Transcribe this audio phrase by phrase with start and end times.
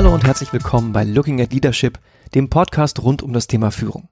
[0.00, 1.98] Hallo und herzlich willkommen bei Looking at Leadership,
[2.34, 4.08] dem Podcast rund um das Thema Führung.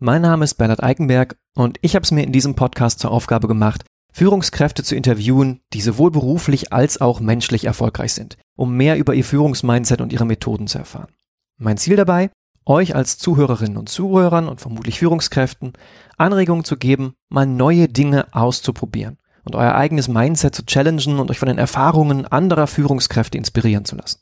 [0.00, 3.46] Mein Name ist Bernhard Eikenberg und ich habe es mir in diesem Podcast zur Aufgabe
[3.46, 9.14] gemacht, Führungskräfte zu interviewen, die sowohl beruflich als auch menschlich erfolgreich sind, um mehr über
[9.14, 11.12] ihr Führungsmindset und ihre Methoden zu erfahren.
[11.56, 12.28] Mein Ziel dabei,
[12.66, 15.74] euch als Zuhörerinnen und Zuhörern und vermutlich Führungskräften
[16.18, 21.38] Anregungen zu geben, mal neue Dinge auszuprobieren und euer eigenes Mindset zu challengen und euch
[21.38, 24.18] von den Erfahrungen anderer Führungskräfte inspirieren zu lassen.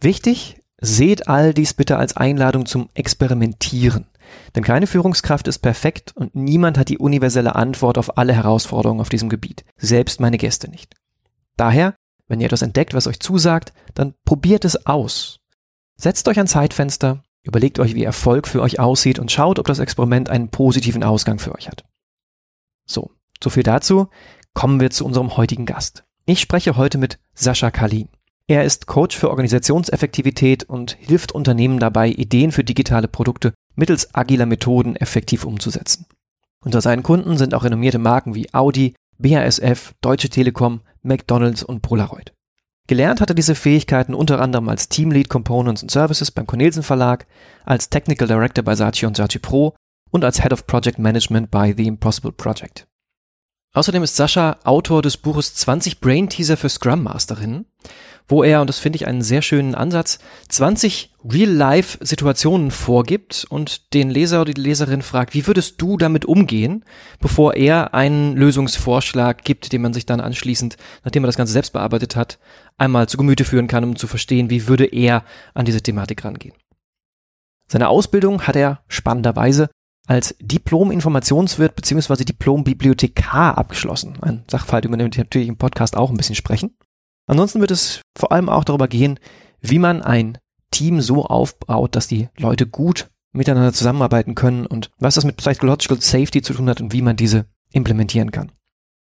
[0.00, 4.06] Wichtig, seht all dies bitte als Einladung zum Experimentieren.
[4.54, 9.08] Denn keine Führungskraft ist perfekt und niemand hat die universelle Antwort auf alle Herausforderungen auf
[9.08, 10.94] diesem Gebiet, selbst meine Gäste nicht.
[11.56, 11.94] Daher,
[12.28, 15.40] wenn ihr etwas entdeckt, was euch zusagt, dann probiert es aus.
[15.96, 19.78] Setzt euch ein Zeitfenster, überlegt euch, wie Erfolg für euch aussieht und schaut, ob das
[19.78, 21.84] Experiment einen positiven Ausgang für euch hat.
[22.84, 23.10] So,
[23.42, 24.08] so viel dazu
[24.54, 26.04] kommen wir zu unserem heutigen Gast.
[26.26, 28.08] Ich spreche heute mit Sascha Kalin.
[28.50, 34.46] Er ist Coach für Organisationseffektivität und hilft Unternehmen dabei, Ideen für digitale Produkte mittels agiler
[34.46, 36.06] Methoden effektiv umzusetzen.
[36.64, 42.32] Unter seinen Kunden sind auch renommierte Marken wie Audi, BASF, Deutsche Telekom, McDonald's und Polaroid.
[42.86, 47.26] Gelernt hat er diese Fähigkeiten unter anderem als Teamlead Components and Services beim Cornelsen Verlag,
[47.66, 49.74] als Technical Director bei Saatchi und Saatchi Pro
[50.10, 52.86] und als Head of Project Management bei The Impossible Project.
[53.74, 57.66] Außerdem ist Sascha Autor des Buches 20 Brain Teaser für Scrum Masterinnen,
[58.28, 60.18] wo er, und das finde ich einen sehr schönen Ansatz,
[60.50, 66.84] 20 Real-Life-Situationen vorgibt und den Leser oder die Leserin fragt, wie würdest du damit umgehen,
[67.20, 71.72] bevor er einen Lösungsvorschlag gibt, den man sich dann anschließend, nachdem er das Ganze selbst
[71.72, 72.38] bearbeitet hat,
[72.76, 76.54] einmal zu Gemüte führen kann, um zu verstehen, wie würde er an diese Thematik rangehen.
[77.66, 79.68] Seine Ausbildung hat er spannenderweise
[80.06, 82.24] als Diplom-Informationswirt bzw.
[82.24, 84.14] Diplom-Bibliothekar abgeschlossen.
[84.22, 86.74] Ein Sachverhalt, über den wir natürlich im Podcast auch ein bisschen sprechen.
[87.28, 89.20] Ansonsten wird es vor allem auch darüber gehen,
[89.60, 90.38] wie man ein
[90.72, 96.00] Team so aufbaut, dass die Leute gut miteinander zusammenarbeiten können und was das mit Psychological
[96.00, 98.50] Safety zu tun hat und wie man diese implementieren kann.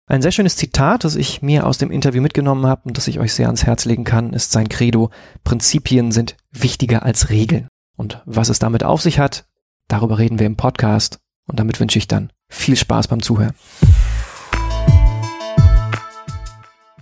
[0.06, 3.20] Ein sehr schönes Zitat, das ich mir aus dem Interview mitgenommen habe und das ich
[3.20, 5.10] euch sehr ans Herz legen kann, ist sein Credo,
[5.44, 7.68] Prinzipien sind wichtiger als Regeln.
[7.96, 9.44] Und was es damit auf sich hat,
[9.90, 11.18] Darüber reden wir im Podcast
[11.48, 13.54] und damit wünsche ich dann viel Spaß beim Zuhören.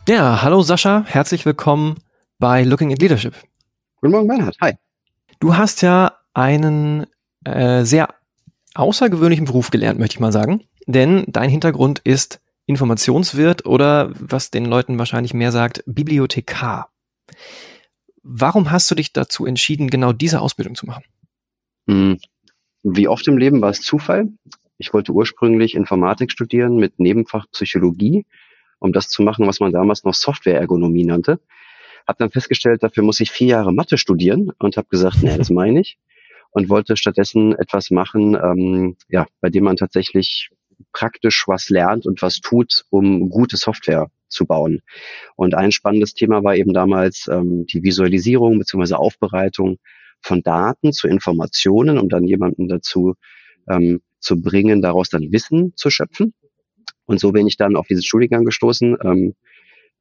[0.08, 1.98] Ja, hallo Sascha, herzlich willkommen
[2.38, 3.34] bei Looking at Leadership.
[4.00, 4.56] Guten Morgen, Bernhard.
[4.58, 4.72] Hi.
[5.38, 7.04] Du hast ja einen
[7.44, 8.14] äh, sehr
[8.74, 10.64] außergewöhnlichen Beruf gelernt, möchte ich mal sagen.
[10.86, 16.90] Denn dein Hintergrund ist Informationswirt oder was den Leuten wahrscheinlich mehr sagt, Bibliothekar.
[18.22, 21.04] Warum hast du dich dazu entschieden, genau diese Ausbildung zu machen?
[21.86, 22.18] Hm,
[22.82, 24.28] wie oft im Leben war es Zufall.
[24.78, 28.24] Ich wollte ursprünglich Informatik studieren mit Nebenfach Psychologie,
[28.78, 31.40] um das zu machen, was man damals noch Softwareergonomie nannte.
[32.06, 35.50] Hab dann festgestellt, dafür muss ich vier Jahre Mathe studieren und habe gesagt, nee, das
[35.50, 35.98] meine ich.
[36.50, 40.50] Und wollte stattdessen etwas machen, ähm, ja, bei dem man tatsächlich
[40.92, 44.80] praktisch was lernt und was tut, um gute Software zu bauen.
[45.36, 48.94] Und ein spannendes Thema war eben damals ähm, die Visualisierung bzw.
[48.94, 49.78] Aufbereitung
[50.20, 53.14] von Daten zu Informationen, um dann jemanden dazu
[53.68, 56.34] ähm, zu bringen, daraus dann Wissen zu schöpfen.
[57.08, 58.98] Und so bin ich dann auf diesen Studiengang gestoßen.
[59.02, 59.34] Ähm,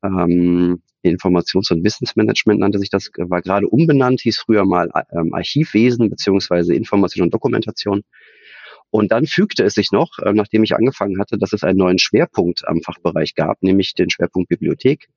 [0.04, 6.10] ähm, Informations- und Wissensmanagement nannte sich das, war gerade umbenannt, hieß früher mal ähm, Archivwesen
[6.10, 8.04] beziehungsweise Information und Dokumentation.
[8.90, 11.98] Und dann fügte es sich noch, äh, nachdem ich angefangen hatte, dass es einen neuen
[11.98, 15.08] Schwerpunkt am Fachbereich gab, nämlich den Schwerpunkt Bibliothek.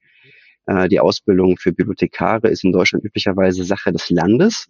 [0.67, 4.69] Äh, die Ausbildung für Bibliothekare ist in Deutschland üblicherweise Sache des Landes.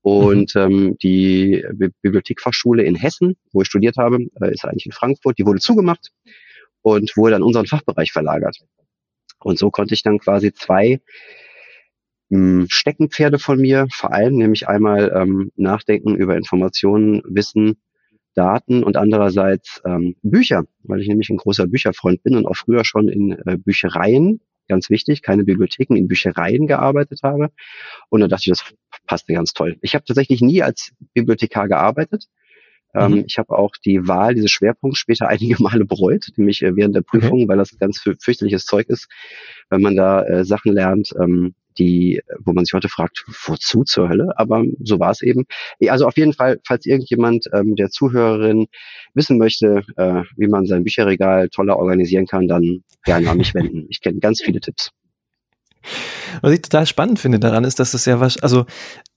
[0.00, 0.60] Und mhm.
[0.62, 1.62] ähm, die
[2.00, 6.12] Bibliothekfachschule in Hessen, wo ich studiert habe, äh, ist eigentlich in Frankfurt, die wurde zugemacht
[6.86, 8.58] und wurde an unseren Fachbereich verlagert.
[9.40, 11.00] Und so konnte ich dann quasi zwei
[12.28, 17.76] mh, hm, Steckenpferde von mir vereinen, nämlich einmal ähm, Nachdenken über Informationen, Wissen,
[18.34, 22.84] Daten und andererseits ähm, Bücher, weil ich nämlich ein großer Bücherfreund bin und auch früher
[22.84, 27.50] schon in äh, Büchereien ganz wichtig, keine Bibliotheken, in Büchereien gearbeitet habe.
[28.10, 28.74] Und dann dachte ich, das
[29.06, 29.76] passte ganz toll.
[29.80, 32.28] Ich habe tatsächlich nie als Bibliothekar gearbeitet.
[32.96, 33.24] Ähm, mhm.
[33.26, 37.02] ich habe auch die Wahl dieses Schwerpunkts später einige Male bereut, nämlich äh, während der
[37.02, 37.48] Prüfung, okay.
[37.48, 39.08] weil das ganz fürchterliches Zeug ist,
[39.70, 44.08] wenn man da äh, Sachen lernt, ähm, die, wo man sich heute fragt, wozu zur
[44.08, 44.32] Hölle?
[44.36, 45.44] Aber so war es eben.
[45.88, 48.66] Also auf jeden Fall, falls irgendjemand ähm, der Zuhörerin
[49.14, 53.86] wissen möchte, äh, wie man sein Bücherregal toller organisieren kann, dann gerne an mich wenden.
[53.90, 54.90] Ich kenne ganz viele Tipps.
[56.42, 58.66] Was ich total spannend finde daran ist, dass das ja was, also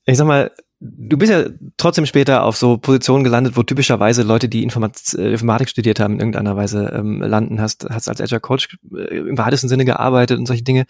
[0.04, 1.44] ich sag mal, du bist ja
[1.76, 6.20] trotzdem später auf so Positionen gelandet, wo typischerweise Leute, die äh, Informatik studiert haben, in
[6.20, 7.60] irgendeiner Weise ähm, landen.
[7.60, 10.86] Hast, hast als Agile Coach äh, im weitesten Sinne gearbeitet und solche Dinge.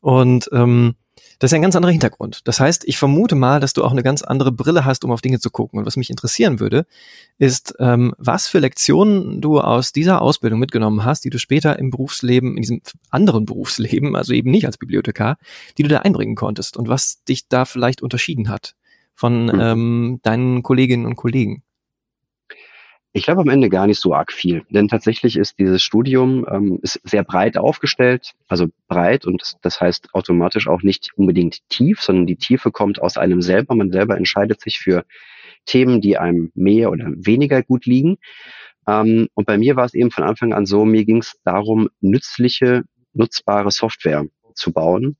[0.00, 0.96] Und ähm,
[1.38, 2.40] Das ist ein ganz anderer Hintergrund.
[2.48, 5.20] Das heißt, ich vermute mal, dass du auch eine ganz andere Brille hast, um auf
[5.20, 5.78] Dinge zu gucken.
[5.78, 6.84] Und was mich interessieren würde,
[7.38, 11.90] ist, ähm, was für Lektionen du aus dieser Ausbildung mitgenommen hast, die du später im
[11.90, 12.80] Berufsleben, in diesem
[13.10, 15.38] anderen Berufsleben, also eben nicht als Bibliothekar,
[15.76, 18.74] die du da einbringen konntest und was dich da vielleicht unterschieden hat
[19.18, 19.60] von mhm.
[19.60, 21.64] ähm, deinen Kolleginnen und Kollegen.
[23.12, 26.78] Ich glaube am Ende gar nicht so arg viel, denn tatsächlich ist dieses Studium ähm,
[26.82, 32.00] ist sehr breit aufgestellt, also breit und das, das, heißt automatisch auch nicht unbedingt tief,
[32.00, 33.74] sondern die Tiefe kommt aus einem selber.
[33.74, 35.04] Man selber entscheidet sich für
[35.66, 38.18] Themen, die einem mehr oder weniger gut liegen.
[38.86, 41.88] Ähm, und bei mir war es eben von Anfang an so, mir ging es darum,
[42.00, 42.84] nützliche,
[43.14, 45.16] nutzbare Software zu bauen,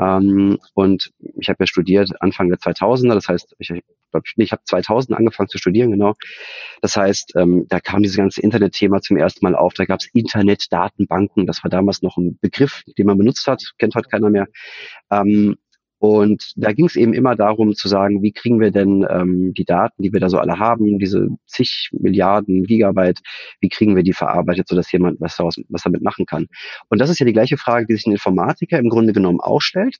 [0.00, 4.62] ähm, und ich habe ja studiert Anfang der 2000er, das heißt, ich glaube, ich habe
[4.64, 6.14] 2000 angefangen zu studieren, genau.
[6.80, 9.74] Das heißt, ähm, da kam dieses ganze Internetthema zum ersten Mal auf.
[9.74, 13.94] Da gab es Internetdatenbanken, das war damals noch ein Begriff, den man benutzt hat, kennt
[13.94, 14.46] heute keiner mehr.
[15.10, 15.56] Ähm,
[15.98, 19.64] und da ging es eben immer darum zu sagen, wie kriegen wir denn ähm, die
[19.64, 23.20] Daten, die wir da so alle haben, diese zig Milliarden Gigabyte,
[23.60, 26.46] wie kriegen wir die verarbeitet, sodass jemand was, daraus, was damit machen kann.
[26.88, 29.60] Und das ist ja die gleiche Frage, die sich ein Informatiker im Grunde genommen auch
[29.60, 29.96] stellt.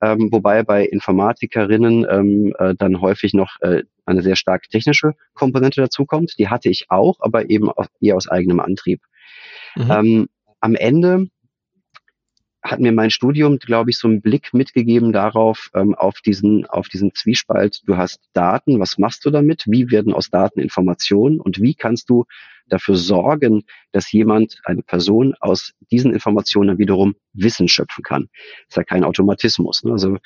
[0.00, 5.80] Ähm, wobei bei Informatikerinnen ähm, äh, dann häufig noch äh, eine sehr stark technische Komponente
[5.80, 6.34] dazukommt.
[6.38, 7.70] Die hatte ich auch, aber eben
[8.00, 9.00] eher aus eigenem Antrieb.
[9.76, 9.90] Mhm.
[9.90, 10.28] Ähm,
[10.60, 11.28] am Ende
[12.62, 16.88] hat mir mein Studium, glaube ich, so einen Blick mitgegeben darauf, ähm, auf diesen, auf
[16.88, 17.82] diesen Zwiespalt.
[17.86, 19.64] Du hast Daten, was machst du damit?
[19.66, 21.40] Wie werden aus Daten Informationen?
[21.40, 22.24] Und wie kannst du
[22.68, 28.28] dafür sorgen, dass jemand, eine Person aus diesen Informationen wiederum Wissen schöpfen kann.
[28.32, 29.84] Das ist ja kein Automatismus.
[29.84, 29.92] Ne?
[29.92, 30.18] Also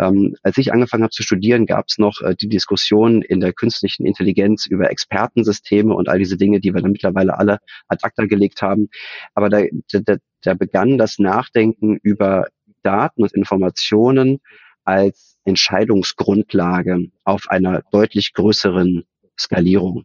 [0.00, 3.52] ähm, als ich angefangen habe zu studieren, gab es noch äh, die Diskussion in der
[3.52, 7.58] künstlichen Intelligenz über Expertensysteme und all diese Dinge, die wir dann mittlerweile alle
[7.88, 8.88] ad acta gelegt haben.
[9.34, 9.62] Aber da,
[9.92, 10.16] da,
[10.46, 12.46] da begann das Nachdenken über
[12.82, 14.38] Daten und Informationen
[14.84, 19.04] als Entscheidungsgrundlage auf einer deutlich größeren
[19.38, 20.04] Skalierung.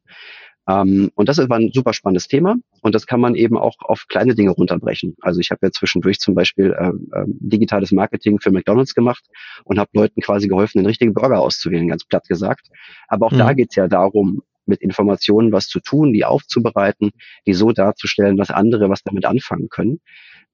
[0.67, 4.07] Ähm, und das war ein super spannendes Thema und das kann man eben auch auf
[4.07, 5.15] kleine Dinge runterbrechen.
[5.21, 9.23] Also ich habe ja zwischendurch zum Beispiel äh, äh, digitales Marketing für McDonald's gemacht
[9.63, 12.67] und habe Leuten quasi geholfen, den richtigen Burger auszuwählen, ganz platt gesagt.
[13.07, 13.39] Aber auch mhm.
[13.39, 17.11] da geht es ja darum, mit Informationen was zu tun, die aufzubereiten,
[17.47, 19.99] die so darzustellen, dass andere was damit anfangen können.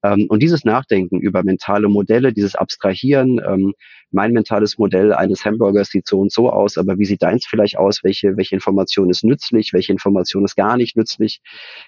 [0.02, 3.74] Ähm, und dieses Nachdenken über mentale Modelle, dieses Abstrahieren, ähm,
[4.10, 7.76] mein mentales Modell eines Hamburgers sieht so und so aus, aber wie sieht deins vielleicht
[7.76, 8.00] aus?
[8.02, 9.72] Welche, welche Information ist nützlich?
[9.72, 11.40] Welche Information ist gar nicht nützlich?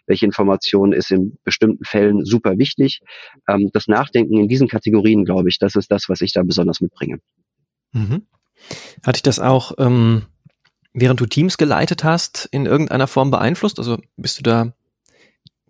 [0.06, 3.00] Welche Information ist in bestimmten Fällen super wichtig?
[3.48, 6.80] Ähm, das Nachdenken in diesen Kategorien, glaube ich, das ist das, was ich da besonders
[6.80, 7.20] mitbringe.
[7.92, 8.26] Mhm.
[9.04, 10.22] Hatte ich das auch, ähm,
[10.92, 13.78] während du Teams geleitet hast, in irgendeiner Form beeinflusst?
[13.78, 14.74] Also bist du da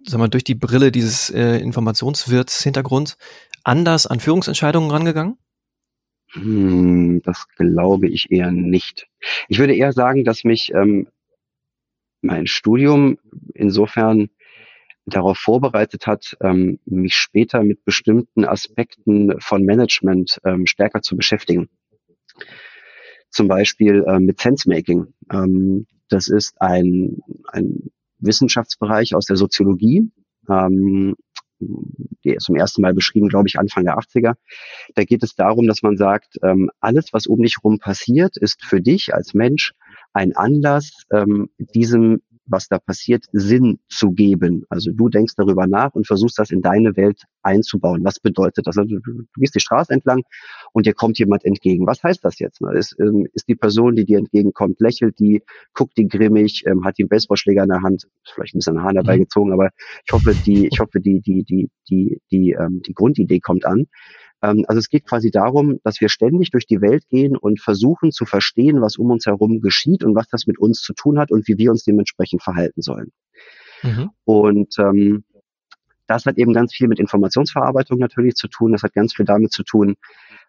[0.05, 3.17] sag mal, durch die Brille dieses äh, Informationswirts-Hintergrunds
[3.65, 5.39] anders an Führungsentscheidungen rangegangen?
[6.33, 9.09] Hm, das glaube ich eher nicht.
[9.49, 11.09] Ich würde eher sagen, dass mich ähm,
[12.23, 13.19] mein Studium
[13.55, 14.31] insofern
[15.07, 21.69] darauf vorbereitet hat, ähm, mich später mit bestimmten Aspekten von Management ähm, stärker zu beschäftigen.
[23.31, 25.13] Zum Beispiel äh, mit Sensemaking.
[25.33, 27.19] Ähm, das ist ein,
[27.49, 30.11] ein Wissenschaftsbereich aus der Soziologie.
[30.49, 31.15] Ähm,
[32.25, 34.35] die zum ersten Mal beschrieben, glaube ich, Anfang der 80er.
[34.95, 38.65] Da geht es darum, dass man sagt, ähm, alles, was um dich herum passiert, ist
[38.65, 39.73] für dich als Mensch
[40.13, 44.65] ein Anlass, ähm, diesem was da passiert, Sinn zu geben.
[44.69, 48.05] Also du denkst darüber nach und versuchst das in deine Welt einzubauen.
[48.05, 48.77] Was bedeutet das?
[48.77, 50.23] Also du, gehst die Straße entlang
[50.73, 51.87] und dir kommt jemand entgegen.
[51.87, 52.61] Was heißt das jetzt?
[52.75, 55.43] Ist, ähm, ist die Person, die dir entgegenkommt, lächelt die,
[55.75, 58.97] guckt die grimmig, ähm, hat die einen Baseballschläger in der Hand, vielleicht ein bisschen Hahn
[58.97, 59.21] dabei mhm.
[59.21, 59.71] gezogen, aber
[60.05, 63.87] ich hoffe, die, ich hoffe, die, die, die, die, die, ähm, die Grundidee kommt an.
[64.43, 68.13] Ähm, also es geht quasi darum, dass wir ständig durch die Welt gehen und versuchen
[68.13, 71.31] zu verstehen, was um uns herum geschieht und was das mit uns zu tun hat
[71.31, 73.13] und wie wir uns dementsprechend verhalten sollen.
[73.83, 74.11] Mhm.
[74.25, 75.25] Und ähm,
[76.07, 78.73] das hat eben ganz viel mit Informationsverarbeitung natürlich zu tun.
[78.73, 79.95] Das hat ganz viel damit zu tun,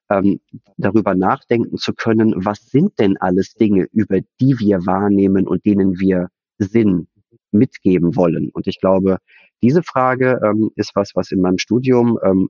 [0.09, 0.39] ähm,
[0.77, 5.99] darüber nachdenken zu können, was sind denn alles Dinge, über die wir wahrnehmen und denen
[5.99, 7.07] wir Sinn
[7.51, 8.49] mitgeben wollen.
[8.53, 9.17] Und ich glaube,
[9.61, 12.49] diese Frage ähm, ist was, was in meinem Studium ähm,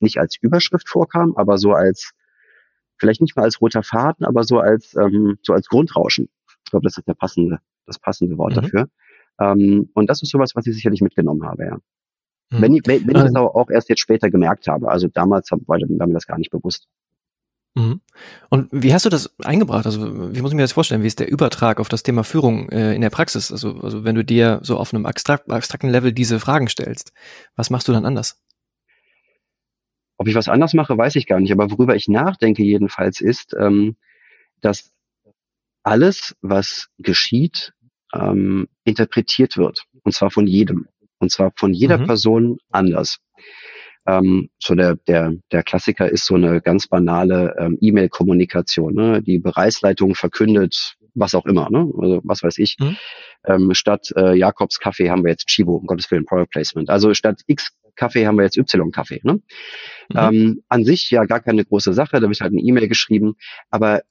[0.00, 2.12] nicht als Überschrift vorkam, aber so als,
[2.98, 6.28] vielleicht nicht mal als roter Faden, aber so als, ähm, so als Grundrauschen.
[6.64, 8.60] Ich glaube, das ist der passende, das passende Wort mhm.
[8.60, 8.88] dafür.
[9.40, 11.78] Ähm, und das ist sowas, was ich sicherlich mitgenommen habe, ja.
[12.50, 12.62] Mhm.
[12.62, 14.88] Wenn ich, wenn, wenn ich das auch, auch erst jetzt später gemerkt habe.
[14.88, 16.86] Also damals war, war mir das gar nicht bewusst.
[17.76, 18.00] Mhm.
[18.48, 19.84] Und wie hast du das eingebracht?
[19.84, 21.02] Also wie muss ich mir das vorstellen?
[21.02, 23.52] Wie ist der Übertrag auf das Thema Führung äh, in der Praxis?
[23.52, 27.12] Also, also wenn du dir so auf einem abstrakt, abstrakten Level diese Fragen stellst,
[27.54, 28.40] was machst du dann anders?
[30.18, 31.52] Ob ich was anders mache, weiß ich gar nicht.
[31.52, 33.96] Aber worüber ich nachdenke jedenfalls ist, ähm,
[34.60, 34.92] dass
[35.82, 37.72] alles, was geschieht,
[38.14, 39.84] ähm, interpretiert wird.
[40.02, 40.88] Und zwar von jedem.
[41.18, 42.06] Und zwar von jeder mhm.
[42.06, 43.18] Person anders.
[44.06, 48.94] Ähm, so der, der, der Klassiker ist so eine ganz banale ähm, E-Mail-Kommunikation.
[48.94, 49.22] Ne?
[49.22, 51.90] Die Bereichsleitung verkündet, was auch immer, ne?
[51.98, 52.76] also was weiß ich.
[52.78, 52.96] Mhm.
[53.44, 56.90] Ähm, statt äh, Jakobs Kaffee haben wir jetzt Chibo, um Gottes Willen, Product Placement.
[56.90, 59.20] Also statt X Kaffee haben wir jetzt Y-Kaffee.
[59.24, 59.34] Ne?
[59.34, 60.16] Mhm.
[60.16, 63.34] Ähm, an sich ja gar keine große Sache, da wird halt eine E-Mail geschrieben,
[63.70, 64.02] aber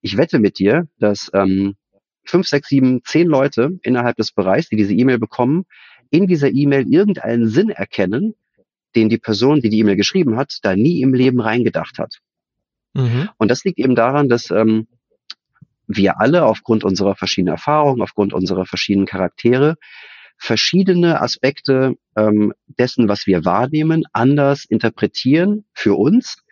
[0.00, 1.76] ich wette mit dir, dass ähm,
[2.24, 5.64] fünf, sechs, sieben, zehn Leute innerhalb des Bereichs, die diese E-Mail bekommen,
[6.10, 8.34] in dieser E-Mail irgendeinen Sinn erkennen,
[8.94, 12.18] den die Person, die die E-Mail geschrieben hat, da nie im Leben reingedacht hat.
[12.94, 13.28] Mhm.
[13.38, 14.86] Und das liegt eben daran, dass ähm,
[15.86, 19.76] wir alle aufgrund unserer verschiedenen Erfahrungen, aufgrund unserer verschiedenen Charaktere
[20.36, 26.44] verschiedene Aspekte ähm, dessen, was wir wahrnehmen, anders interpretieren für uns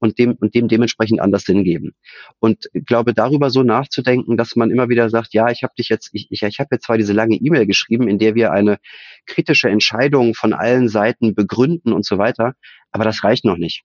[0.00, 1.94] und dem und dem dementsprechend anders Sinn geben.
[2.38, 6.10] Und glaube darüber so nachzudenken, dass man immer wieder sagt, ja, ich habe dich jetzt,
[6.12, 8.78] ich, ich, ich habe jetzt zwar diese lange E-Mail geschrieben, in der wir eine
[9.26, 12.54] kritische Entscheidung von allen Seiten begründen und so weiter,
[12.90, 13.82] aber das reicht noch nicht.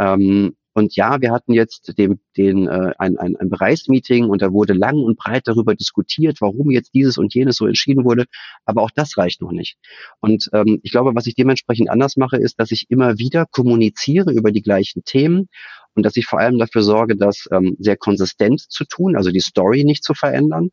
[0.00, 4.52] Ähm, und ja, wir hatten jetzt den, den, äh, ein, ein, ein Bereichsmeeting und da
[4.52, 8.24] wurde lang und breit darüber diskutiert, warum jetzt dieses und jenes so entschieden wurde.
[8.64, 9.76] Aber auch das reicht noch nicht.
[10.20, 14.32] Und ähm, ich glaube, was ich dementsprechend anders mache, ist, dass ich immer wieder kommuniziere
[14.32, 15.48] über die gleichen Themen
[15.94, 19.40] und dass ich vor allem dafür sorge, das ähm, sehr konsistent zu tun, also die
[19.40, 20.70] Story nicht zu verändern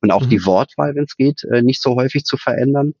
[0.00, 0.30] und auch mhm.
[0.30, 2.94] die Wortwahl, wenn es geht, äh, nicht so häufig zu verändern,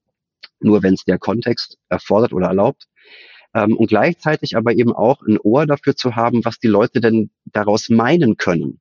[0.58, 2.88] nur wenn es der Kontext erfordert oder erlaubt
[3.54, 7.30] ähm, und gleichzeitig aber eben auch ein Ohr dafür zu haben, was die Leute denn
[7.46, 8.80] daraus meinen können.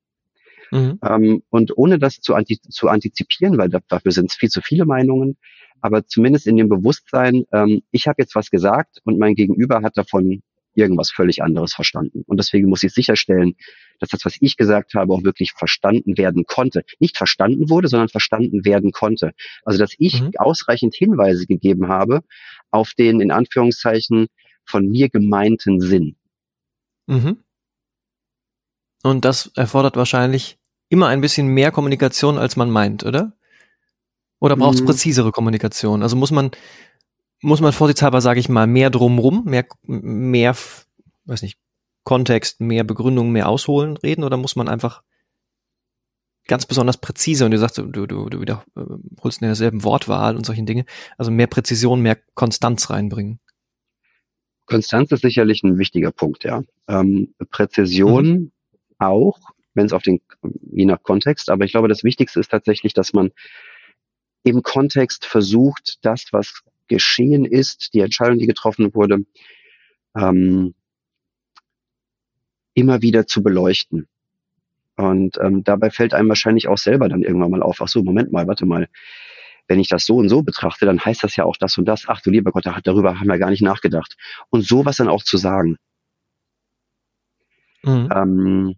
[0.72, 1.00] Mhm.
[1.04, 4.62] Ähm, und ohne das zu, anti zu antizipieren, weil da, dafür sind es viel zu
[4.62, 5.38] viele Meinungen,
[5.82, 9.98] aber zumindest in dem Bewusstsein, ähm, ich habe jetzt was gesagt und mein Gegenüber hat
[9.98, 10.42] davon
[10.74, 12.24] irgendwas völlig anderes verstanden.
[12.28, 13.56] Und deswegen muss ich sicherstellen,
[14.00, 16.84] dass das, was ich gesagt habe, auch wirklich verstanden werden konnte.
[17.00, 19.34] Nicht verstanden wurde, sondern verstanden werden konnte.
[19.66, 20.32] Also dass ich mhm.
[20.38, 22.22] ausreichend Hinweise gegeben habe
[22.70, 24.28] auf den in Anführungszeichen
[24.66, 26.16] von mir gemeinten Sinn.
[27.08, 27.38] Mhm.
[29.04, 33.34] Und das erfordert wahrscheinlich immer ein bisschen mehr Kommunikation, als man meint, oder?
[34.40, 34.88] Oder braucht es mhm.
[34.88, 36.04] präzisere Kommunikation?
[36.04, 36.52] Also muss man,
[37.42, 40.56] muss man vorsichtshalber, sage ich mal, mehr drumrum, mehr, mehr,
[41.26, 41.60] weiß nicht,
[42.04, 45.04] Kontext, mehr Begründung, mehr ausholen, reden, oder muss man einfach
[46.48, 50.66] ganz besonders präzise und du sagst, du, du, du wiederholst in derselben Wortwahl und solchen
[50.66, 50.86] Dinge,
[51.18, 53.40] also mehr Präzision, mehr Konstanz reinbringen?
[54.72, 56.64] Konstanz ist sicherlich ein wichtiger Punkt, ja.
[56.88, 58.52] Ähm, Präzision mhm.
[59.00, 59.38] auch,
[59.74, 60.22] wenn es auf den,
[60.72, 63.32] je nach Kontext, aber ich glaube, das Wichtigste ist tatsächlich, dass man
[64.44, 69.26] im Kontext versucht, das, was geschehen ist, die Entscheidung, die getroffen wurde,
[70.16, 70.74] ähm,
[72.74, 74.08] immer wieder zu beleuchten.
[74.96, 78.32] Und ähm, dabei fällt einem wahrscheinlich auch selber dann irgendwann mal auf, ach so, Moment
[78.32, 78.88] mal, warte mal,
[79.72, 82.04] wenn ich das so und so betrachte, dann heißt das ja auch das und das.
[82.08, 84.18] Ach du lieber Gott, darüber haben wir gar nicht nachgedacht.
[84.50, 85.78] Und sowas dann auch zu sagen.
[87.84, 88.10] Mhm.
[88.14, 88.76] Ähm,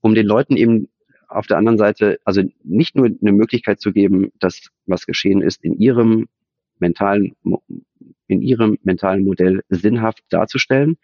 [0.00, 0.88] um den Leuten eben
[1.26, 5.64] auf der anderen Seite, also nicht nur eine Möglichkeit zu geben, dass was geschehen ist
[5.64, 6.28] in ihrem
[6.78, 7.34] mentalen,
[8.28, 10.96] in ihrem mentalen Modell sinnhaft darzustellen,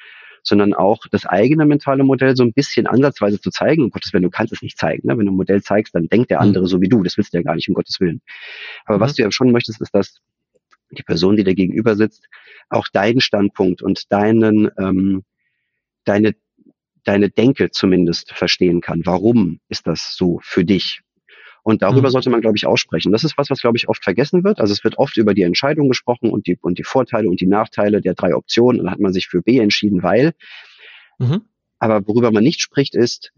[0.49, 3.85] sondern auch das eigene mentale Modell so ein bisschen ansatzweise zu zeigen.
[3.85, 5.07] Um Gottes Willen, du kannst es nicht zeigen.
[5.07, 5.19] Ne?
[5.19, 6.49] Wenn du ein Modell zeigst, dann denkt der mhm.
[6.49, 6.69] andere mhm.
[6.69, 7.03] so wie du.
[7.03, 8.21] Das willst du ja gar nicht, um Gottes Willen.
[8.85, 9.01] Aber mhm.
[9.01, 10.21] was du ja schon möchtest, ist, dass
[10.91, 12.27] die Person, die dir gegenüber sitzt,
[12.69, 15.25] auch deinen Standpunkt und deinen, ähm,
[16.05, 16.35] deine,
[17.05, 19.03] deine Denke zumindest verstehen kann.
[19.05, 21.01] Warum ist das so für dich?
[21.67, 22.13] Und darüber mhm.
[22.13, 23.11] sollte man, glaube ich, aussprechen.
[23.11, 24.61] Das ist was, was, glaube ich, oft vergessen wird.
[24.61, 27.49] Also es wird oft über die Entscheidung gesprochen und die, und die Vorteile und die
[27.49, 28.79] Nachteile der drei Optionen.
[28.79, 30.33] Und dann hat man sich für B entschieden, weil.
[31.19, 31.43] Mhm.
[31.81, 33.33] Aber worüber man nicht spricht, ist,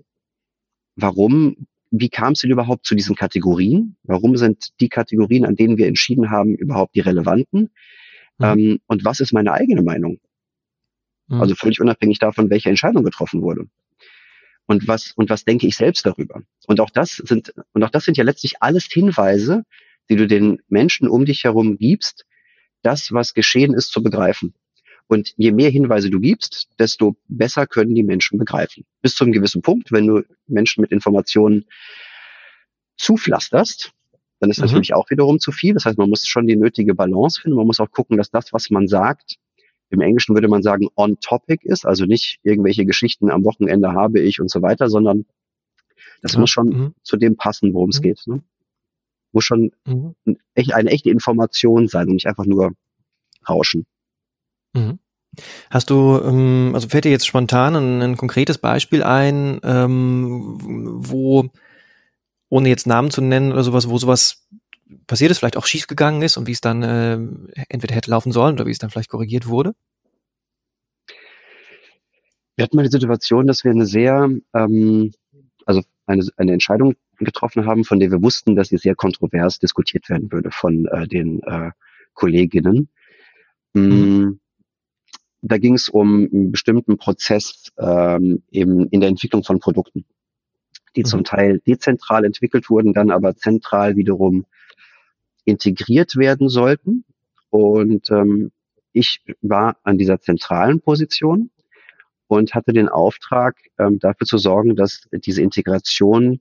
[0.94, 3.96] warum, wie kam es denn überhaupt zu diesen Kategorien?
[4.02, 7.70] Warum sind die Kategorien, an denen wir entschieden haben, überhaupt die relevanten?
[8.36, 8.44] Mhm.
[8.44, 10.20] Ähm, und was ist meine eigene Meinung?
[11.28, 11.40] Mhm.
[11.40, 13.70] Also völlig unabhängig davon, welche Entscheidung getroffen wurde
[14.68, 16.42] und was und was denke ich selbst darüber.
[16.66, 19.64] Und auch das sind und auch das sind ja letztlich alles Hinweise,
[20.08, 22.26] die du den Menschen um dich herum gibst,
[22.82, 24.54] das was geschehen ist zu begreifen.
[25.08, 28.84] Und je mehr Hinweise du gibst, desto besser können die Menschen begreifen.
[29.00, 31.64] Bis zu einem gewissen Punkt, wenn du Menschen mit Informationen
[32.98, 33.92] zupflasterst,
[34.40, 34.66] dann ist mhm.
[34.66, 35.72] natürlich auch wiederum zu viel.
[35.72, 37.56] Das heißt, man muss schon die nötige Balance finden.
[37.56, 39.36] Man muss auch gucken, dass das, was man sagt,
[39.90, 44.20] im Englischen würde man sagen on topic ist, also nicht irgendwelche Geschichten am Wochenende habe
[44.20, 45.24] ich und so weiter, sondern
[46.22, 46.40] das ja.
[46.40, 46.94] muss schon mhm.
[47.02, 48.02] zu dem passen, worum es mhm.
[48.02, 48.22] geht.
[48.26, 48.42] Ne?
[49.32, 50.14] Muss schon mhm.
[50.54, 52.72] echt, eine echte Information sein und nicht einfach nur
[53.48, 53.86] rauschen.
[54.74, 54.98] Mhm.
[55.70, 61.48] Hast du, ähm, also fällt dir jetzt spontan ein, ein konkretes Beispiel ein, ähm, wo,
[62.48, 64.48] ohne jetzt Namen zu nennen oder sowas, wo sowas
[65.06, 67.18] passiert ist, vielleicht auch schiefgegangen ist und wie es dann äh,
[67.68, 69.74] entweder hätte laufen sollen oder wie es dann vielleicht korrigiert wurde?
[72.56, 75.12] Wir hatten mal die Situation, dass wir eine sehr, ähm,
[75.64, 80.08] also eine, eine Entscheidung getroffen haben, von der wir wussten, dass sie sehr kontrovers diskutiert
[80.08, 81.70] werden würde von äh, den äh,
[82.14, 82.88] Kolleginnen.
[83.74, 83.82] Mhm.
[83.82, 84.40] Mm,
[85.42, 90.04] da ging es um einen bestimmten Prozess ähm, eben in der Entwicklung von Produkten,
[90.96, 91.06] die mhm.
[91.06, 94.46] zum Teil dezentral entwickelt wurden, dann aber zentral wiederum
[95.44, 97.04] integriert werden sollten.
[97.50, 98.52] Und ähm,
[98.92, 101.50] ich war an dieser zentralen Position
[102.26, 106.40] und hatte den Auftrag, ähm, dafür zu sorgen, dass diese Integration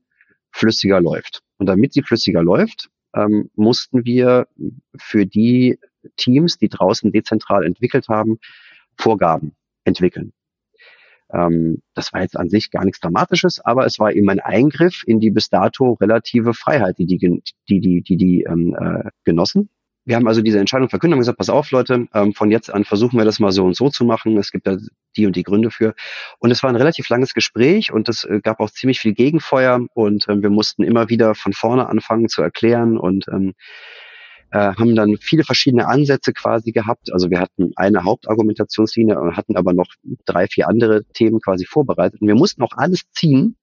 [0.52, 1.42] flüssiger läuft.
[1.58, 4.48] Und damit sie flüssiger läuft, ähm, mussten wir
[4.98, 5.80] für die
[6.18, 8.40] Teams, die draußen dezentral entwickelt haben,
[8.98, 10.34] Vorgaben entwickeln.
[11.32, 15.04] Ähm, das war jetzt an sich gar nichts Dramatisches, aber es war eben ein Eingriff
[15.06, 19.70] in die bis dato relative Freiheit, die die, die, die, die, die ähm, äh, genossen.
[20.06, 22.86] Wir haben also diese Entscheidung verkündet und gesagt, pass auf Leute, ähm, von jetzt an
[22.86, 24.38] versuchen wir das mal so und so zu machen.
[24.38, 24.78] Es gibt da
[25.18, 25.96] die und die Gründe für.
[26.40, 29.86] Und es war ein relativ langes Gespräch und es äh, gab auch ziemlich viel Gegenfeuer
[29.94, 33.54] und ähm, wir mussten immer wieder von vorne anfangen zu erklären und ähm,
[34.52, 37.12] äh, haben dann viele verschiedene Ansätze quasi gehabt.
[37.12, 39.88] Also wir hatten eine Hauptargumentationslinie und hatten aber noch
[40.26, 42.22] drei, vier andere Themen quasi vorbereitet.
[42.22, 43.58] Und wir mussten auch alles ziehen,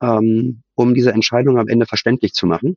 [0.00, 2.76] ähm, um diese Entscheidung am Ende verständlich zu machen.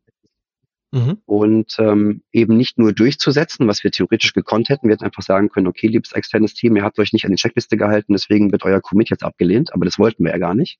[0.91, 1.19] Mhm.
[1.25, 4.87] Und ähm, eben nicht nur durchzusetzen, was wir theoretisch gekonnt hätten.
[4.87, 7.37] Wir hätten einfach sagen können, okay, liebes externes Team, ihr habt euch nicht an die
[7.37, 10.79] Checkliste gehalten, deswegen wird euer Commit jetzt abgelehnt, aber das wollten wir ja gar nicht.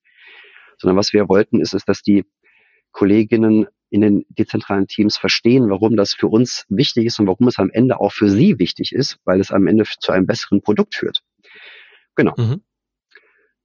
[0.77, 2.25] Sondern was wir wollten, ist, ist dass die
[2.91, 7.59] Kolleginnen in den dezentralen Teams verstehen, warum das für uns wichtig ist und warum es
[7.59, 10.95] am Ende auch für sie wichtig ist, weil es am Ende zu einem besseren Produkt
[10.95, 11.21] führt.
[12.15, 12.33] Genau.
[12.37, 12.61] Mhm.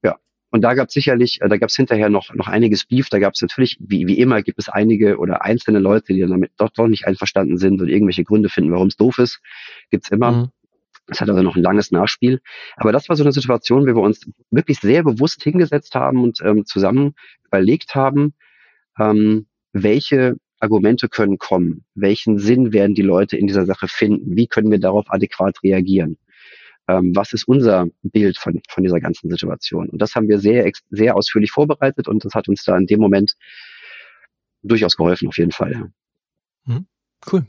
[0.02, 0.16] Ja.
[0.50, 3.08] Und da gab es sicherlich, äh, da gab es hinterher noch, noch einiges Beef.
[3.08, 6.50] Da gab es natürlich, wie, wie immer, gibt es einige oder einzelne Leute, die damit
[6.56, 9.40] doch, doch nicht einverstanden sind und irgendwelche Gründe finden, warum es doof ist.
[9.90, 10.32] Gibt's immer.
[10.32, 10.48] Mhm.
[11.08, 12.40] Es hat also noch ein langes Nachspiel.
[12.74, 16.40] Aber das war so eine Situation, wie wir uns wirklich sehr bewusst hingesetzt haben und
[16.42, 18.34] ähm, zusammen überlegt haben,
[18.98, 19.46] ähm,
[19.82, 24.70] welche Argumente können kommen, welchen Sinn werden die Leute in dieser Sache finden, wie können
[24.70, 26.16] wir darauf adäquat reagieren,
[26.88, 29.88] ähm, was ist unser Bild von, von dieser ganzen Situation.
[29.88, 33.00] Und das haben wir sehr, sehr ausführlich vorbereitet und das hat uns da in dem
[33.00, 33.34] Moment
[34.62, 35.90] durchaus geholfen, auf jeden Fall.
[36.64, 36.86] Mhm.
[37.30, 37.44] Cool.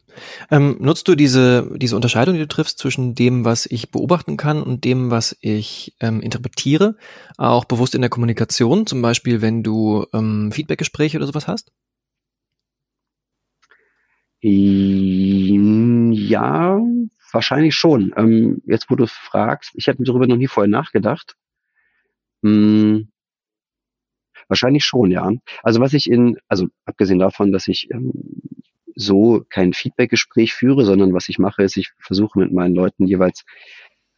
[0.50, 4.64] Ähm, nutzt du diese, diese Unterscheidung, die du triffst zwischen dem, was ich beobachten kann
[4.64, 6.96] und dem, was ich ähm, interpretiere,
[7.38, 11.72] auch bewusst in der Kommunikation, zum Beispiel wenn du ähm, Feedbackgespräche oder sowas hast?
[14.42, 16.10] Ja,
[17.32, 18.14] wahrscheinlich schon.
[18.16, 21.36] Ähm, jetzt, wo du fragst, ich hätte darüber noch nie vorher nachgedacht.
[22.44, 23.10] Hm,
[24.48, 25.32] wahrscheinlich schon, ja.
[25.64, 28.12] Also was ich in, also abgesehen davon, dass ich ähm,
[28.96, 33.44] so kein Feedbackgespräch führe, sondern was ich mache, ist, ich versuche mit meinen Leuten jeweils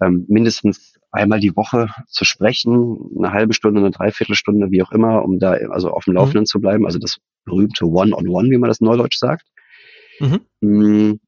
[0.02, 5.24] ähm, mindestens einmal die Woche zu sprechen, eine halbe Stunde, eine Dreiviertelstunde, wie auch immer,
[5.24, 6.18] um da also auf dem mhm.
[6.18, 6.48] Laufenden mhm.
[6.48, 6.86] zu bleiben.
[6.86, 9.46] Also das berühmte One-on-One, -on -One, wie man das Neudeutsch sagt.
[10.20, 10.40] Mhm.
[10.62, 11.20] Mm.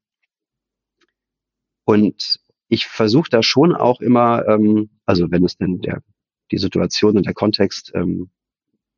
[1.84, 6.02] Und ich versuche da schon auch immer, ähm, also wenn es denn der,
[6.50, 8.30] die Situation und der Kontext ähm,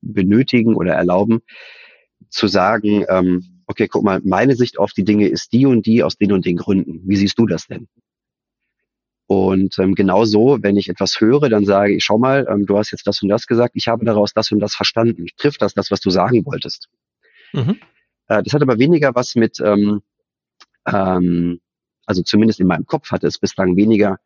[0.01, 1.41] benötigen oder erlauben,
[2.29, 6.03] zu sagen, ähm, okay, guck mal, meine Sicht auf die Dinge ist die und die
[6.03, 7.03] aus den und den Gründen.
[7.05, 7.89] Wie siehst du das denn?
[9.27, 12.77] Und ähm, genau so, wenn ich etwas höre, dann sage ich, schau mal, ähm, du
[12.77, 15.27] hast jetzt das und das gesagt, ich habe daraus das und das verstanden.
[15.39, 16.89] Trifft das das, was du sagen wolltest?
[17.53, 17.79] Mhm.
[18.29, 20.03] Äh, das hat aber weniger was mit, ähm,
[20.87, 21.61] ähm,
[22.07, 24.19] also zumindest in meinem Kopf hatte es bislang weniger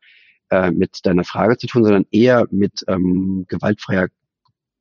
[0.50, 4.08] äh, mit deiner Frage zu tun, sondern eher mit ähm, gewaltfreier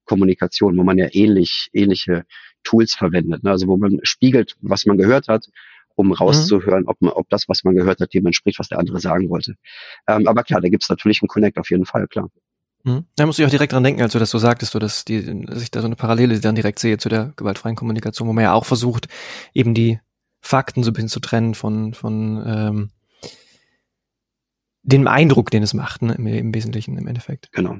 [0.05, 2.25] Kommunikation, wo man ja ähnlich, ähnliche
[2.63, 3.43] Tools verwendet.
[3.43, 3.51] Ne?
[3.51, 5.49] Also wo man spiegelt, was man gehört hat,
[5.95, 6.89] um rauszuhören, mhm.
[6.89, 9.55] ob, man, ob das, was man gehört hat, dem entspricht, was der andere sagen wollte.
[10.07, 12.29] Ähm, aber klar, da gibt es natürlich einen Connect auf jeden Fall, klar.
[12.87, 13.05] Mhm.
[13.17, 15.45] Da muss ich auch direkt dran denken, als du das so sagtest, so dass, die,
[15.45, 18.45] dass ich da so eine Parallele dann direkt sehe zu der gewaltfreien Kommunikation, wo man
[18.45, 19.09] ja auch versucht,
[19.53, 19.99] eben die
[20.39, 22.91] Fakten so ein bisschen zu trennen von, von ähm,
[24.83, 27.51] dem Eindruck, den es macht, ne, im, im Wesentlichen im Endeffekt.
[27.51, 27.75] Genau.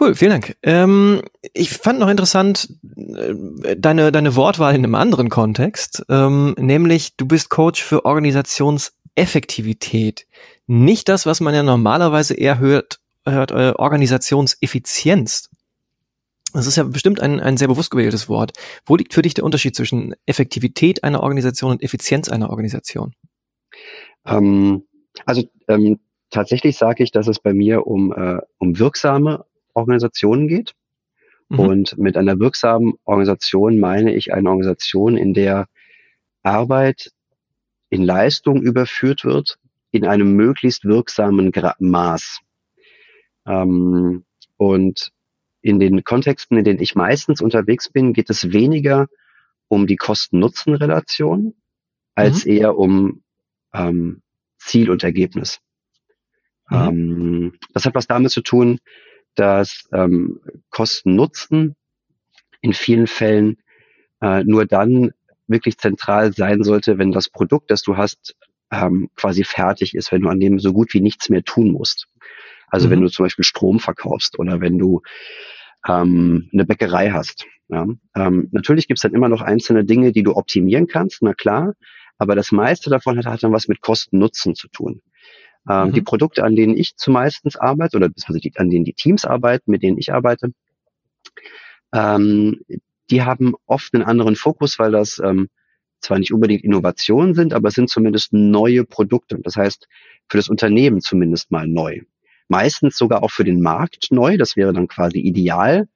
[0.00, 0.56] Cool, vielen Dank.
[0.62, 1.20] Ähm,
[1.52, 3.34] ich fand noch interessant äh,
[3.76, 10.26] deine, deine Wortwahl in einem anderen Kontext, ähm, nämlich du bist Coach für Organisationseffektivität.
[10.66, 15.50] Nicht das, was man ja normalerweise eher hört äh, Organisationseffizienz.
[16.52, 18.52] Das ist ja bestimmt ein, ein sehr bewusst gewähltes Wort.
[18.84, 23.14] Wo liegt für dich der Unterschied zwischen Effektivität einer Organisation und Effizienz einer Organisation?
[24.26, 24.84] Ähm,
[25.24, 30.74] Also ähm, tatsächlich sage ich, dass es bei mir um, äh, um wirksame Organisationen geht.
[31.48, 31.58] Mhm.
[31.58, 35.66] Und mit einer wirksamen Organisation meine ich eine Organisation, in der
[36.42, 37.10] Arbeit
[37.90, 39.58] in Leistung überführt wird,
[39.90, 42.40] in einem möglichst wirksamen Gra Maß.
[43.46, 44.24] Ähm,
[44.56, 45.12] und
[45.60, 49.08] in den Kontexten, in denen ich meistens unterwegs bin, geht es weniger
[49.68, 51.54] um die Kosten-Nutzen-Relation
[52.14, 52.52] als mhm.
[52.52, 53.22] eher um
[53.72, 54.22] ähm,
[54.58, 55.60] Ziel und Ergebnis.
[56.68, 56.76] Mhm.
[56.76, 58.80] Ähm, das hat was damit zu tun,
[59.34, 61.76] dass ähm, Kosten-Nutzen
[62.60, 63.58] in vielen Fällen
[64.20, 65.12] äh, nur dann
[65.46, 68.36] wirklich zentral sein sollte, wenn das Produkt, das du hast,
[68.70, 72.08] ähm, quasi fertig ist, wenn du an dem so gut wie nichts mehr tun musst.
[72.72, 72.92] Also mhm.
[72.92, 75.02] wenn du zum Beispiel Strom verkaufst oder wenn du
[75.86, 77.46] ähm, eine Bäckerei hast.
[77.68, 77.86] Ja.
[78.16, 81.74] Ähm, natürlich gibt es dann immer noch einzelne Dinge, die du optimieren kannst, na klar,
[82.18, 85.02] aber das meiste davon hat, hat dann was mit Kosten-Nutzen zu tun.
[85.68, 85.92] Ähm, mhm.
[85.92, 89.82] Die Produkte, an denen ich zumeistens arbeite, oder die, an denen die Teams arbeiten, mit
[89.82, 90.52] denen ich arbeite,
[91.94, 92.60] ähm,
[93.10, 95.48] die haben oft einen anderen Fokus, weil das ähm,
[96.00, 99.38] zwar nicht unbedingt Innovationen sind, aber es sind zumindest neue Produkte.
[99.42, 99.88] Das heißt,
[100.28, 102.00] für das Unternehmen zumindest mal neu.
[102.52, 104.36] Meistens sogar auch für den Markt neu.
[104.36, 105.88] Das wäre dann quasi ideal.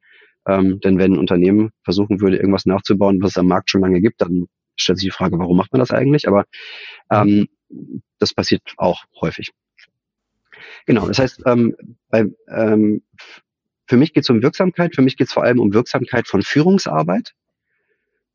[0.49, 4.01] Ähm, denn wenn ein Unternehmen versuchen würde, irgendwas nachzubauen, was es am Markt schon lange
[4.01, 6.27] gibt, dann stellt sich die Frage, warum macht man das eigentlich?
[6.27, 6.47] Aber
[7.11, 7.49] ähm,
[8.19, 9.51] das passiert auch häufig.
[10.87, 11.77] Genau, das heißt, ähm,
[12.09, 13.03] bei, ähm,
[13.87, 16.40] für mich geht es um Wirksamkeit, für mich geht es vor allem um Wirksamkeit von
[16.40, 17.35] Führungsarbeit.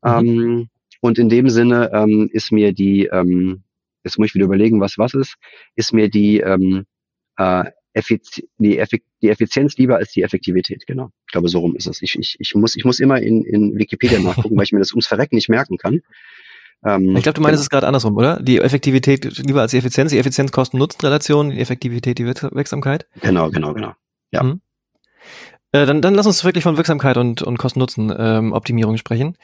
[0.04, 0.10] Mhm.
[0.10, 0.68] Ähm,
[1.00, 3.64] und in dem Sinne ähm, ist mir die, ähm,
[4.04, 5.34] jetzt muss ich wieder überlegen, was was ist,
[5.74, 6.84] ist mir die, ähm,
[7.36, 11.10] äh, Effiz die, Effik die Effizienz lieber als die Effektivität, genau.
[11.26, 12.00] Ich glaube, so rum ist es.
[12.02, 14.92] Ich, ich, ich, muss, ich muss immer in, in Wikipedia nachgucken, weil ich mir das
[14.92, 16.00] ums Verrecken nicht merken kann.
[16.84, 17.62] Ähm, ich glaube, du meinst genau.
[17.62, 18.40] es gerade andersrum, oder?
[18.42, 23.06] Die Effektivität lieber als die Effizienz, die Effizienz Kosten-Nutzen-Relation, die Effektivität die Wirksamkeit.
[23.20, 23.92] Genau, genau, genau.
[24.32, 24.42] Ja.
[24.42, 24.60] Mhm.
[25.72, 29.36] Äh, dann, dann lass uns wirklich von Wirksamkeit und, und Kosten-Nutzen-Optimierung ähm, sprechen.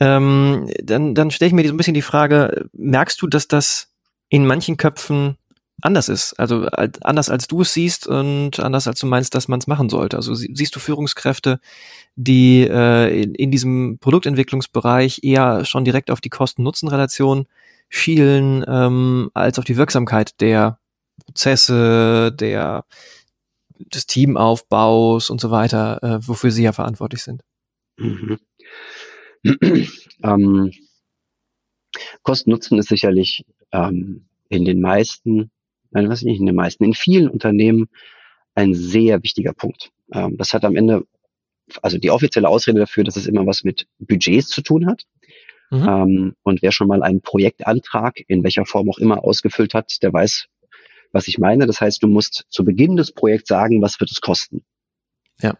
[0.00, 3.92] Ähm, dann dann stelle ich mir so ein bisschen die Frage, merkst du, dass das
[4.28, 5.36] in manchen Köpfen
[5.80, 6.34] anders ist.
[6.38, 9.66] Also als, anders als du es siehst und anders als du meinst, dass man es
[9.66, 10.16] machen sollte.
[10.16, 11.60] Also sie, siehst du Führungskräfte,
[12.14, 17.46] die äh, in, in diesem Produktentwicklungsbereich eher schon direkt auf die Kosten-Nutzen-Relation
[17.88, 20.78] schielen, ähm, als auf die Wirksamkeit der
[21.24, 22.84] Prozesse, der
[23.78, 27.42] des Teamaufbaus und so weiter, äh, wofür sie ja verantwortlich sind.
[27.98, 28.38] Mhm.
[30.22, 30.72] ähm,
[32.22, 35.50] Kosten-Nutzen ist sicherlich ähm, in den meisten
[35.92, 37.88] nein, was nicht in den meisten, in vielen Unternehmen
[38.54, 39.90] ein sehr wichtiger Punkt.
[40.12, 41.06] Ähm, das hat am Ende,
[41.80, 45.04] also die offizielle Ausrede dafür, dass es immer was mit Budgets zu tun hat.
[45.70, 45.88] Mhm.
[45.88, 50.12] Ähm, und wer schon mal einen Projektantrag in welcher Form auch immer ausgefüllt hat, der
[50.12, 50.46] weiß,
[51.12, 51.66] was ich meine.
[51.66, 54.64] Das heißt, du musst zu Beginn des Projekts sagen, was wird es kosten.
[55.40, 55.56] Ja.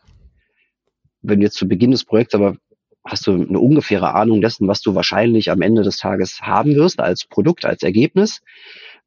[1.22, 2.56] Wenn du jetzt zu Beginn des Projekts aber
[3.04, 7.00] hast du eine ungefähre Ahnung dessen, was du wahrscheinlich am Ende des Tages haben wirst
[7.00, 8.42] als Produkt, als Ergebnis,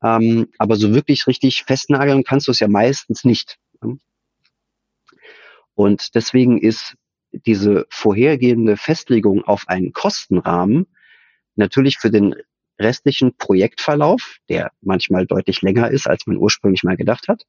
[0.05, 3.57] ähm, aber so wirklich richtig festnageln kannst du es ja meistens nicht.
[5.73, 6.95] Und deswegen ist
[7.31, 10.85] diese vorhergehende Festlegung auf einen Kostenrahmen
[11.55, 12.35] natürlich für den
[12.79, 17.43] restlichen Projektverlauf, der manchmal deutlich länger ist, als man ursprünglich mal gedacht hat,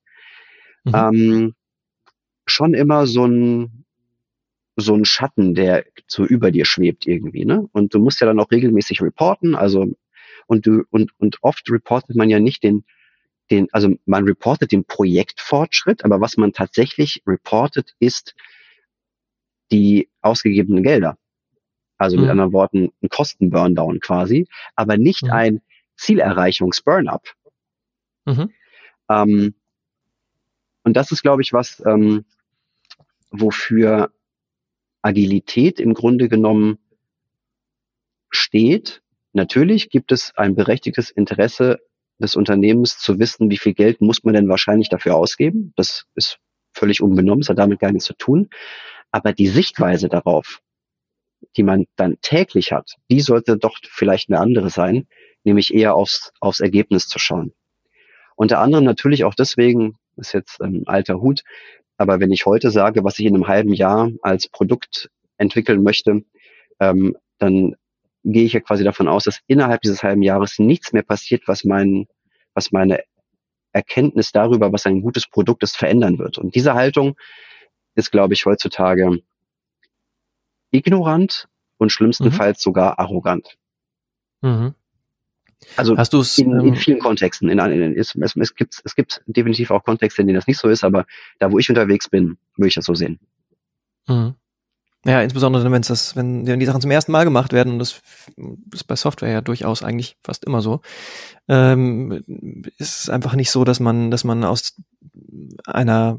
[0.85, 0.95] mhm.
[0.95, 1.55] ähm,
[2.47, 3.85] schon immer so ein
[4.79, 7.66] so ein Schatten, der so über dir schwebt irgendwie, ne?
[7.73, 9.87] Und du musst ja dann auch regelmäßig reporten, also
[10.47, 12.85] und du, und, und oft reportet man ja nicht den,
[13.51, 18.35] den, also man reportet den Projektfortschritt, aber was man tatsächlich reportet, ist
[19.71, 21.19] die ausgegebenen Gelder.
[21.99, 22.23] Also mhm.
[22.23, 25.31] mit anderen Worten, ein Kosten-Burndown quasi, aber nicht mhm.
[25.31, 25.63] ein
[25.97, 27.29] Zielerreichungs-Burn-up.
[28.27, 28.53] Mhm.
[29.09, 29.55] Ähm,
[30.85, 32.25] und das ist, glaube ich, was, ähm,
[33.31, 34.13] wofür
[35.03, 36.79] Agilität im Grunde genommen
[38.31, 39.03] steht
[39.37, 41.79] Natürlich gibt es ein berechtigtes Interesse
[42.18, 45.75] des Unternehmens zu wissen, wie viel Geld muss man denn wahrscheinlich dafür ausgeben.
[45.77, 46.38] Das ist
[46.72, 48.49] völlig unbenommen, das hat damit gar nichts zu tun.
[49.11, 50.62] Aber die Sichtweise darauf,
[51.55, 55.07] die man dann täglich hat, die sollte doch vielleicht eine andere sein,
[55.44, 57.53] nämlich eher aufs, aufs Ergebnis zu schauen.
[58.37, 61.42] Unter anderem natürlich auch deswegen, ist jetzt ein alter Hut,
[61.99, 66.25] aber wenn ich heute sage, was ich in einem halben Jahr als Produkt entwickeln möchte,
[66.81, 67.77] ähm, dann
[68.27, 71.65] gehe ich ja quasi davon aus, dass innerhalb dieses halben Jahres nichts mehr passiert, was
[71.65, 72.07] mein,
[72.55, 73.03] was meine
[73.73, 76.39] Erkenntnis darüber, was ein gutes Produkt ist, verändern wird.
[76.39, 77.17] Und diese Haltung
[77.95, 79.23] ist, glaube ich, heutzutage
[80.73, 82.62] ignorant und schlimmstenfalls mhm.
[82.62, 83.57] sogar arrogant.
[84.43, 84.75] Mhm.
[85.77, 87.49] Also Hast du's, in, in ähm, vielen Kontexten.
[87.49, 90.59] In, in, es, es, es, gibt, es gibt definitiv auch Kontexte, in denen das nicht
[90.59, 91.07] so ist, aber
[91.39, 93.19] da, wo ich unterwegs bin, würde ich das so sehen.
[94.09, 94.35] Mhm.
[95.07, 98.03] Ja, insbesondere wenn das, wenn, wenn die Sachen zum ersten Mal gemacht werden, und das
[98.73, 100.81] ist bei Software ja durchaus eigentlich fast immer so,
[101.49, 102.25] ähm,
[102.79, 104.75] ist es einfach nicht so, dass man, dass man aus
[105.64, 106.19] einer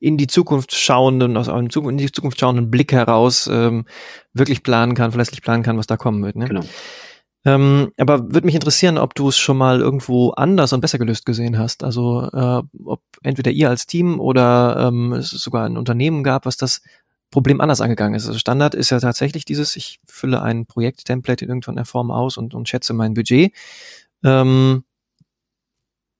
[0.00, 3.84] in die Zukunft schauenden, aus einem in die Zukunft schauenden Blick heraus ähm,
[4.32, 6.36] wirklich planen kann, verlässlich planen kann, was da kommen wird.
[6.36, 6.46] Ne?
[6.46, 6.62] Genau.
[7.46, 11.24] Ähm, aber würde mich interessieren, ob du es schon mal irgendwo anders und besser gelöst
[11.24, 11.84] gesehen hast.
[11.84, 16.58] Also äh, ob entweder ihr als Team oder ähm, es sogar ein Unternehmen gab, was
[16.58, 16.82] das
[17.30, 18.26] Problem anders angegangen ist.
[18.26, 22.54] Also Standard ist ja tatsächlich dieses, ich fülle ein Projekttemplate in irgendeiner Form aus und,
[22.54, 23.52] und schätze mein Budget.
[24.24, 24.84] Ähm,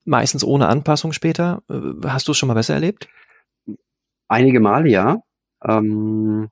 [0.05, 1.63] meistens ohne Anpassung später.
[1.69, 3.09] Äh, hast du es schon mal besser erlebt?
[4.29, 5.23] Einige Male ja.
[5.65, 6.49] Ähm,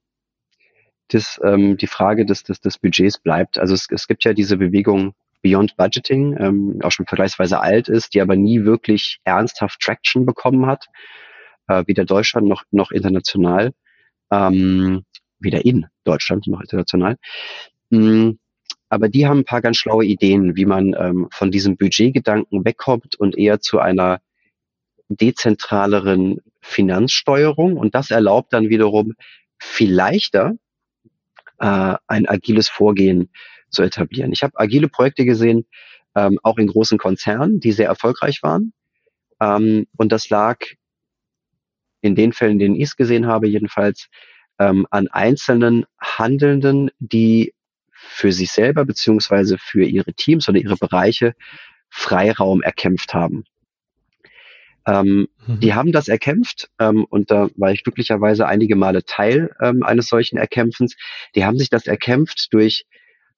[1.09, 3.59] das, ähm, die Frage des, des, des Budgets bleibt.
[3.59, 8.15] Also es, es gibt ja diese Bewegung Beyond Budgeting, ähm, auch schon vergleichsweise alt ist,
[8.15, 10.87] die aber nie wirklich ernsthaft Traction bekommen hat,
[11.69, 13.73] äh, weder Deutschland noch, noch international,
[14.31, 15.05] ähm,
[15.39, 17.17] weder in Deutschland noch international.
[17.91, 18.39] Mhm.
[18.91, 23.17] Aber die haben ein paar ganz schlaue Ideen, wie man ähm, von diesem Budgetgedanken wegkommt
[23.17, 24.21] und eher zu einer
[25.09, 27.77] dezentraleren Finanzsteuerung.
[27.77, 29.15] Und das erlaubt dann wiederum
[29.59, 30.55] viel leichter
[31.59, 33.31] äh, ein agiles Vorgehen
[33.71, 34.33] zu etablieren.
[34.33, 35.67] Ich habe agile Projekte gesehen,
[36.15, 38.73] ähm, auch in großen Konzernen, die sehr erfolgreich waren.
[39.41, 40.59] Ähm, und das lag
[42.01, 44.09] in den Fällen, in denen ich es gesehen habe, jedenfalls
[44.59, 47.55] ähm, an einzelnen Handelnden, die
[47.93, 51.35] für sich selber beziehungsweise für ihre Teams oder ihre Bereiche
[51.91, 53.45] Freiraum erkämpft haben.
[54.87, 55.61] Ähm, mhm.
[55.61, 60.09] Die haben das erkämpft ähm, und da war ich glücklicherweise einige Male Teil ähm, eines
[60.09, 60.97] solchen Erkämpfens.
[61.35, 62.87] Die haben sich das erkämpft durch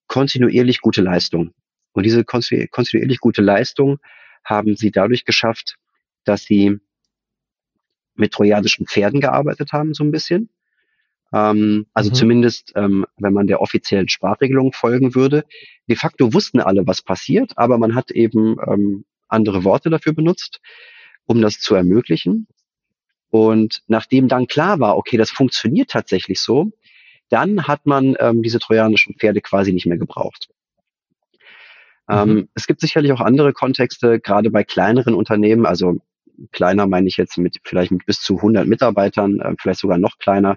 [0.07, 1.53] kontinuierlich gute Leistung.
[1.93, 3.99] Und diese kontinuierlich gute Leistung
[4.45, 5.77] haben sie dadurch geschafft,
[6.25, 6.79] dass sie
[8.21, 10.51] mit trojanischen Pferden gearbeitet haben, so ein bisschen.
[11.33, 12.15] Ähm, also mhm.
[12.15, 15.45] zumindest, ähm, wenn man der offiziellen Sprachregelung folgen würde.
[15.89, 20.61] De facto wussten alle, was passiert, aber man hat eben ähm, andere Worte dafür benutzt
[21.31, 22.49] um das zu ermöglichen.
[23.31, 26.73] Und nachdem dann klar war, okay, das funktioniert tatsächlich so,
[27.29, 30.49] dann hat man ähm, diese trojanischen Pferde quasi nicht mehr gebraucht.
[32.09, 32.49] Ähm, mhm.
[32.55, 35.99] es gibt sicherlich auch andere Kontexte, gerade bei kleineren Unternehmen, also
[36.53, 40.19] kleiner meine ich jetzt mit vielleicht mit bis zu 100 Mitarbeitern, äh, vielleicht sogar noch
[40.19, 40.57] kleiner,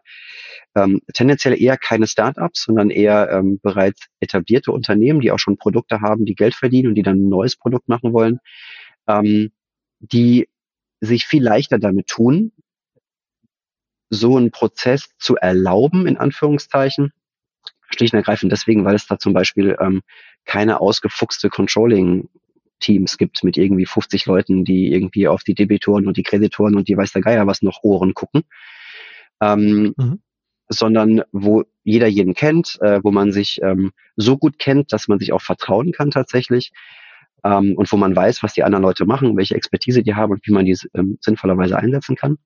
[0.75, 6.01] ähm, tendenziell eher keine Startups, sondern eher ähm, bereits etablierte Unternehmen, die auch schon Produkte
[6.01, 8.39] haben, die Geld verdienen und die dann ein neues Produkt machen wollen,
[9.07, 9.51] ähm,
[9.99, 10.49] die
[11.01, 12.51] sich viel leichter damit tun,
[14.09, 17.11] so einen Prozess zu erlauben, in Anführungszeichen.
[17.89, 20.01] Schlicht und ergreifend deswegen, weil es da zum Beispiel ähm,
[20.45, 21.49] keine ausgefuchste
[22.83, 26.87] Controlling-Teams gibt mit irgendwie 50 Leuten, die irgendwie auf die Debitoren und die Kreditoren und
[26.87, 28.43] die weiß der Geier was noch Ohren gucken.
[29.41, 30.19] Ähm, mhm.
[30.69, 35.19] sondern wo jeder jeden kennt, äh, wo man sich ähm, so gut kennt, dass man
[35.19, 36.71] sich auch vertrauen kann tatsächlich,
[37.43, 40.47] ähm, und wo man weiß, was die anderen Leute machen, welche Expertise die haben und
[40.47, 42.37] wie man die ähm, sinnvollerweise einsetzen kann.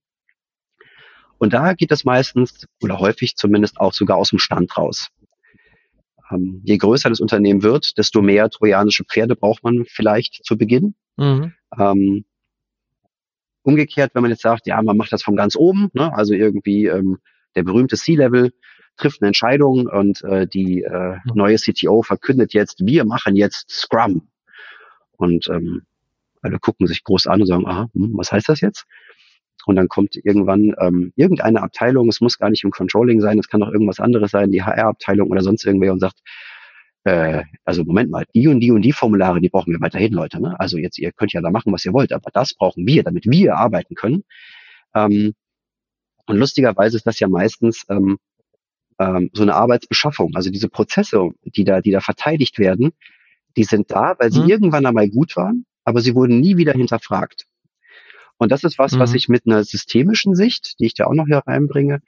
[1.38, 5.10] Und da geht es meistens oder häufig zumindest auch sogar aus dem Stand raus.
[6.31, 10.95] Ähm, je größer das Unternehmen wird, desto mehr trojanische Pferde braucht man vielleicht zu Beginn.
[11.17, 11.53] Mhm.
[11.77, 12.25] Ähm,
[13.63, 16.85] umgekehrt, wenn man jetzt sagt, ja, man macht das von ganz oben, ne, also irgendwie
[16.85, 17.17] ähm,
[17.55, 18.53] der berühmte C-Level
[18.95, 24.29] trifft eine Entscheidung und äh, die äh, neue CTO verkündet jetzt, wir machen jetzt Scrum
[25.17, 25.83] und ähm,
[26.41, 28.85] alle gucken sich groß an und sagen, aha, hm, was heißt das jetzt?
[29.67, 33.49] Und dann kommt irgendwann ähm, irgendeine Abteilung, es muss gar nicht im Controlling sein, es
[33.49, 36.21] kann auch irgendwas anderes sein, die HR-Abteilung oder sonst irgendwer und sagt,
[37.03, 40.41] äh, also Moment mal, die und die und die Formulare, die brauchen wir weiterhin, Leute.
[40.41, 40.58] Ne?
[40.58, 43.25] Also jetzt, ihr könnt ja da machen, was ihr wollt, aber das brauchen wir, damit
[43.25, 44.23] wir arbeiten können.
[44.95, 45.34] Ähm,
[46.27, 48.19] und lustigerweise ist das ja meistens ähm,
[48.99, 50.32] ähm, so eine Arbeitsbeschaffung.
[50.36, 52.93] Also diese Prozesse, die da, die da verteidigt werden,
[53.58, 54.49] die sind da, weil sie mhm.
[54.49, 57.46] irgendwann einmal gut waren, aber sie wurden nie wieder hinterfragt.
[58.38, 59.00] Und das ist was, mhm.
[59.00, 62.02] was ich mit einer systemischen Sicht, die ich da auch noch hier reinbringe,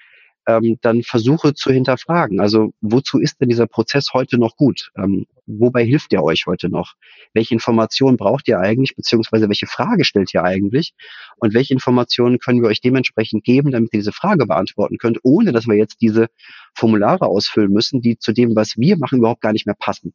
[0.50, 2.40] ähm, dann versuche zu hinterfragen.
[2.40, 4.92] Also wozu ist denn dieser Prozess heute noch gut?
[4.98, 6.94] Ähm, wobei hilft der euch heute noch?
[7.34, 10.94] Welche Informationen braucht ihr eigentlich, beziehungsweise welche Frage stellt ihr eigentlich?
[11.38, 15.52] Und welche Informationen können wir euch dementsprechend geben, damit ihr diese Frage beantworten könnt, ohne
[15.52, 16.28] dass wir jetzt diese
[16.74, 20.14] Formulare ausfüllen müssen, die zu dem, was wir machen, überhaupt gar nicht mehr passen.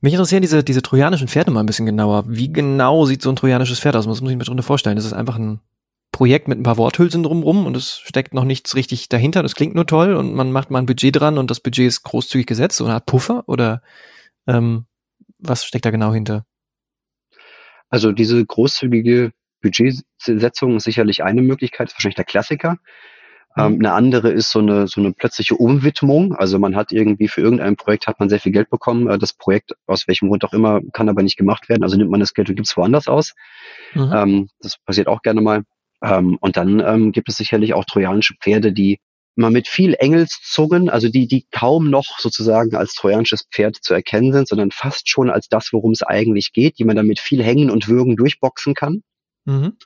[0.00, 2.24] Mich interessieren diese, diese trojanischen Pferde mal ein bisschen genauer.
[2.26, 4.08] Wie genau sieht so ein trojanisches Pferd aus?
[4.08, 4.96] Was muss ich mir darunter vorstellen?
[4.96, 5.60] Das ist einfach ein
[6.10, 9.42] Projekt mit ein paar Worthülsen drumrum und es steckt noch nichts richtig dahinter.
[9.42, 12.02] Das klingt nur toll und man macht mal ein Budget dran und das Budget ist
[12.02, 13.82] großzügig gesetzt, so eine Art Puffer oder
[14.46, 14.86] ähm,
[15.38, 16.44] was steckt da genau hinter?
[17.88, 19.32] Also diese großzügige
[19.62, 22.78] Budgetsetzung ist sicherlich eine Möglichkeit, ist wahrscheinlich der Klassiker.
[23.56, 23.78] Ähm, mhm.
[23.80, 26.34] eine andere ist so eine, so eine plötzliche Umwidmung.
[26.34, 29.08] Also man hat irgendwie für irgendein Projekt hat man sehr viel Geld bekommen.
[29.08, 31.82] Äh, das Projekt, aus welchem Grund auch immer, kann aber nicht gemacht werden.
[31.82, 33.34] Also nimmt man das Geld und gibt es woanders aus.
[33.94, 34.12] Mhm.
[34.14, 35.62] Ähm, das passiert auch gerne mal.
[36.02, 39.00] Ähm, und dann ähm, gibt es sicherlich auch trojanische Pferde, die
[39.36, 44.32] man mit viel Engelszungen, also die, die kaum noch sozusagen als trojanisches Pferd zu erkennen
[44.32, 47.42] sind, sondern fast schon als das, worum es eigentlich geht, die man dann mit viel
[47.42, 49.02] Hängen und Würgen durchboxen kann.
[49.44, 49.76] Mhm.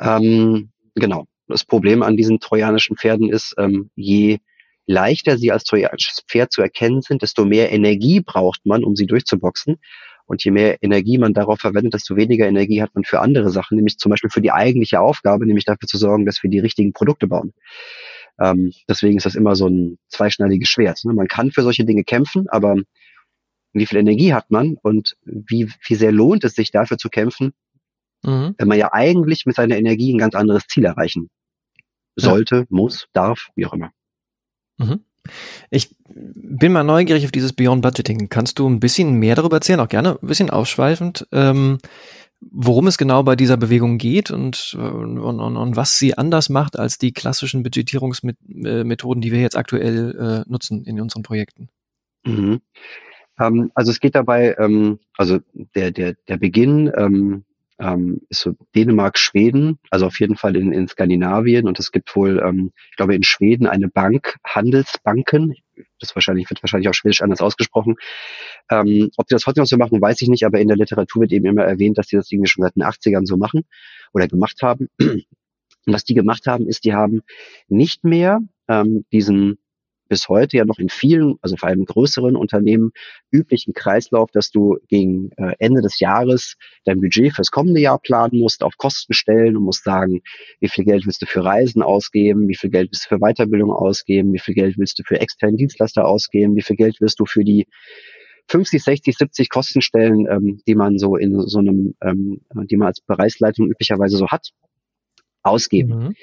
[0.00, 1.26] Ähm, genau.
[1.48, 4.38] Das Problem an diesen trojanischen Pferden ist, ähm, je
[4.88, 9.06] leichter sie als trojanisches Pferd zu erkennen sind, desto mehr Energie braucht man, um sie
[9.06, 9.76] durchzuboxen.
[10.26, 13.76] Und je mehr Energie man darauf verwendet, desto weniger Energie hat man für andere Sachen,
[13.76, 16.92] nämlich zum Beispiel für die eigentliche Aufgabe, nämlich dafür zu sorgen, dass wir die richtigen
[16.92, 17.54] Produkte bauen.
[18.38, 21.00] Ähm, deswegen ist das immer so ein zweischneidiges Schwert.
[21.04, 21.14] Ne?
[21.14, 22.76] Man kann für solche Dinge kämpfen, aber
[23.72, 27.52] wie viel Energie hat man und wie, wie sehr lohnt es sich dafür zu kämpfen,
[28.22, 28.54] mhm.
[28.58, 31.30] wenn man ja eigentlich mit seiner Energie ein ganz anderes Ziel erreichen
[32.20, 32.64] sollte, ja.
[32.68, 33.90] muss, darf, wie auch immer.
[34.78, 35.00] Mhm.
[35.70, 38.28] Ich bin mal neugierig auf dieses Beyond Budgeting.
[38.28, 41.78] Kannst du ein bisschen mehr darüber erzählen, auch gerne ein bisschen ausschweifend, ähm,
[42.40, 46.78] worum es genau bei dieser Bewegung geht und, und, und, und, was sie anders macht
[46.78, 51.68] als die klassischen Budgetierungsmethoden, die wir jetzt aktuell äh, nutzen in unseren Projekten?
[52.24, 52.60] Mhm.
[53.40, 55.38] Ähm, also es geht dabei, ähm, also
[55.74, 56.92] der, der, der Beginn
[57.78, 62.14] ähm, ist so Dänemark, Schweden, also auf jeden Fall in, in Skandinavien und es gibt
[62.16, 65.54] wohl, ähm, ich glaube in Schweden eine Bank, Handelsbanken,
[66.00, 67.96] das wahrscheinlich wird wahrscheinlich auch schwedisch anders ausgesprochen.
[68.70, 71.22] Ähm, ob die das heute noch so machen, weiß ich nicht, aber in der Literatur
[71.22, 73.62] wird eben immer erwähnt, dass die das irgendwie schon seit den 80ern so machen
[74.12, 74.88] oder gemacht haben.
[74.98, 77.22] Und was die gemacht haben, ist, die haben
[77.68, 79.58] nicht mehr ähm, diesen
[80.08, 82.92] bis heute ja noch in vielen, also vor allem größeren Unternehmen
[83.30, 88.40] üblichen Kreislauf, dass du gegen äh, Ende des Jahres dein Budget fürs kommende Jahr planen
[88.40, 90.22] musst, auf Kosten stellen und musst sagen,
[90.60, 93.70] wie viel Geld willst du für Reisen ausgeben, wie viel Geld willst du für Weiterbildung
[93.70, 97.26] ausgeben, wie viel Geld willst du für externen Dienstleister ausgeben, wie viel Geld willst du
[97.26, 97.66] für die
[98.48, 102.40] 50, 60, 70 Kostenstellen, ähm, die man so in so einem, ähm,
[102.70, 104.52] die man als Bereichsleitung üblicherweise so hat,
[105.42, 105.98] ausgeben.
[105.98, 106.14] Mhm.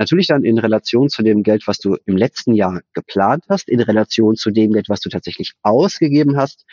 [0.00, 3.80] Natürlich dann in Relation zu dem Geld, was du im letzten Jahr geplant hast, in
[3.80, 6.64] Relation zu dem Geld, was du tatsächlich ausgegeben hast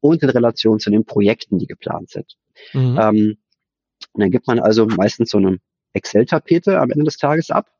[0.00, 2.36] und in Relation zu den Projekten, die geplant sind.
[2.74, 2.98] Mhm.
[3.00, 3.38] Ähm,
[4.12, 5.60] dann gibt man also meistens so eine
[5.94, 7.73] Excel-Tapete am Ende des Tages ab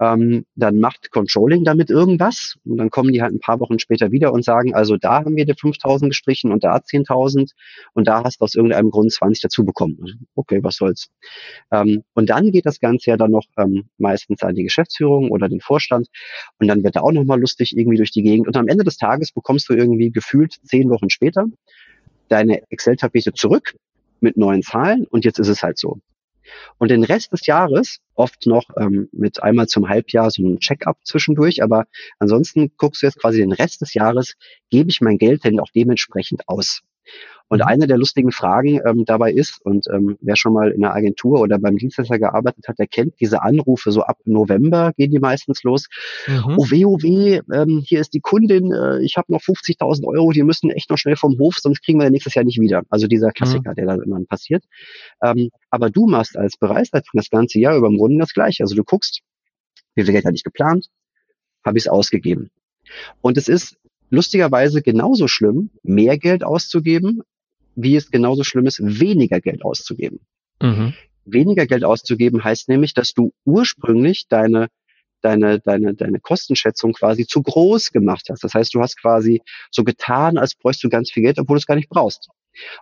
[0.00, 4.10] ähm, dann macht Controlling damit irgendwas und dann kommen die halt ein paar Wochen später
[4.10, 7.52] wieder und sagen, also da haben wir die 5000 gestrichen und da 10.000
[7.92, 9.98] und da hast du aus irgendeinem Grund 20 dazu bekommen.
[10.00, 11.10] Also, okay, was soll's.
[11.70, 15.48] Ähm, und dann geht das Ganze ja dann noch ähm, meistens an die Geschäftsführung oder
[15.48, 16.08] den Vorstand
[16.58, 18.96] und dann wird da auch nochmal lustig irgendwie durch die Gegend und am Ende des
[18.96, 21.44] Tages bekommst du irgendwie gefühlt zehn Wochen später
[22.28, 23.74] deine Excel-Tapete zurück
[24.20, 25.98] mit neuen Zahlen und jetzt ist es halt so.
[26.78, 30.98] Und den Rest des Jahres, oft noch ähm, mit einmal zum Halbjahr so einem Check-up
[31.04, 31.86] zwischendurch, aber
[32.18, 34.34] ansonsten guckst du jetzt quasi den Rest des Jahres,
[34.70, 36.82] gebe ich mein Geld denn auch dementsprechend aus.
[37.50, 37.66] Und mhm.
[37.66, 41.40] eine der lustigen Fragen ähm, dabei ist, und ähm, wer schon mal in einer Agentur
[41.40, 45.64] oder beim Dienstleister gearbeitet hat, der kennt diese Anrufe so ab November gehen die meistens
[45.64, 45.88] los.
[46.28, 46.54] Mhm.
[46.56, 50.30] Oh weh, oh weh, ähm, hier ist die Kundin, äh, ich habe noch 50.000 Euro,
[50.30, 52.82] die müssen echt noch schnell vom Hof, sonst kriegen wir nächstes Jahr nicht wieder.
[52.88, 53.74] Also dieser Klassiker, mhm.
[53.74, 54.64] der da immer passiert.
[55.20, 58.62] Ähm, aber du machst als Bereichsleitung das ganze Jahr über im Grunde das Gleiche.
[58.62, 59.22] Also du guckst,
[59.96, 60.86] wie viel Geld hatte ich geplant,
[61.64, 62.50] habe ich es ausgegeben.
[63.20, 63.76] Und es ist
[64.10, 67.22] lustigerweise genauso schlimm, mehr Geld auszugeben,
[67.74, 70.20] wie es genauso schlimm ist, weniger Geld auszugeben.
[70.60, 70.94] Mhm.
[71.24, 74.68] Weniger Geld auszugeben heißt nämlich, dass du ursprünglich deine
[75.22, 78.42] deine, deine, deine Kostenschätzung quasi zu groß gemacht hast.
[78.42, 81.60] Das heißt, du hast quasi so getan, als bräuchst du ganz viel Geld, obwohl du
[81.60, 82.28] es gar nicht brauchst.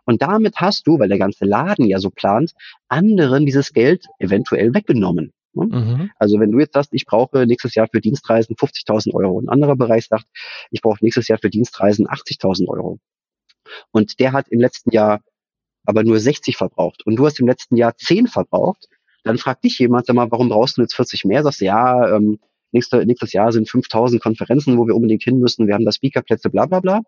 [0.04, 2.52] Und damit hast du, weil der ganze Laden ja so plant,
[2.88, 5.32] anderen dieses Geld eventuell weggenommen.
[5.54, 5.66] Ne?
[5.66, 6.10] Mhm.
[6.18, 9.76] Also wenn du jetzt sagst, ich brauche nächstes Jahr für Dienstreisen 50.000 Euro, ein anderer
[9.76, 10.26] Bereich sagt,
[10.70, 12.98] ich brauche nächstes Jahr für Dienstreisen 80.000 Euro.
[13.90, 15.20] Und der hat im letzten Jahr
[15.84, 18.88] aber nur 60 verbraucht und du hast im letzten Jahr 10 verbraucht,
[19.24, 21.42] dann fragt dich jemand, sag mal, warum brauchst du jetzt 40 mehr?
[21.42, 22.38] Sagst du, ja, ähm,
[22.72, 26.50] nächste, nächstes Jahr sind 5000 Konferenzen, wo wir unbedingt hin müssen, wir haben da Speakerplätze,
[26.50, 27.00] bla bla bla.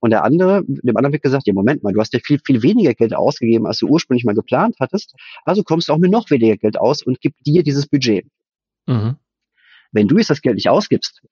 [0.00, 2.62] Und der andere, dem anderen wird gesagt, ja Moment mal, du hast ja viel, viel
[2.62, 5.14] weniger Geld ausgegeben, als du ursprünglich mal geplant hattest,
[5.44, 8.26] also kommst du auch mit noch weniger Geld aus und gib dir dieses Budget.
[8.86, 9.16] Mhm.
[9.92, 11.22] Wenn du jetzt das Geld nicht ausgibst,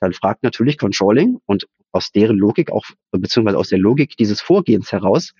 [0.00, 4.92] dann fragt natürlich Controlling und aus deren Logik auch, beziehungsweise aus der Logik dieses Vorgehens
[4.92, 5.32] heraus,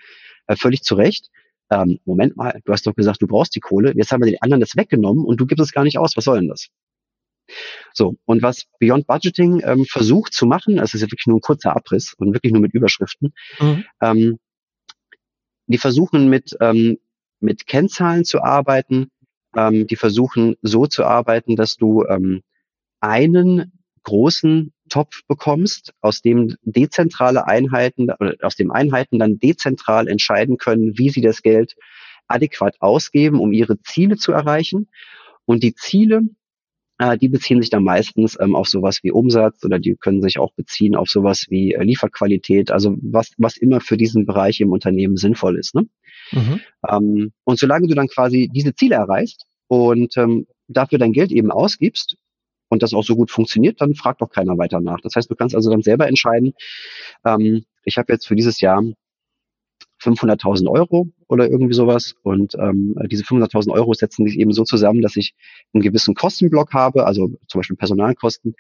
[0.47, 1.31] äh, völlig zu Recht,
[1.71, 4.43] ähm, Moment mal, du hast doch gesagt, du brauchst die Kohle, jetzt haben wir den
[4.43, 6.69] anderen das weggenommen und du gibst es gar nicht aus, was soll denn das?
[7.93, 11.43] So, und was Beyond Budgeting ähm, versucht zu machen, es ist ja wirklich nur ein
[11.43, 13.85] kurzer Abriss und wirklich nur mit Überschriften, mhm.
[14.01, 14.39] ähm,
[15.67, 16.99] die versuchen mit, ähm,
[17.41, 19.11] mit Kennzahlen zu arbeiten,
[19.57, 22.43] ähm, die versuchen so zu arbeiten, dass du ähm,
[23.01, 23.73] einen
[24.03, 30.99] großen Topf bekommst, aus dem dezentrale Einheiten oder aus dem Einheiten dann dezentral entscheiden können,
[30.99, 31.77] wie sie das Geld
[32.27, 34.89] adäquat ausgeben, um ihre Ziele zu erreichen.
[35.45, 36.23] Und die Ziele,
[37.19, 40.53] die beziehen sich dann meistens ähm, auf sowas wie Umsatz oder die können sich auch
[40.53, 45.17] beziehen auf sowas wie äh, Lieferqualität, also was, was immer für diesen Bereich im Unternehmen
[45.17, 45.75] sinnvoll ist.
[45.75, 45.87] Ne?
[46.33, 46.61] Mhm.
[46.89, 51.51] Ähm, und solange du dann quasi diese Ziele erreichst und ähm, dafür dein Geld eben
[51.51, 52.17] ausgibst,
[52.73, 55.01] und das auch so gut funktioniert, dann fragt doch keiner weiter nach.
[55.01, 56.55] Das heißt, du kannst also dann selber entscheiden,
[57.25, 58.83] ähm, ich habe jetzt für dieses Jahr
[60.03, 62.15] 500.000 Euro oder irgendwie sowas.
[62.23, 65.35] Und ähm, diese 500.000 Euro setzen sich eben so zusammen, dass ich
[65.73, 68.55] einen gewissen Kostenblock habe, also zum Beispiel Personalkosten.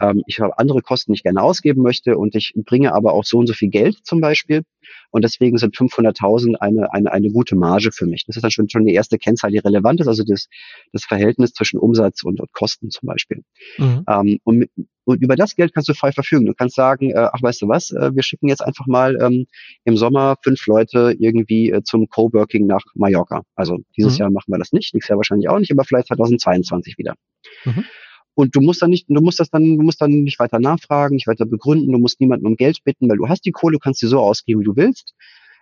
[0.00, 3.24] Ähm, ich habe andere Kosten, die ich gerne ausgeben möchte und ich bringe aber auch
[3.24, 4.62] so und so viel Geld zum Beispiel.
[5.10, 8.24] Und deswegen sind 500.000 eine, eine, eine gute Marge für mich.
[8.26, 10.48] Das ist dann schon, schon die erste Kennzahl, die relevant ist, also das,
[10.92, 13.44] das Verhältnis zwischen Umsatz und, und Kosten zum Beispiel.
[13.78, 14.04] Mhm.
[14.08, 14.70] Ähm, und, mit,
[15.04, 16.46] und über das Geld kannst du frei verfügen.
[16.46, 19.46] Du kannst sagen, äh, ach weißt du was, äh, wir schicken jetzt einfach mal ähm,
[19.84, 23.42] im Sommer fünf Leute irgendwie äh, zum Coworking nach Mallorca.
[23.54, 24.20] Also dieses mhm.
[24.20, 27.14] Jahr machen wir das nicht, nächstes Jahr wahrscheinlich auch nicht, aber vielleicht 2022 wieder.
[27.64, 27.84] Mhm.
[28.34, 31.16] Und du musst dann nicht, du musst das dann, du musst dann nicht weiter nachfragen,
[31.16, 34.00] nicht weiter begründen, du musst niemanden um Geld bitten, weil du hast die Kohle, kannst
[34.00, 35.14] sie so ausgeben, wie du willst.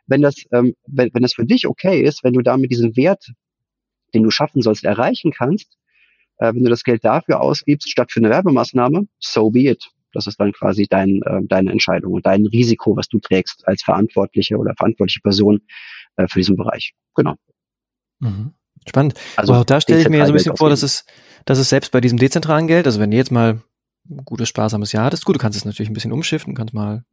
[0.07, 3.33] Wenn das, ähm, wenn, wenn das für dich okay ist, wenn du damit diesen Wert,
[4.15, 5.77] den du schaffen sollst, erreichen kannst,
[6.39, 9.91] äh, wenn du das Geld dafür ausgibst, statt für eine Werbemaßnahme, so be it.
[10.13, 13.83] Das ist dann quasi dein, äh, deine Entscheidung und dein Risiko, was du trägst als
[13.83, 15.61] Verantwortliche oder verantwortliche Person
[16.17, 16.95] äh, für diesen Bereich.
[17.15, 17.37] Genau.
[18.19, 18.55] Mhm.
[18.91, 19.15] Spannend.
[19.37, 21.05] Also auch da stelle ich mir ja so ein bisschen vor, dass es,
[21.45, 23.61] dass es selbst bei diesem dezentralen Geld, also wenn du jetzt mal
[24.11, 27.05] ein gutes, sparsames Jahr hattest, gut, du kannst es natürlich ein bisschen umschiften, kannst mal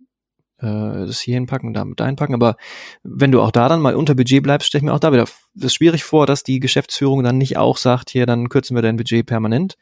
[0.58, 0.66] äh,
[1.06, 2.56] das hier hinpacken und damit einpacken, aber
[3.04, 5.26] wenn du auch da dann mal unter Budget bleibst, stelle ich mir auch da wieder
[5.54, 8.98] das schwierig vor, dass die Geschäftsführung dann nicht auch sagt, hier, dann kürzen wir dein
[8.98, 9.76] Budget permanent.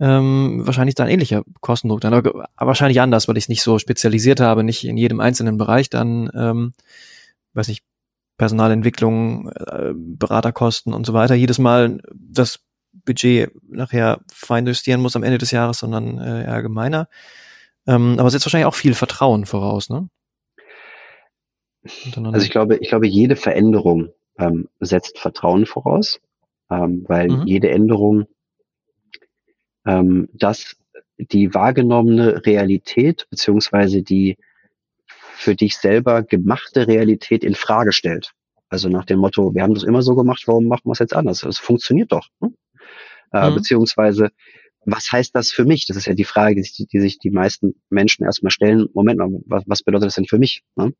[0.00, 3.78] Ähm, wahrscheinlich dann ähnlicher Kostendruck dann, aber, aber wahrscheinlich anders, weil ich es nicht so
[3.78, 6.72] spezialisiert habe, nicht in jedem einzelnen Bereich dann, ähm,
[7.52, 7.84] weiß nicht,
[8.40, 12.60] Personalentwicklung, äh, Beraterkosten und so weiter, jedes Mal das
[13.04, 17.06] Budget nachher fein justieren muss am Ende des Jahres, sondern äh, allgemeiner.
[17.86, 20.08] Ähm, aber es setzt wahrscheinlich auch viel Vertrauen voraus, ne?
[22.14, 26.18] Also ich glaube, ich glaube, jede Veränderung ähm, setzt Vertrauen voraus,
[26.70, 27.46] ähm, weil mhm.
[27.46, 28.26] jede Änderung
[29.84, 30.76] ähm, das
[31.18, 34.38] die wahrgenommene Realität beziehungsweise die
[35.40, 38.32] für dich selber gemachte Realität in Frage stellt.
[38.68, 41.14] Also nach dem Motto, wir haben das immer so gemacht, warum machen wir es jetzt
[41.14, 41.42] anders?
[41.42, 42.28] Es funktioniert doch.
[42.40, 42.54] Hm?
[43.32, 43.54] Äh, mhm.
[43.54, 44.30] Beziehungsweise,
[44.84, 45.86] was heißt das für mich?
[45.86, 48.88] Das ist ja die Frage, die, sich, die sich die meisten Menschen erstmal stellen.
[48.92, 50.62] Moment mal, was, was bedeutet das denn für mich?
[50.76, 50.92] Ne?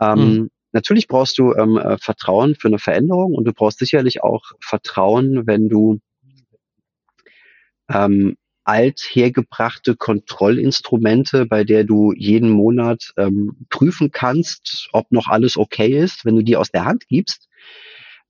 [0.00, 0.50] Ähm, mhm.
[0.72, 5.46] Natürlich brauchst du ähm, äh, Vertrauen für eine Veränderung und du brauchst sicherlich auch Vertrauen,
[5.46, 5.98] wenn du
[7.90, 15.98] ähm, althergebrachte Kontrollinstrumente, bei der du jeden Monat ähm, prüfen kannst, ob noch alles okay
[15.98, 17.48] ist, wenn du die aus der Hand gibst.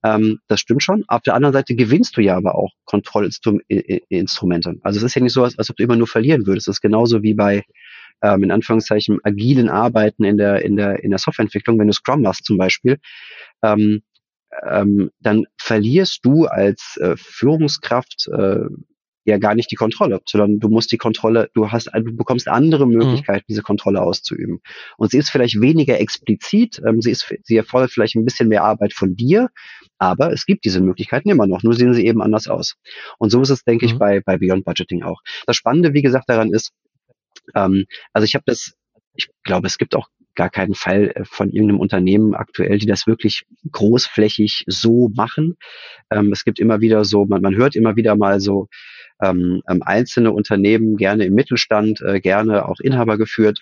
[0.05, 1.05] Ähm, das stimmt schon.
[1.09, 4.75] Auf der anderen Seite gewinnst du ja aber auch Kontrollinstrumente.
[4.83, 6.69] Also es ist ja nicht so, als, als ob du immer nur verlieren würdest.
[6.69, 7.65] Es ist genauso wie bei
[8.23, 12.23] ähm, in Anführungszeichen agilen Arbeiten in der in der in der Softwareentwicklung, wenn du Scrum
[12.23, 12.99] machst zum Beispiel.
[13.63, 14.03] Ähm,
[14.69, 18.67] ähm, dann verlierst du als äh, Führungskraft äh,
[19.25, 22.87] ja gar nicht die Kontrolle, sondern du musst die Kontrolle, du hast, du bekommst andere
[22.87, 22.95] mhm.
[22.95, 23.49] Möglichkeiten, mhm.
[23.49, 24.61] diese Kontrolle auszuüben.
[24.97, 28.65] Und sie ist vielleicht weniger explizit, ähm, sie ist, sie erfordert vielleicht ein bisschen mehr
[28.65, 29.49] Arbeit von dir,
[29.99, 32.75] aber es gibt diese Möglichkeiten immer noch, nur sehen sie eben anders aus.
[33.19, 33.93] Und so ist es, denke mhm.
[33.93, 35.21] ich, bei, bei Beyond Budgeting auch.
[35.47, 36.73] Das Spannende, wie gesagt, daran ist,
[37.55, 38.75] ähm, also ich habe das,
[39.15, 43.07] ich glaube, es gibt auch gar keinen Fall äh, von irgendeinem Unternehmen aktuell, die das
[43.07, 45.57] wirklich großflächig so machen.
[46.11, 48.69] Ähm, es gibt immer wieder so, man, man hört immer wieder mal so,
[49.23, 53.61] ähm, ähm, einzelne Unternehmen, gerne im Mittelstand, äh, gerne auch Inhaber geführt,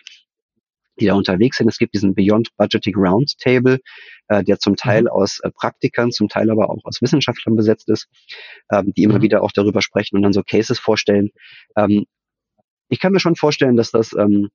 [0.98, 1.68] die da unterwegs sind.
[1.68, 3.78] Es gibt diesen Beyond Budgeting Roundtable,
[4.28, 5.08] äh, der zum Teil mhm.
[5.08, 8.08] aus äh, Praktikern, zum Teil aber auch aus Wissenschaftlern besetzt ist,
[8.72, 9.22] ähm, die immer mhm.
[9.22, 11.30] wieder auch darüber sprechen und dann so Cases vorstellen.
[11.76, 12.06] Ähm,
[12.88, 14.50] ich kann mir schon vorstellen, dass das ähm,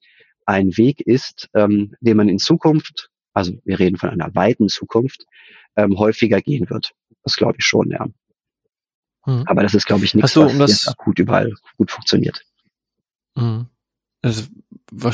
[0.46, 5.26] ein Weg ist, ähm, den man in Zukunft, also wir reden von einer weiten Zukunft,
[5.76, 6.93] ähm, häufiger gehen wird.
[7.24, 8.08] Das glaube ich schon, ja.
[9.26, 9.43] Mhm.
[9.48, 12.41] Aber das ist, glaube ich, nichts, du, um was jetzt akut überall gut funktioniert.
[13.36, 13.68] Mhm.
[14.22, 14.50] Es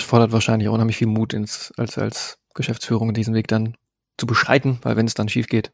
[0.04, 3.76] fordert wahrscheinlich auch unheimlich viel Mut ins, als, als Geschäftsführung diesen Weg dann
[4.18, 5.72] zu beschreiten, weil wenn es dann schief geht.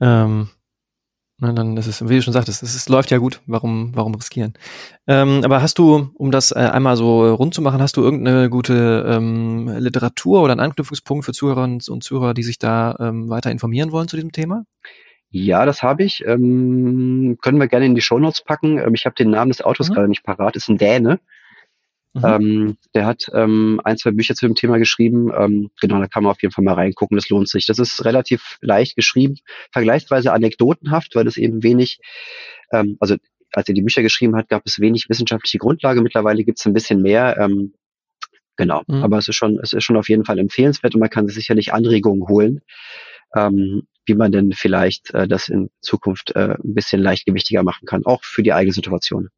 [0.00, 0.48] Ähm,
[1.44, 3.42] Ne, dann ist es, wie du schon sagtest, es, es läuft ja gut.
[3.46, 4.54] Warum, warum riskieren?
[5.06, 8.48] Ähm, aber hast du, um das äh, einmal so rund zu machen, hast du irgendeine
[8.48, 13.50] gute ähm, Literatur oder einen Anknüpfungspunkt für Zuhörerinnen und Zuhörer, die sich da ähm, weiter
[13.50, 14.64] informieren wollen zu diesem Thema?
[15.30, 16.24] Ja, das habe ich.
[16.26, 18.78] Ähm, können wir gerne in die Shownotes packen.
[18.78, 19.94] Ähm, ich habe den Namen des Autos mhm.
[19.94, 20.56] gerade nicht parat.
[20.56, 21.20] Ist ein Däne.
[22.14, 22.24] Mhm.
[22.24, 25.30] Ähm, der hat ähm, ein, zwei Bücher zu dem Thema geschrieben.
[25.36, 27.16] Ähm, genau, da kann man auf jeden Fall mal reingucken.
[27.16, 27.66] Das lohnt sich.
[27.66, 29.36] Das ist relativ leicht geschrieben,
[29.72, 31.98] vergleichsweise anekdotenhaft, weil es eben wenig,
[32.72, 33.16] ähm, also
[33.52, 36.02] als er die Bücher geschrieben hat, gab es wenig wissenschaftliche Grundlage.
[36.02, 37.36] Mittlerweile gibt es ein bisschen mehr.
[37.38, 37.74] Ähm,
[38.56, 39.02] genau, mhm.
[39.02, 41.34] aber es ist schon, es ist schon auf jeden Fall empfehlenswert und man kann sich
[41.34, 42.60] sicherlich Anregungen holen.
[43.34, 48.04] Ähm, wie man denn vielleicht äh, das in Zukunft äh, ein bisschen leichtgewichtiger machen kann,
[48.04, 49.30] auch für die eigene Situation.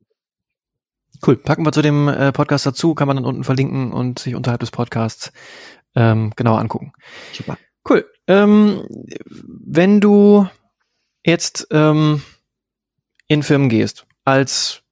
[1.25, 1.37] Cool.
[1.37, 4.61] Packen wir zu dem äh, Podcast dazu, kann man dann unten verlinken und sich unterhalb
[4.61, 5.33] des Podcasts
[5.95, 6.93] ähm, genauer angucken.
[7.33, 7.59] Super.
[7.89, 8.05] Cool.
[8.27, 8.87] Ähm,
[9.25, 10.49] wenn du
[11.25, 12.23] jetzt ähm,
[13.29, 14.83] in Firmen gehst, als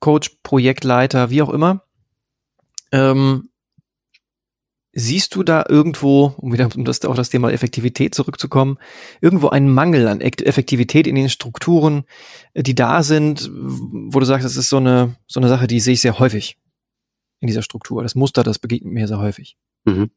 [0.00, 1.84] Coach, Projektleiter, wie auch immer,
[2.92, 3.49] ähm,
[4.92, 8.78] Siehst du da irgendwo, um wieder um das, auf das Thema Effektivität zurückzukommen,
[9.20, 12.04] irgendwo einen Mangel an Effektivität in den Strukturen,
[12.54, 15.80] äh, die da sind, wo du sagst, das ist so eine, so eine Sache, die
[15.80, 16.56] sehe ich sehr häufig
[17.40, 18.02] in dieser Struktur.
[18.02, 19.56] Das Muster, das begegnet mir sehr häufig.
[19.84, 20.10] Mhm.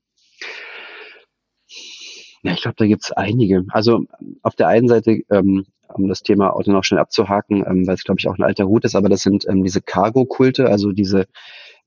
[2.43, 3.63] Ja, ich glaube, da gibt es einige.
[3.69, 4.05] Also
[4.41, 8.03] auf der einen Seite, ähm, um das Thema Auto noch schnell abzuhaken, ähm, weil es,
[8.03, 11.28] glaube ich, auch ein alter Hut ist, aber das sind ähm, diese Cargo-Kulte, also diese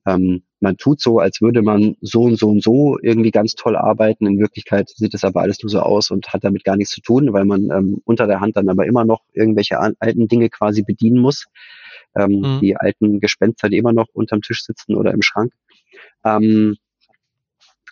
[0.06, 3.76] ähm, man tut so, als würde man so und so und so irgendwie ganz toll
[3.76, 4.26] arbeiten.
[4.26, 7.00] In Wirklichkeit sieht es aber alles nur so aus und hat damit gar nichts zu
[7.02, 10.82] tun, weil man ähm, unter der Hand dann aber immer noch irgendwelche alten Dinge quasi
[10.82, 11.46] bedienen muss.
[12.14, 12.60] Ähm, mhm.
[12.60, 15.52] Die alten Gespenster, die immer noch unterm Tisch sitzen oder im Schrank.
[16.24, 16.76] Ähm,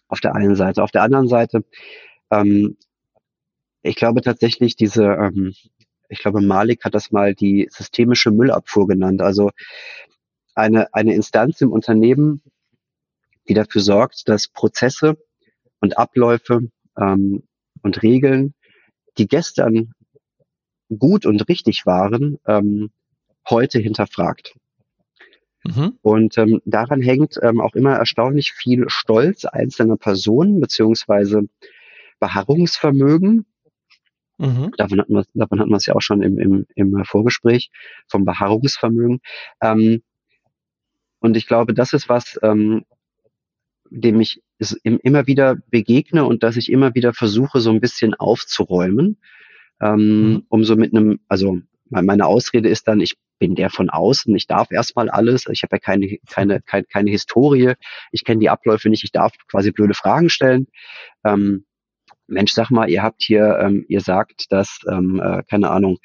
[0.09, 0.83] auf der einen Seite.
[0.83, 1.65] Auf der anderen Seite,
[2.31, 2.77] ähm,
[3.83, 5.53] ich glaube tatsächlich diese, ähm,
[6.09, 9.21] ich glaube Malik hat das mal die systemische Müllabfuhr genannt.
[9.21, 9.51] Also
[10.55, 12.43] eine, eine Instanz im Unternehmen,
[13.49, 15.17] die dafür sorgt, dass Prozesse
[15.81, 17.43] und Abläufe ähm,
[17.83, 18.55] und Regeln,
[19.19, 19.93] die gestern
[20.99, 22.91] gut und richtig waren, ähm,
[23.49, 24.55] heute hinterfragt.
[25.65, 25.99] Mhm.
[26.03, 31.43] Und ähm, daran hängt ähm, auch immer erstaunlich viel Stolz einzelner Personen beziehungsweise
[32.21, 33.47] Beharrungsvermögen.
[34.39, 34.73] Mhm.
[34.77, 37.71] Davon hatten wir davon hatten wir es ja auch schon im, im, im Vorgespräch
[38.09, 39.21] vom Beharrungsvermögen.
[39.63, 40.03] Ähm,
[41.25, 42.85] und ich glaube, das ist was, ähm,
[43.89, 44.43] dem ich
[44.83, 49.17] immer wieder begegne und dass ich immer wieder versuche, so ein bisschen aufzuräumen,
[49.81, 50.47] ähm, mhm.
[50.51, 54.47] um so mit einem, also meine Ausrede ist dann, ich bin der von außen, ich
[54.47, 57.73] darf erstmal alles, ich habe ja keine, keine, keine, keine Historie,
[58.13, 60.67] ich kenne die Abläufe nicht, ich darf quasi blöde Fragen stellen.
[61.25, 61.65] Ähm,
[62.27, 65.99] Mensch, sag mal, ihr habt hier, ähm, ihr sagt, dass, ähm, äh, keine Ahnung,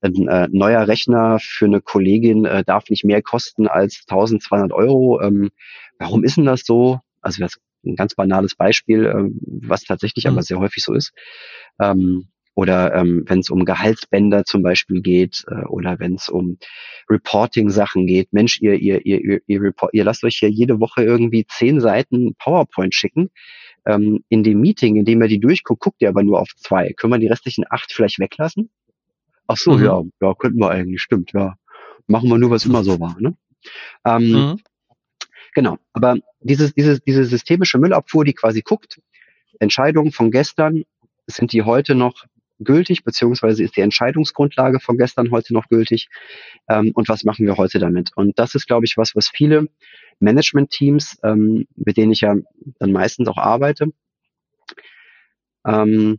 [0.00, 5.20] ein äh, neuer Rechner für eine Kollegin äh, darf nicht mehr kosten als 1200 Euro.
[5.20, 5.50] Ähm,
[5.98, 7.00] warum ist denn das so?
[7.20, 10.32] Also das ist ein ganz banales Beispiel, äh, was tatsächlich mhm.
[10.32, 11.12] aber sehr häufig so ist.
[11.80, 16.58] Ähm, oder ähm, wenn es um Gehaltsbänder zum Beispiel geht äh, oder wenn es um
[17.08, 18.32] Reporting-Sachen geht.
[18.32, 21.78] Mensch, ihr, ihr, ihr, ihr, ihr, report, ihr lasst euch hier jede Woche irgendwie zehn
[21.78, 23.30] Seiten PowerPoint schicken.
[23.88, 26.92] Ähm, in dem Meeting, in dem ihr die durchguckt, guckt ihr aber nur auf zwei.
[26.92, 28.70] Können wir die restlichen acht vielleicht weglassen?
[29.46, 29.84] Ach so, mhm.
[29.84, 31.54] ja, ja, könnten wir eigentlich, stimmt, ja.
[32.06, 33.34] Machen wir nur, was immer so war, ne?
[34.04, 34.60] Ähm, mhm.
[35.54, 39.00] Genau, aber dieses, dieses, diese systemische Müllabfuhr, die quasi guckt,
[39.58, 40.84] Entscheidungen von gestern,
[41.26, 42.26] sind die heute noch
[42.58, 46.08] gültig, beziehungsweise ist die Entscheidungsgrundlage von gestern heute noch gültig
[46.68, 48.10] ähm, und was machen wir heute damit?
[48.16, 49.66] Und das ist, glaube ich, was, was viele
[50.20, 52.36] Management-Teams, ähm, mit denen ich ja
[52.78, 53.92] dann meistens auch arbeite,
[55.66, 56.18] ähm,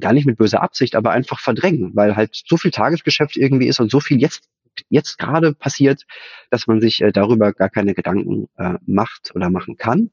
[0.00, 3.80] gar nicht mit böser Absicht, aber einfach verdrängen, weil halt so viel Tagesgeschäft irgendwie ist
[3.80, 4.48] und so viel jetzt
[4.90, 6.04] jetzt gerade passiert,
[6.50, 10.10] dass man sich äh, darüber gar keine Gedanken äh, macht oder machen kann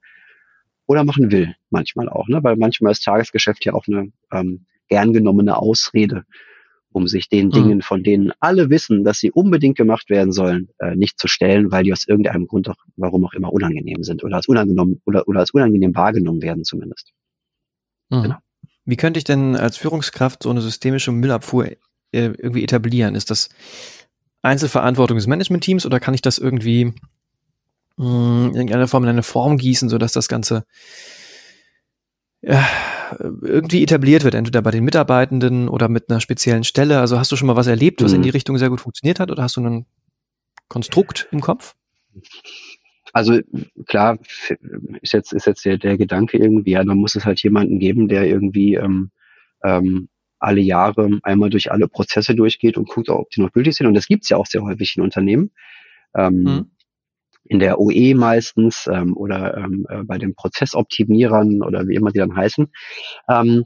[0.86, 2.44] oder machen will, manchmal auch, ne?
[2.44, 6.24] Weil manchmal ist Tagesgeschäft ja auch eine ähm, gern genommene Ausrede,
[6.92, 7.52] um sich den mhm.
[7.52, 11.72] Dingen, von denen alle wissen, dass sie unbedingt gemacht werden sollen, äh, nicht zu stellen,
[11.72, 15.28] weil die aus irgendeinem Grund auch, warum auch immer, unangenehm sind oder als unangenehm oder,
[15.28, 17.12] oder als unangenehm wahrgenommen werden zumindest.
[18.10, 18.24] Mhm.
[18.24, 18.36] Genau.
[18.86, 21.78] Wie könnte ich denn als Führungskraft so eine systemische Müllabfuhr äh,
[22.12, 23.16] irgendwie etablieren?
[23.16, 23.50] Ist das
[24.42, 26.94] Einzelverantwortung des Managementteams oder kann ich das irgendwie
[27.96, 30.66] mh, hm, in irgendeiner Form in eine Form gießen, sodass das Ganze
[32.42, 32.68] ja,
[33.20, 37.00] irgendwie etabliert wird, entweder bei den Mitarbeitenden oder mit einer speziellen Stelle?
[37.00, 38.18] Also hast du schon mal was erlebt, was mhm.
[38.18, 39.86] in die Richtung sehr gut funktioniert hat oder hast du ein
[40.68, 41.76] Konstrukt im Kopf?
[43.14, 43.40] Also
[43.86, 44.18] klar
[45.02, 48.08] ist jetzt ist jetzt der, der Gedanke irgendwie, ja, dann muss es halt jemanden geben,
[48.08, 49.12] der irgendwie ähm,
[49.64, 50.10] ähm,
[50.40, 53.88] alle Jahre einmal durch alle Prozesse durchgeht und guckt, ob die noch gültig sind.
[53.88, 55.52] Und das gibt's ja auch sehr häufig in Unternehmen.
[56.16, 56.72] Ähm, mhm.
[57.54, 62.18] In der OE meistens ähm, oder ähm, äh, bei den Prozessoptimierern oder wie immer die
[62.18, 62.72] dann heißen.
[63.30, 63.66] Ähm,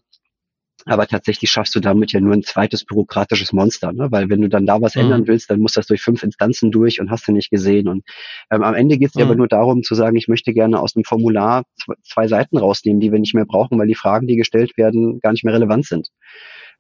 [0.86, 4.08] aber tatsächlich schaffst du damit ja nur ein zweites bürokratisches Monster, ne?
[4.12, 5.04] weil wenn du dann da was mhm.
[5.04, 7.88] ändern willst, dann muss das durch fünf Instanzen durch und hast du nicht gesehen.
[7.88, 8.04] Und
[8.52, 9.22] ähm, am Ende geht es mhm.
[9.22, 11.64] aber nur darum zu sagen, ich möchte gerne aus dem Formular
[12.04, 15.32] zwei Seiten rausnehmen, die wir nicht mehr brauchen, weil die Fragen, die gestellt werden, gar
[15.32, 16.10] nicht mehr relevant sind.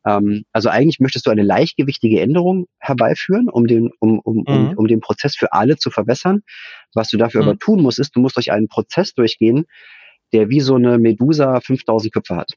[0.07, 4.43] Ähm, also eigentlich möchtest du eine leichtgewichtige Änderung herbeiführen, um den, um, um, mhm.
[4.47, 6.43] um, um den Prozess für alle zu verbessern.
[6.93, 7.59] Was du dafür aber mhm.
[7.59, 9.65] tun musst, ist, du musst durch einen Prozess durchgehen,
[10.33, 12.51] der wie so eine Medusa 5000 Köpfe hat.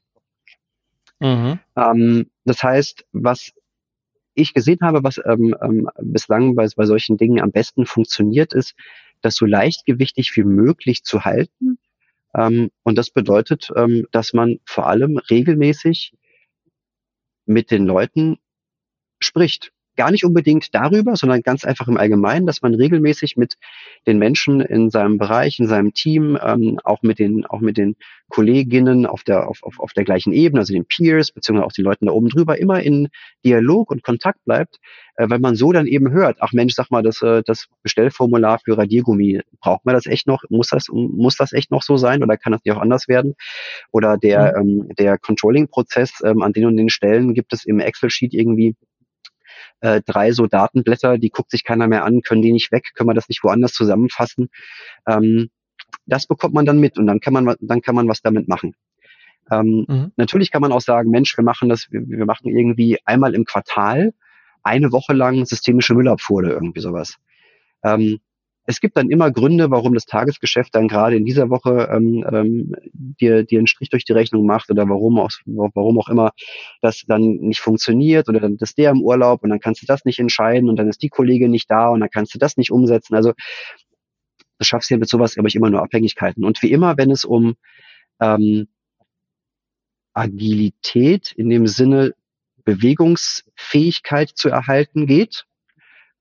[1.19, 1.59] Mhm.
[1.75, 3.51] Ähm, das heißt, was
[4.33, 8.75] ich gesehen habe, was ähm, ähm, bislang bei, bei solchen Dingen am besten funktioniert, ist,
[9.21, 11.77] das so leichtgewichtig wie möglich zu halten.
[12.33, 16.13] Ähm, und das bedeutet, ähm, dass man vor allem regelmäßig
[17.45, 18.37] mit den Leuten
[19.19, 23.55] spricht gar nicht unbedingt darüber, sondern ganz einfach im Allgemeinen, dass man regelmäßig mit
[24.07, 27.95] den Menschen in seinem Bereich, in seinem Team, ähm, auch mit den, auch mit den
[28.29, 31.85] Kolleginnen auf der, auf, auf, auf der gleichen Ebene, also den Peers, beziehungsweise auch den
[31.85, 33.09] Leuten da oben drüber, immer in
[33.43, 34.79] Dialog und Kontakt bleibt,
[35.15, 38.59] äh, weil man so dann eben hört, ach Mensch, sag mal, das, äh, das Bestellformular
[38.63, 40.43] für Radiergummi, braucht man das echt noch?
[40.49, 43.35] Muss das, muss das echt noch so sein oder kann das nicht auch anders werden?
[43.91, 44.81] Oder der, mhm.
[44.81, 48.75] ähm, der Controlling-Prozess ähm, an den und den Stellen gibt es im Excel-Sheet irgendwie
[49.81, 53.09] äh, drei so Datenblätter, die guckt sich keiner mehr an, können die nicht weg, können
[53.09, 54.49] wir das nicht woanders zusammenfassen.
[55.07, 55.49] Ähm,
[56.05, 58.75] das bekommt man dann mit und dann kann man, dann kann man was damit machen.
[59.51, 60.11] Ähm, mhm.
[60.15, 63.45] Natürlich kann man auch sagen, Mensch, wir machen das, wir, wir machen irgendwie einmal im
[63.45, 64.13] Quartal
[64.63, 67.17] eine Woche lang systemische Müllabfuhr oder irgendwie sowas.
[67.83, 68.19] Ähm,
[68.65, 72.75] es gibt dann immer Gründe, warum das Tagesgeschäft dann gerade in dieser Woche ähm, ähm,
[72.93, 76.31] dir, dir einen Strich durch die Rechnung macht oder warum auch, warum auch immer
[76.81, 80.05] das dann nicht funktioniert oder dann ist der im Urlaub und dann kannst du das
[80.05, 82.71] nicht entscheiden und dann ist die Kollegin nicht da und dann kannst du das nicht
[82.71, 83.15] umsetzen.
[83.15, 83.33] Also
[84.59, 86.45] du schaffst ja mit sowas, glaube ich, immer nur Abhängigkeiten.
[86.45, 87.55] Und wie immer, wenn es um
[88.19, 88.67] ähm,
[90.13, 92.13] Agilität in dem Sinne
[92.63, 95.45] Bewegungsfähigkeit zu erhalten geht,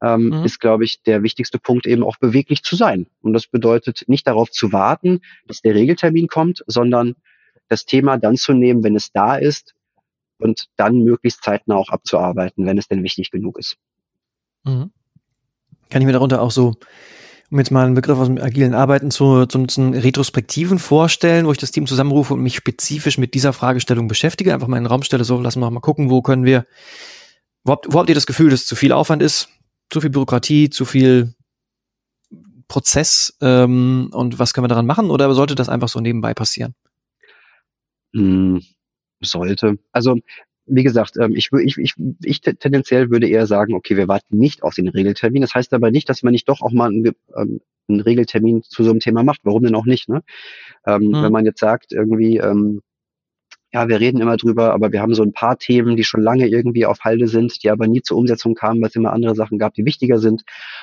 [0.03, 0.45] ähm, mhm.
[0.45, 3.07] ist, glaube ich, der wichtigste Punkt eben auch beweglich zu sein.
[3.21, 7.17] Und das bedeutet nicht darauf zu warten, dass der Regeltermin kommt, sondern
[7.69, 9.75] das Thema dann zu nehmen, wenn es da ist
[10.39, 13.77] und dann möglichst zeitnah auch abzuarbeiten, wenn es denn wichtig genug ist.
[14.65, 14.91] Mhm.
[15.91, 16.75] Kann ich mir darunter auch so,
[17.51, 21.53] um jetzt mal einen Begriff aus dem agilen Arbeiten zu, zu nutzen, Retrospektiven vorstellen, wo
[21.53, 24.91] ich das Team zusammenrufe und mich spezifisch mit dieser Fragestellung beschäftige, einfach mal in den
[24.91, 26.65] Raum stelle, so lassen wir mal gucken, wo können wir,
[27.65, 29.49] wo habt, wo habt ihr das Gefühl, dass es zu viel Aufwand ist?
[29.91, 31.35] Zu viel Bürokratie, zu viel
[32.69, 36.75] Prozess ähm, und was können wir daran machen oder sollte das einfach so nebenbei passieren?
[38.15, 38.63] Hm,
[39.21, 39.79] sollte.
[39.93, 40.17] Also
[40.67, 44.63] wie gesagt, ähm, ich, ich, ich, ich tendenziell würde eher sagen, okay, wir warten nicht
[44.63, 45.43] auf den Regeltermin.
[45.43, 48.85] Das heißt aber nicht, dass man nicht doch auch mal einen, ähm, einen Regeltermin zu
[48.85, 49.41] so einem Thema macht.
[49.43, 50.09] Warum denn auch nicht?
[50.09, 50.23] Ne?
[50.87, 51.23] Ähm, hm.
[51.25, 52.83] Wenn man jetzt sagt, irgendwie, ähm,
[53.73, 56.49] ja, wir reden immer drüber, aber wir haben so ein paar Themen, die schon lange
[56.49, 59.59] irgendwie auf Halde sind, die aber nie zur Umsetzung kamen, weil es immer andere Sachen
[59.59, 60.43] gab, die wichtiger sind.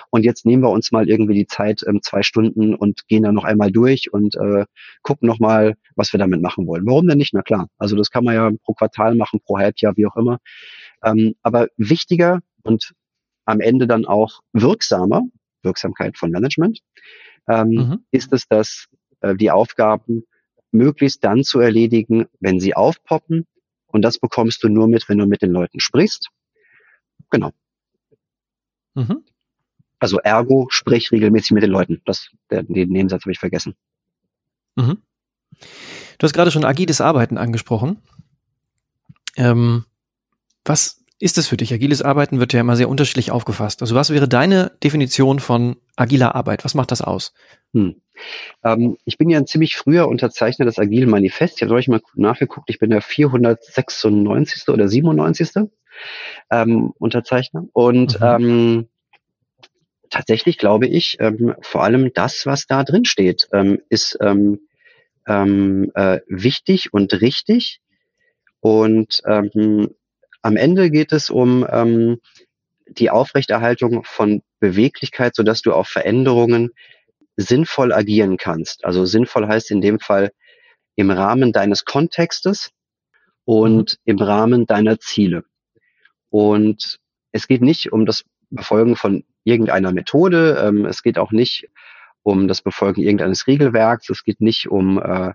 [0.10, 3.36] Und jetzt nehmen wir uns mal irgendwie die Zeit, ähm, zwei Stunden und gehen dann
[3.36, 4.66] noch einmal durch und äh,
[5.02, 6.86] gucken nochmal, was wir damit machen wollen.
[6.86, 7.34] Warum denn nicht?
[7.34, 7.68] Na klar.
[7.78, 10.40] Also das kann man ja pro Quartal machen, pro Halbjahr, wie auch immer.
[11.04, 12.94] Ähm, aber wichtiger und
[13.46, 15.24] am Ende dann auch wirksamer,
[15.62, 16.80] Wirksamkeit von Management,
[17.50, 18.00] ähm, mhm.
[18.12, 18.88] ist es, dass
[19.22, 20.24] äh, die Aufgaben
[20.72, 23.46] möglichst dann zu erledigen, wenn sie aufpoppen.
[23.88, 26.30] Und das bekommst du nur mit, wenn du mit den Leuten sprichst.
[27.30, 27.52] Genau.
[28.96, 29.24] Mhm.
[30.00, 32.02] Also ergo, sprich regelmäßig mit den Leuten.
[32.06, 33.76] Das, der, den Nebensatz habe ich vergessen.
[34.76, 35.02] Mhm.
[36.18, 37.98] Du hast gerade schon agiles Arbeiten angesprochen.
[39.36, 39.86] Ähm,
[40.66, 41.74] was ist es für dich?
[41.74, 43.82] Agiles Arbeiten wird ja immer sehr unterschiedlich aufgefasst.
[43.82, 46.64] Also was wäre deine Definition von agiler Arbeit?
[46.64, 47.34] Was macht das aus?
[47.74, 47.96] Hm.
[48.64, 51.58] Ähm, ich bin ja ein ziemlich früher Unterzeichner des Agilen Manifest.
[51.58, 54.68] Ich habe euch mal nachgeguckt, ich bin der 496.
[54.70, 55.70] oder 97.
[56.52, 57.66] Ähm, Unterzeichner.
[57.74, 58.26] Und mhm.
[58.26, 58.88] ähm,
[60.10, 64.60] tatsächlich glaube ich, ähm, vor allem das, was da drin steht, ähm, ist ähm,
[65.28, 67.82] ähm, äh, wichtig und richtig.
[68.60, 69.90] Und ähm,
[70.42, 72.20] am Ende geht es um ähm,
[72.88, 76.72] die Aufrechterhaltung von Beweglichkeit, sodass du auf Veränderungen
[77.38, 78.84] sinnvoll agieren kannst.
[78.84, 80.32] Also sinnvoll heißt in dem Fall
[80.96, 82.72] im Rahmen deines Kontextes
[83.46, 84.12] und mhm.
[84.12, 85.44] im Rahmen deiner Ziele.
[86.30, 87.00] Und
[87.32, 90.62] es geht nicht um das Befolgen von irgendeiner Methode.
[90.62, 91.70] Ähm, es geht auch nicht
[92.24, 94.10] um das Befolgen irgendeines Regelwerks.
[94.10, 95.34] Es geht nicht um äh,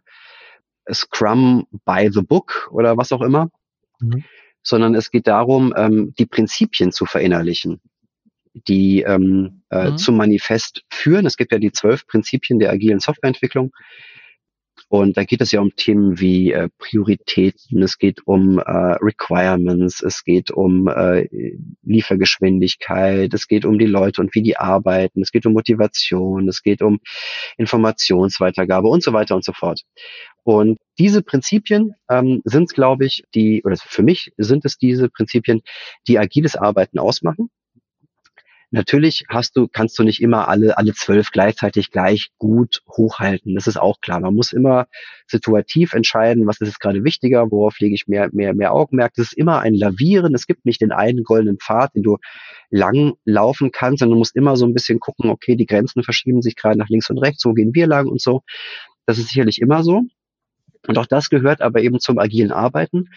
[0.93, 3.49] Scrum by the Book oder was auch immer.
[4.03, 4.25] Mhm.
[4.65, 7.81] sondern es geht darum, ähm, die Prinzipien zu verinnerlichen,
[8.55, 9.99] die ähm, äh, mhm.
[9.99, 11.27] zum Manifest führen.
[11.27, 13.73] Es gibt ja die zwölf Prinzipien der agilen Softwareentwicklung.
[14.89, 18.63] Und da geht es ja um Themen wie äh, Prioritäten, es geht um äh,
[19.01, 21.29] Requirements, es geht um äh,
[21.83, 26.63] Liefergeschwindigkeit, es geht um die Leute und wie die arbeiten, es geht um Motivation, es
[26.63, 27.01] geht um
[27.57, 29.81] Informationsweitergabe und so weiter und so fort.
[30.43, 35.63] Und diese Prinzipien ähm, sind, glaube ich, die, oder für mich sind es diese Prinzipien,
[36.07, 37.49] die agiles Arbeiten ausmachen.
[38.75, 43.55] Natürlich hast du, kannst du nicht immer alle, alle zwölf gleichzeitig gleich gut hochhalten.
[43.55, 44.19] Das ist auch klar.
[44.21, 44.87] Man muss immer
[45.27, 49.13] situativ entscheiden, was ist jetzt gerade wichtiger, worauf lege ich mehr, mehr, mehr Augenmerk.
[49.15, 50.35] Das ist immer ein Lavieren.
[50.35, 52.17] Es gibt nicht den einen goldenen Pfad, den du
[52.71, 56.41] lang laufen kannst, sondern du musst immer so ein bisschen gucken, okay, die Grenzen verschieben
[56.41, 58.41] sich gerade nach links und rechts, so gehen wir lang und so.
[59.05, 60.01] Das ist sicherlich immer so.
[60.89, 63.11] Und auch das gehört aber eben zum agilen Arbeiten.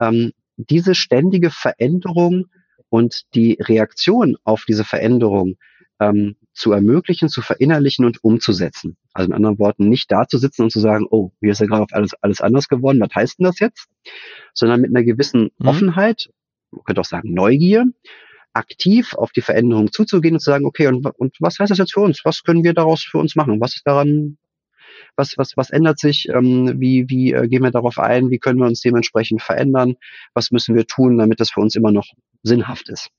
[0.00, 2.48] Ähm, diese ständige Veränderung
[2.90, 5.56] und die Reaktion auf diese Veränderung
[6.00, 8.96] ähm, zu ermöglichen, zu verinnerlichen und umzusetzen.
[9.12, 11.66] Also in anderen Worten, nicht da zu sitzen und zu sagen, oh, hier ist ja
[11.66, 13.88] gerade auf alles, alles anders geworden, was heißt denn das jetzt?
[14.54, 15.66] Sondern mit einer gewissen mhm.
[15.66, 16.30] Offenheit,
[16.70, 17.86] man könnte auch sagen Neugier,
[18.52, 21.94] aktiv auf die Veränderung zuzugehen und zu sagen, okay, und, und was heißt das jetzt
[21.94, 22.24] für uns?
[22.24, 23.60] Was können wir daraus für uns machen?
[23.60, 24.38] Was ist daran
[25.16, 28.58] was, was, was ändert sich, ähm, wie, wie äh, gehen wir darauf ein, wie können
[28.58, 29.96] wir uns dementsprechend verändern,
[30.34, 32.06] was müssen wir tun, damit das für uns immer noch
[32.42, 33.10] sinnhaft ist.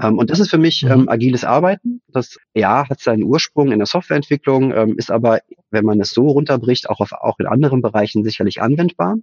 [0.00, 0.90] Ähm, und das ist für mich mhm.
[0.90, 2.02] ähm, agiles Arbeiten.
[2.08, 5.40] Das ja hat seinen Ursprung in der Softwareentwicklung, ähm, ist aber,
[5.70, 9.16] wenn man es so runterbricht, auch auf auch in anderen Bereichen sicherlich anwendbar.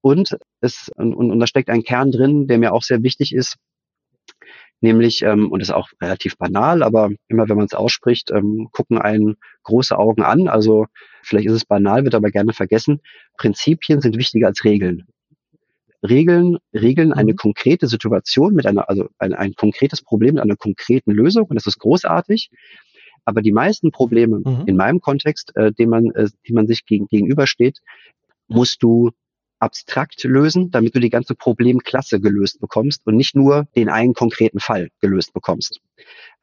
[0.00, 3.34] Und es und, und, und da steckt ein Kern drin, der mir auch sehr wichtig
[3.34, 3.56] ist,
[4.80, 8.68] nämlich, ähm, und das ist auch relativ banal, aber immer wenn man es ausspricht, ähm,
[8.72, 10.48] gucken einen große Augen an.
[10.48, 10.86] Also
[11.22, 13.00] vielleicht ist es banal, wird aber gerne vergessen.
[13.36, 15.06] Prinzipien sind wichtiger als Regeln.
[16.02, 17.36] Regeln regeln eine mhm.
[17.36, 21.66] konkrete Situation mit einer, also ein, ein konkretes Problem mit einer konkreten Lösung und das
[21.66, 22.50] ist großartig.
[23.24, 24.64] Aber die meisten Probleme mhm.
[24.66, 27.80] in meinem Kontext, äh, dem man, äh, die man sich gegen, gegenübersteht,
[28.46, 29.10] musst du
[29.58, 34.60] abstrakt lösen, damit du die ganze Problemklasse gelöst bekommst und nicht nur den einen konkreten
[34.60, 35.80] Fall gelöst bekommst.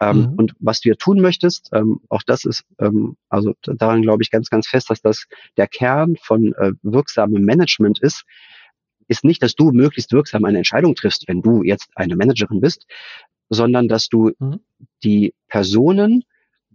[0.02, 0.34] Ähm, mhm.
[0.36, 4.32] Und was du hier tun möchtest, ähm, auch das ist, ähm, also daran glaube ich
[4.32, 8.24] ganz, ganz fest, dass das der Kern von äh, wirksamem Management ist,
[9.08, 12.86] ist nicht, dass du möglichst wirksam eine Entscheidung triffst, wenn du jetzt eine Managerin bist,
[13.50, 14.60] sondern dass du mhm.
[15.04, 16.24] die Personen,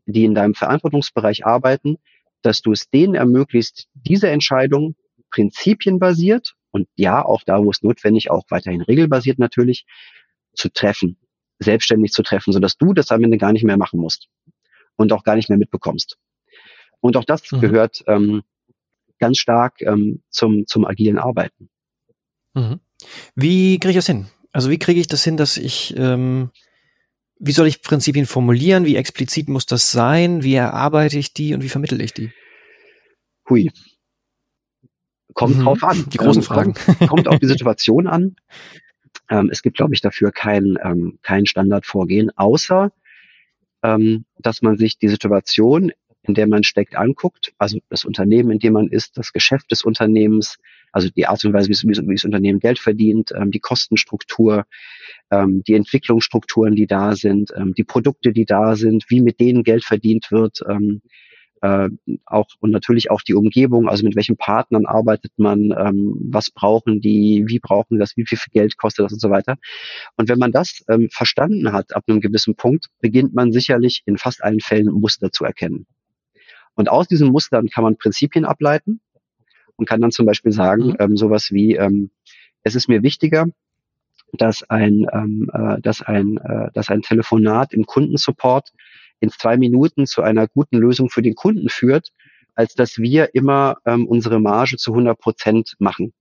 [0.06, 1.98] die in deinem Verantwortungsbereich arbeiten,
[2.42, 4.94] dass du es denen ermöglicht, diese Entscheidung
[5.30, 9.86] prinzipienbasiert und ja, auch da, wo es notwendig, auch weiterhin regelbasiert natürlich,
[10.54, 11.16] zu treffen,
[11.58, 14.28] selbstständig zu treffen, sodass du das am Ende gar nicht mehr machen musst
[14.96, 16.18] und auch gar nicht mehr mitbekommst.
[17.00, 17.60] Und auch das mhm.
[17.60, 18.42] gehört ähm,
[19.18, 21.70] ganz stark ähm, zum, zum agilen Arbeiten.
[22.54, 22.80] Mhm.
[23.34, 24.26] Wie kriege ich das hin?
[24.52, 26.50] Also wie kriege ich das hin, dass ich, ähm,
[27.38, 28.84] wie soll ich Prinzipien formulieren?
[28.84, 30.42] Wie explizit muss das sein?
[30.42, 32.32] Wie erarbeite ich die und wie vermittle ich die?
[33.48, 33.70] Hui,
[35.34, 35.64] Kommt mhm.
[35.64, 36.04] drauf an.
[36.12, 36.74] Die großen ähm, Fragen.
[36.74, 38.36] Kommt, kommt auf die Situation an.
[39.28, 42.92] Ähm, es gibt, glaube ich, dafür kein, ähm, kein Standardvorgehen, außer
[43.82, 48.58] ähm, dass man sich die Situation, in der man steckt, anguckt, also das Unternehmen, in
[48.58, 50.58] dem man ist, das Geschäft des Unternehmens,
[50.92, 54.64] also die Art und Weise, wie, wie, wie das Unternehmen Geld verdient, ähm, die Kostenstruktur,
[55.30, 59.62] ähm, die Entwicklungsstrukturen, die da sind, ähm, die Produkte, die da sind, wie mit denen
[59.62, 61.00] Geld verdient wird, ähm,
[61.62, 61.88] äh,
[62.26, 67.00] auch und natürlich auch die Umgebung, also mit welchen Partnern arbeitet man, ähm, was brauchen
[67.00, 69.56] die, wie brauchen das, wie viel Geld kostet das und so weiter.
[70.16, 74.16] Und wenn man das ähm, verstanden hat ab einem gewissen Punkt, beginnt man sicherlich in
[74.16, 75.86] fast allen Fällen Muster zu erkennen.
[76.74, 79.00] Und aus diesen Mustern kann man Prinzipien ableiten
[79.76, 80.96] und kann dann zum Beispiel sagen, mhm.
[80.98, 82.10] ähm, sowas wie, ähm,
[82.62, 83.46] es ist mir wichtiger,
[84.32, 88.72] dass ein, ähm, äh, dass ein, äh, dass ein Telefonat im Kundensupport
[89.20, 92.10] in zwei Minuten zu einer guten Lösung für den Kunden führt,
[92.54, 96.12] als dass wir immer ähm, unsere Marge zu 100 Prozent machen.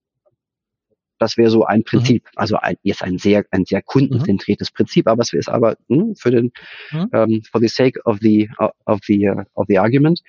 [1.18, 2.24] Das wäre so ein Prinzip.
[2.24, 2.30] Mhm.
[2.36, 4.76] Also ein, jetzt ein sehr, ein sehr kundenzentriertes mhm.
[4.76, 6.52] Prinzip, aber es ist aber mh, hm, für den,
[6.92, 7.10] mhm.
[7.14, 8.50] ähm, for the sake of the,
[8.86, 10.22] of the, of the argument,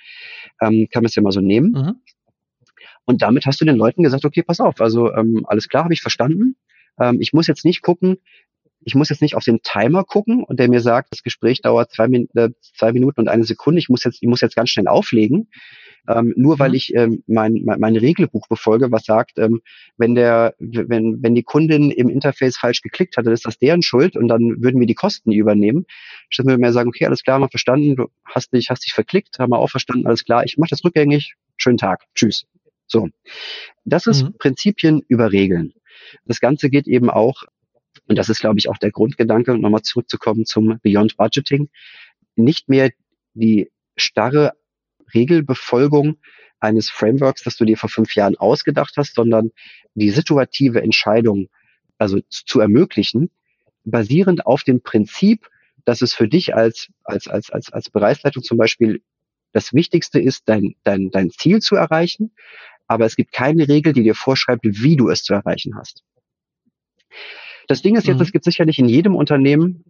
[0.60, 1.72] ähm, kann man es ja mal so nehmen.
[1.72, 1.94] Mhm.
[3.04, 5.94] Und damit hast du den Leuten gesagt, okay, pass auf, also ähm, alles klar, habe
[5.94, 6.56] ich verstanden.
[7.00, 8.18] Ähm, ich muss jetzt nicht gucken,
[8.82, 11.92] ich muss jetzt nicht auf den Timer gucken und der mir sagt, das Gespräch dauert
[11.92, 14.70] zwei, Min äh, zwei Minuten und eine Sekunde, ich muss jetzt, ich muss jetzt ganz
[14.70, 15.48] schnell auflegen.
[16.08, 16.74] Ähm, nur weil mhm.
[16.74, 19.60] ich ähm, mein, mein, mein Regelbuch befolge, was sagt, ähm,
[19.98, 24.16] wenn der, wenn, wenn die Kundin im Interface falsch geklickt hatte, ist das deren Schuld
[24.16, 25.84] und dann würden wir die Kosten übernehmen.
[26.30, 29.38] Statt wir mehr sagen, okay, alles klar, mal verstanden, du hast dich, hast dich verklickt,
[29.38, 32.46] haben wir auch verstanden, alles klar, ich mache das rückgängig, schönen Tag, tschüss.
[32.86, 33.08] So.
[33.84, 34.34] Das ist mhm.
[34.38, 35.74] Prinzipien über Regeln.
[36.24, 37.44] Das Ganze geht eben auch,
[38.10, 41.70] und das ist, glaube ich, auch der Grundgedanke, nochmal zurückzukommen zum Beyond Budgeting,
[42.34, 42.90] nicht mehr
[43.34, 44.54] die starre
[45.14, 46.16] Regelbefolgung
[46.58, 49.52] eines Frameworks, das du dir vor fünf Jahren ausgedacht hast, sondern
[49.94, 51.50] die situative Entscheidung,
[51.98, 53.30] also zu ermöglichen,
[53.84, 55.48] basierend auf dem Prinzip,
[55.84, 59.02] dass es für dich als, als, als, als, als Bereichsleitung zum Beispiel
[59.52, 62.32] das Wichtigste ist, dein, dein, dein Ziel zu erreichen,
[62.88, 66.02] aber es gibt keine Regel, die dir vorschreibt, wie du es zu erreichen hast.
[67.70, 68.22] Das Ding ist jetzt, mhm.
[68.22, 69.84] es gibt sicherlich in jedem Unternehmen,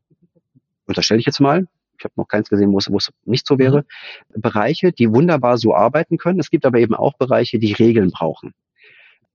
[0.86, 1.66] unterstelle ich jetzt mal,
[1.96, 3.86] ich habe noch keins gesehen, wo es, wo es nicht so wäre,
[4.34, 4.42] mhm.
[4.42, 6.40] Bereiche, die wunderbar so arbeiten können.
[6.40, 8.52] Es gibt aber eben auch Bereiche, die Regeln brauchen.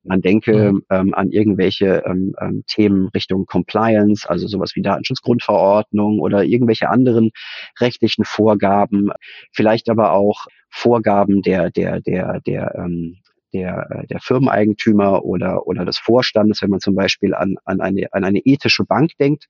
[0.04, 0.86] Man denke mhm.
[0.92, 7.32] ähm, an irgendwelche ähm, ähm, Themen Richtung Compliance, also sowas wie Datenschutzgrundverordnung oder irgendwelche anderen
[7.80, 9.10] rechtlichen Vorgaben,
[9.54, 13.18] vielleicht aber auch Vorgaben der der der der ähm,
[13.56, 18.08] der, äh, der Firmeneigentümer oder, oder des Vorstandes, wenn man zum Beispiel an, an, eine,
[18.12, 19.46] an eine ethische Bank denkt,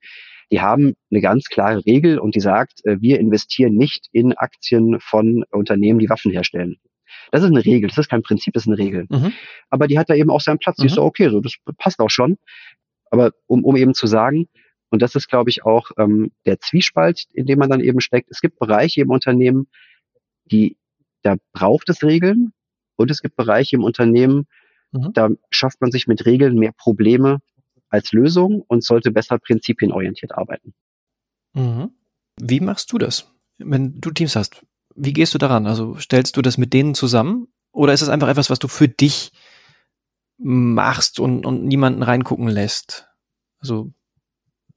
[0.52, 5.00] die haben eine ganz klare Regel und die sagt, äh, wir investieren nicht in Aktien
[5.00, 6.78] von Unternehmen, die Waffen herstellen.
[7.32, 9.08] Das ist eine Regel, das ist kein Prinzip, das ist eine Regel.
[9.10, 9.34] Mhm.
[9.70, 10.78] Aber die hat da eben auch seinen Platz.
[10.78, 10.84] Mhm.
[10.84, 10.96] Die ist mhm.
[10.96, 12.38] so, okay, so, das passt auch schon.
[13.10, 14.48] Aber um, um eben zu sagen,
[14.90, 18.30] und das ist, glaube ich, auch ähm, der Zwiespalt, in dem man dann eben steckt.
[18.30, 19.68] Es gibt Bereiche im Unternehmen,
[20.46, 20.78] die,
[21.24, 22.54] da braucht es Regeln.
[22.96, 24.48] Und es gibt Bereiche im Unternehmen,
[24.92, 25.12] mhm.
[25.14, 27.40] da schafft man sich mit Regeln mehr Probleme
[27.90, 30.74] als Lösung und sollte besser prinzipienorientiert arbeiten.
[31.54, 31.92] Mhm.
[32.40, 34.66] Wie machst du das, wenn du Teams hast?
[34.96, 35.68] Wie gehst du daran?
[35.68, 38.88] Also stellst du das mit denen zusammen oder ist es einfach etwas, was du für
[38.88, 39.32] dich
[40.38, 43.10] machst und, und niemanden reingucken lässt?
[43.60, 43.94] Also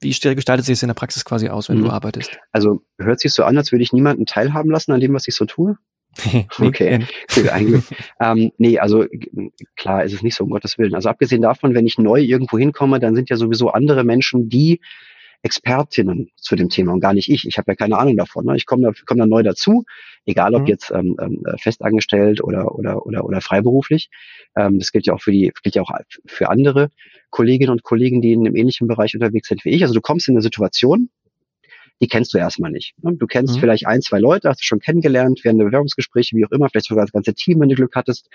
[0.00, 1.84] wie gestaltet sich es in der Praxis quasi aus, wenn mhm.
[1.84, 2.38] du arbeitest?
[2.52, 5.34] Also hört sich so an, als würde ich niemanden teilhaben lassen an dem, was ich
[5.34, 5.76] so tue.
[6.58, 7.06] okay,
[7.36, 7.84] cool, eigentlich.
[8.20, 9.04] ähm, nee, also
[9.76, 10.94] klar ist es nicht so, um Gottes Willen.
[10.94, 14.80] Also abgesehen davon, wenn ich neu irgendwo hinkomme, dann sind ja sowieso andere Menschen, die
[15.42, 17.46] Expertinnen zu dem Thema und gar nicht ich.
[17.46, 18.44] Ich habe ja keine Ahnung davon.
[18.44, 18.56] Ne?
[18.56, 19.84] Ich komme da, komm da neu dazu,
[20.26, 20.66] egal ob mhm.
[20.66, 24.10] jetzt ähm, ähm, festangestellt oder oder oder oder freiberuflich.
[24.56, 25.92] Ähm, das gilt ja auch für die gilt ja auch
[26.26, 26.90] für andere
[27.30, 29.82] Kolleginnen und Kollegen, die in einem ähnlichen Bereich unterwegs sind wie ich.
[29.82, 31.08] Also du kommst in eine Situation,
[32.00, 32.94] die kennst du erstmal nicht.
[33.02, 33.14] Ne?
[33.16, 33.60] Du kennst mhm.
[33.60, 36.86] vielleicht ein, zwei Leute, hast du schon kennengelernt während der Bewerbungsgespräche, wie auch immer, vielleicht
[36.86, 38.28] sogar das ganze Team, wenn du Glück hattest.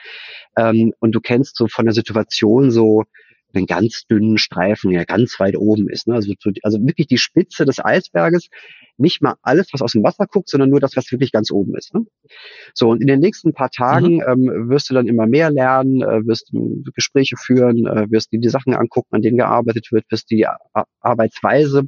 [0.57, 3.03] Ähm, und du kennst so von der Situation so
[3.53, 6.07] einen ganz dünnen Streifen, der ganz weit oben ist.
[6.07, 6.15] Ne?
[6.15, 6.33] Also,
[6.63, 8.49] also wirklich die Spitze des Eisberges,
[8.97, 11.75] nicht mal alles, was aus dem Wasser guckt, sondern nur das, was wirklich ganz oben
[11.75, 11.93] ist.
[11.93, 12.05] Ne?
[12.73, 14.23] So, und in den nächsten paar Tagen mhm.
[14.27, 16.51] ähm, wirst du dann immer mehr lernen, äh, wirst
[16.93, 20.85] Gespräche führen, äh, wirst dir die Sachen angucken, an denen gearbeitet wird, wirst die Ar
[21.01, 21.83] Arbeitsweise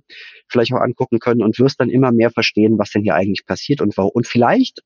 [0.49, 3.81] vielleicht auch angucken können und wirst dann immer mehr verstehen, was denn hier eigentlich passiert
[3.81, 4.11] und warum.
[4.13, 4.81] Und vielleicht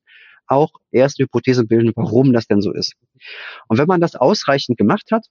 [0.49, 2.93] auch erste Hypothese bilden, warum das denn so ist.
[3.67, 5.25] Und wenn man das ausreichend gemacht hat,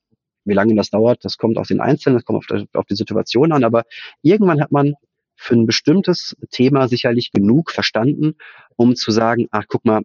[0.49, 2.96] wie lange das dauert, das kommt auf den Einzelnen, das kommt auf die, auf die
[2.96, 3.84] Situation an, aber
[4.22, 4.94] irgendwann hat man
[5.36, 8.34] für ein bestimmtes Thema sicherlich genug verstanden,
[8.76, 10.03] um zu sagen, ach guck mal,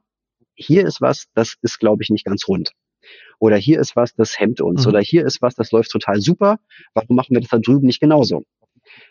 [0.56, 2.74] hier ist was, das ist, glaube ich, nicht ganz rund.
[3.40, 4.86] Oder hier ist was, das hemmt uns.
[4.86, 4.90] Mhm.
[4.90, 6.60] Oder hier ist was, das läuft total super.
[6.94, 8.44] Warum machen wir das da drüben nicht genauso?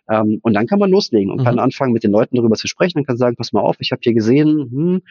[0.09, 1.45] Ähm, und dann kann man loslegen und mhm.
[1.45, 3.93] kann anfangen, mit den Leuten darüber zu sprechen und kann sagen, pass mal auf, ich
[3.93, 5.03] habe hier gesehen, hm,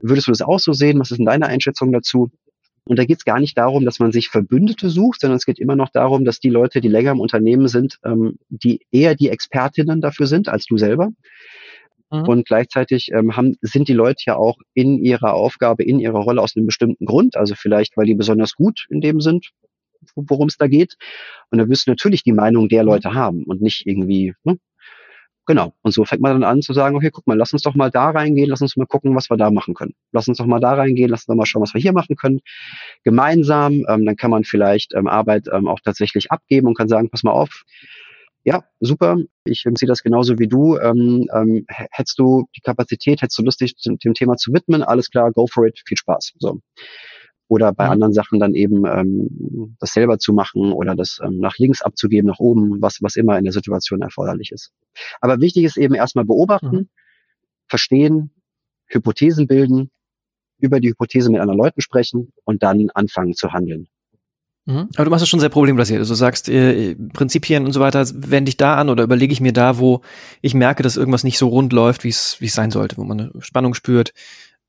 [0.00, 0.98] würdest du das auch so sehen?
[0.98, 2.30] Was ist denn deine Einschätzung dazu?
[2.86, 5.58] Und da geht es gar nicht darum, dass man sich Verbündete sucht, sondern es geht
[5.58, 9.30] immer noch darum, dass die Leute, die länger im Unternehmen sind, ähm, die eher die
[9.30, 11.10] Expertinnen dafür sind als du selber.
[12.10, 12.28] Mhm.
[12.28, 16.42] Und gleichzeitig ähm, haben, sind die Leute ja auch in ihrer Aufgabe, in ihrer Rolle
[16.42, 19.50] aus einem bestimmten Grund, also vielleicht, weil die besonders gut in dem sind,
[20.14, 20.96] worum es da geht.
[21.50, 22.88] Und da wirst du natürlich die Meinung der mhm.
[22.88, 24.58] Leute haben und nicht irgendwie ne,
[25.46, 25.74] Genau.
[25.82, 27.90] Und so fängt man dann an zu sagen, okay, guck mal, lass uns doch mal
[27.90, 29.94] da reingehen, lass uns mal gucken, was wir da machen können.
[30.12, 32.16] Lass uns doch mal da reingehen, lass uns doch mal schauen, was wir hier machen
[32.16, 32.40] können.
[33.02, 37.10] Gemeinsam, ähm, dann kann man vielleicht ähm, Arbeit ähm, auch tatsächlich abgeben und kann sagen,
[37.10, 37.64] pass mal auf,
[38.44, 40.78] ja, super, ich sehe das genauso wie du.
[40.78, 45.10] Ähm, ähm, hättest du die Kapazität, hättest du Lust, dich dem Thema zu widmen, alles
[45.10, 46.34] klar, go for it, viel Spaß.
[46.38, 46.60] So
[47.48, 47.92] oder bei mhm.
[47.92, 52.28] anderen Sachen dann eben ähm, das selber zu machen oder das ähm, nach links abzugeben,
[52.28, 54.72] nach oben, was, was immer in der Situation erforderlich ist.
[55.20, 56.88] Aber wichtig ist eben erstmal beobachten, mhm.
[57.66, 58.30] verstehen,
[58.86, 59.90] Hypothesen bilden,
[60.58, 63.88] über die Hypothese mit anderen Leuten sprechen und dann anfangen zu handeln.
[64.66, 64.88] Mhm.
[64.94, 65.98] Aber du machst es schon sehr problembasiert.
[65.98, 69.40] Also du sagst, äh, Prinzipien und so weiter wende ich da an oder überlege ich
[69.40, 70.00] mir da, wo
[70.40, 73.04] ich merke, dass irgendwas nicht so rund läuft, wie es wie es sein sollte, wo
[73.04, 74.14] man eine Spannung spürt,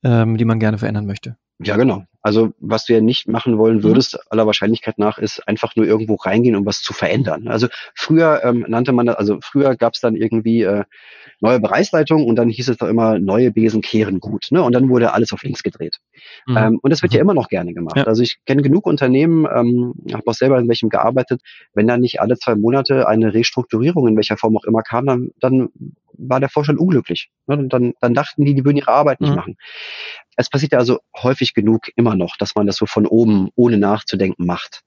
[0.03, 1.38] ähm, die man gerne verändern möchte.
[1.63, 2.05] Ja, genau.
[2.26, 3.84] Also was du ja nicht machen wollen mhm.
[3.84, 7.47] würdest, aller Wahrscheinlichkeit nach, ist einfach nur irgendwo reingehen, um was zu verändern.
[7.47, 10.86] Also früher ähm, nannte man das, also früher gab es dann irgendwie äh,
[11.39, 14.47] neue Bereichsleitung und dann hieß es doch immer, neue Besen kehren gut.
[14.49, 14.63] Ne?
[14.63, 15.99] Und dann wurde alles auf links gedreht.
[16.47, 16.57] Mhm.
[16.57, 17.30] Ähm, und das wird ja mhm.
[17.30, 17.97] immer noch gerne gemacht.
[17.97, 18.05] Ja.
[18.05, 21.41] Also ich kenne genug Unternehmen, ähm, habe auch selber in welchem gearbeitet,
[21.76, 25.30] wenn dann nicht alle zwei Monate eine Restrukturierung in welcher Form auch immer kam, dann,
[25.39, 25.69] dann
[26.17, 27.30] war der Vorstand unglücklich.
[27.47, 27.67] Ne?
[27.67, 29.36] Dann, dann dachten die, die würden ihre Arbeit nicht mhm.
[29.36, 29.57] machen.
[30.38, 33.78] Es passiert ja also häufig genug immer noch, dass man das so von oben ohne
[33.78, 34.82] nachzudenken macht.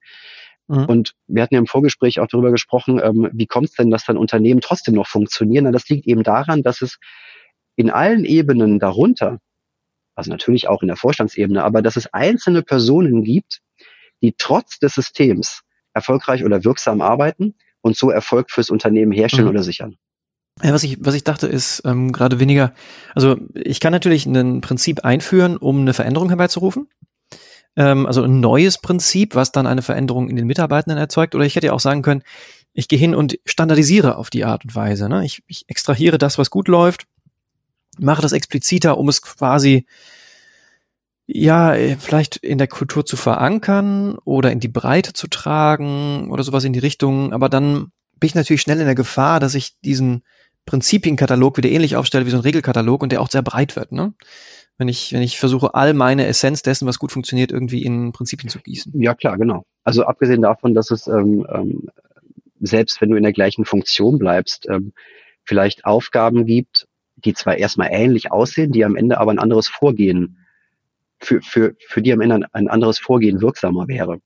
[0.67, 0.85] Mhm.
[0.85, 4.05] Und wir hatten ja im Vorgespräch auch darüber gesprochen, ähm, wie kommt es denn, dass
[4.05, 5.65] dann Unternehmen trotzdem noch funktionieren?
[5.65, 6.99] Na, das liegt eben daran, dass es
[7.75, 9.39] in allen Ebenen darunter,
[10.15, 13.61] also natürlich auch in der Vorstandsebene, aber dass es einzelne Personen gibt,
[14.21, 15.61] die trotz des Systems
[15.93, 19.51] erfolgreich oder wirksam arbeiten und so Erfolg fürs Unternehmen herstellen mhm.
[19.51, 19.97] oder sichern.
[20.61, 22.73] Ja, was ich, was ich dachte, ist ähm, gerade weniger,
[23.15, 26.89] also ich kann natürlich ein Prinzip einführen, um eine Veränderung herbeizurufen.
[27.75, 31.35] Ähm, also ein neues Prinzip, was dann eine Veränderung in den Mitarbeitenden erzeugt.
[31.35, 32.23] Oder ich hätte ja auch sagen können,
[32.73, 35.09] ich gehe hin und standardisiere auf die Art und Weise.
[35.09, 35.25] Ne?
[35.25, 37.05] Ich, ich extrahiere das, was gut läuft,
[37.97, 39.85] mache das expliziter, um es quasi
[41.31, 46.63] ja, vielleicht in der Kultur zu verankern oder in die Breite zu tragen oder sowas
[46.63, 47.33] in die Richtung.
[47.33, 50.23] Aber dann bin ich natürlich schnell in der Gefahr, dass ich diesen
[50.65, 54.13] Prinzipienkatalog wieder ähnlich aufstelle wie so ein Regelkatalog und der auch sehr breit wird, ne?
[54.79, 58.49] Wenn ich, wenn ich versuche, all meine Essenz dessen, was gut funktioniert, irgendwie in Prinzipien
[58.49, 58.99] zu gießen.
[58.99, 59.65] Ja, klar, genau.
[59.83, 61.89] Also abgesehen davon, dass es ähm, ähm,
[62.59, 64.93] selbst wenn du in der gleichen Funktion bleibst, ähm,
[65.43, 70.37] vielleicht Aufgaben gibt, die zwar erstmal ähnlich aussehen, die am Ende aber ein anderes Vorgehen,
[71.21, 74.19] für, für, für die am Ende ein anderes Vorgehen wirksamer wäre.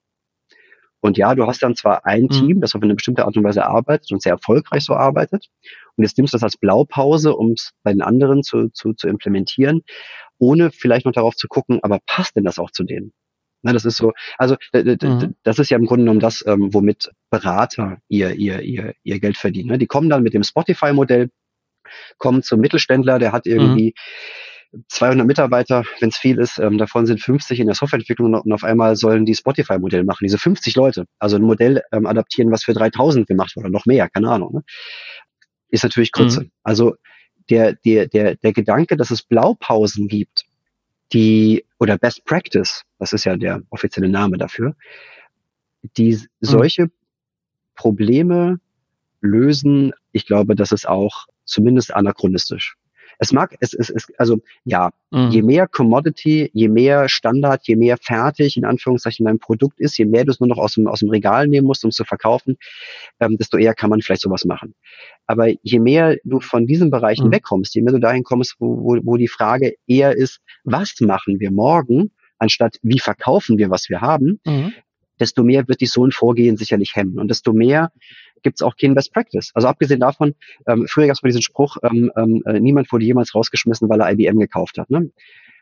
[1.01, 2.30] Und ja, du hast dann zwar ein mhm.
[2.30, 5.49] Team, das auf eine bestimmte Art und Weise arbeitet und sehr erfolgreich so arbeitet.
[5.95, 9.08] Und jetzt nimmst du das als Blaupause, um es bei den anderen zu, zu, zu
[9.08, 9.82] implementieren,
[10.43, 13.13] ohne vielleicht noch darauf zu gucken, aber passt denn das auch zu denen?
[13.61, 15.35] Na, das ist so, also mhm.
[15.43, 19.37] das ist ja im Grunde genommen das, ähm, womit Berater ihr, ihr, ihr, ihr Geld
[19.37, 19.69] verdienen.
[19.69, 19.77] Ne?
[19.77, 21.29] Die kommen dann mit dem Spotify-Modell,
[22.17, 24.43] kommen zum Mittelständler, der hat irgendwie mhm
[24.87, 28.63] 200 Mitarbeiter, wenn es viel ist, ähm, davon sind 50 in der Softwareentwicklung und auf
[28.63, 32.73] einmal sollen die Spotify-Modell machen, diese 50 Leute, also ein Modell ähm, adaptieren, was für
[32.73, 34.63] 3000 gemacht wurde, noch mehr, keine Ahnung, ne?
[35.69, 36.41] ist natürlich Krütze.
[36.41, 36.51] Mhm.
[36.63, 36.95] Also
[37.49, 40.45] der, der, der, der Gedanke, dass es Blaupausen gibt,
[41.11, 44.75] die, oder Best Practice, das ist ja der offizielle Name dafür,
[45.97, 46.27] die mhm.
[46.41, 46.91] solche
[47.75, 48.59] Probleme
[49.21, 52.75] lösen, ich glaube, das ist auch zumindest anachronistisch.
[53.20, 55.30] Es mag, es ist, es, also ja, mhm.
[55.30, 60.05] je mehr Commodity, je mehr Standard, je mehr fertig in Anführungszeichen dein Produkt ist, je
[60.05, 62.03] mehr du es nur noch aus dem, aus dem Regal nehmen musst, um es zu
[62.03, 62.57] verkaufen,
[63.20, 64.76] ähm, desto eher kann man vielleicht sowas machen.
[65.28, 67.34] Aber je mehr du von diesen Bereichen mhm.
[67.34, 71.39] wegkommst, je mehr du dahin kommst, wo, wo, wo die Frage eher ist, was machen
[71.39, 74.74] wir morgen, anstatt wie verkaufen wir, was wir haben, mhm.
[75.20, 77.20] Desto mehr wird dich so ein Vorgehen sicherlich hemmen.
[77.20, 77.91] Und desto mehr
[78.41, 79.51] gibt es auch kein Best Practice.
[79.53, 80.36] Also abgesehen davon,
[80.68, 84.01] ähm, früher gab es mal diesen Spruch, ähm, ähm, äh, niemand wurde jemals rausgeschmissen, weil
[84.01, 84.89] er IBM gekauft hat.
[84.89, 85.11] Ne?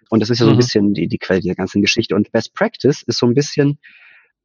[0.10, 0.60] Und das ist ja so ein mhm.
[0.60, 2.16] bisschen die, die Quelle dieser ganzen Geschichte.
[2.16, 3.80] Und Best Practice ist so ein bisschen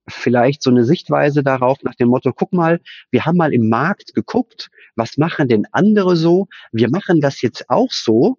[0.08, 2.80] vielleicht so eine Sichtweise darauf nach dem Motto, guck mal,
[3.10, 6.46] wir haben mal im Markt geguckt, was machen denn andere so?
[6.72, 8.36] Wir machen das jetzt auch so,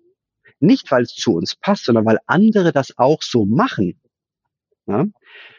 [0.59, 3.99] nicht weil es zu uns passt, sondern weil andere das auch so machen.
[4.87, 5.05] Ja?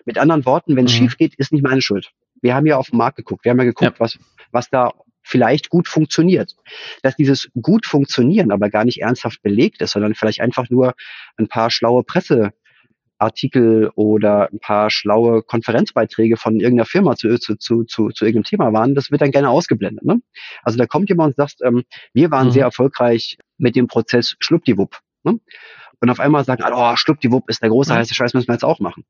[0.05, 0.97] Mit anderen Worten, wenn es mhm.
[0.97, 2.11] schief geht, ist nicht meine Schuld.
[2.41, 3.45] Wir haben ja auf den Markt geguckt.
[3.45, 4.01] Wir haben ja geguckt, ja.
[4.01, 4.19] was,
[4.53, 6.57] was da vielleicht gut funktioniert.
[7.03, 10.95] Dass dieses gut funktionieren aber gar nicht ernsthaft belegt ist, sondern vielleicht einfach nur
[11.37, 17.85] ein paar schlaue Presseartikel oder ein paar schlaue Konferenzbeiträge von irgendeiner Firma zu, zu, zu,
[17.85, 20.05] zu, zu irgendeinem Thema waren, das wird dann gerne ausgeblendet.
[20.05, 20.21] Ne?
[20.63, 22.53] Also da kommt jemand und sagt, ähm, wir waren mhm.
[22.53, 24.99] sehr erfolgreich mit dem Prozess Schluppdiwupp.
[25.25, 25.41] Ne?
[26.01, 28.79] Und auf einmal sagen, oh, Schluppdiwupp ist der große heiße Scheiß, müssen wir jetzt auch
[28.79, 29.05] machen.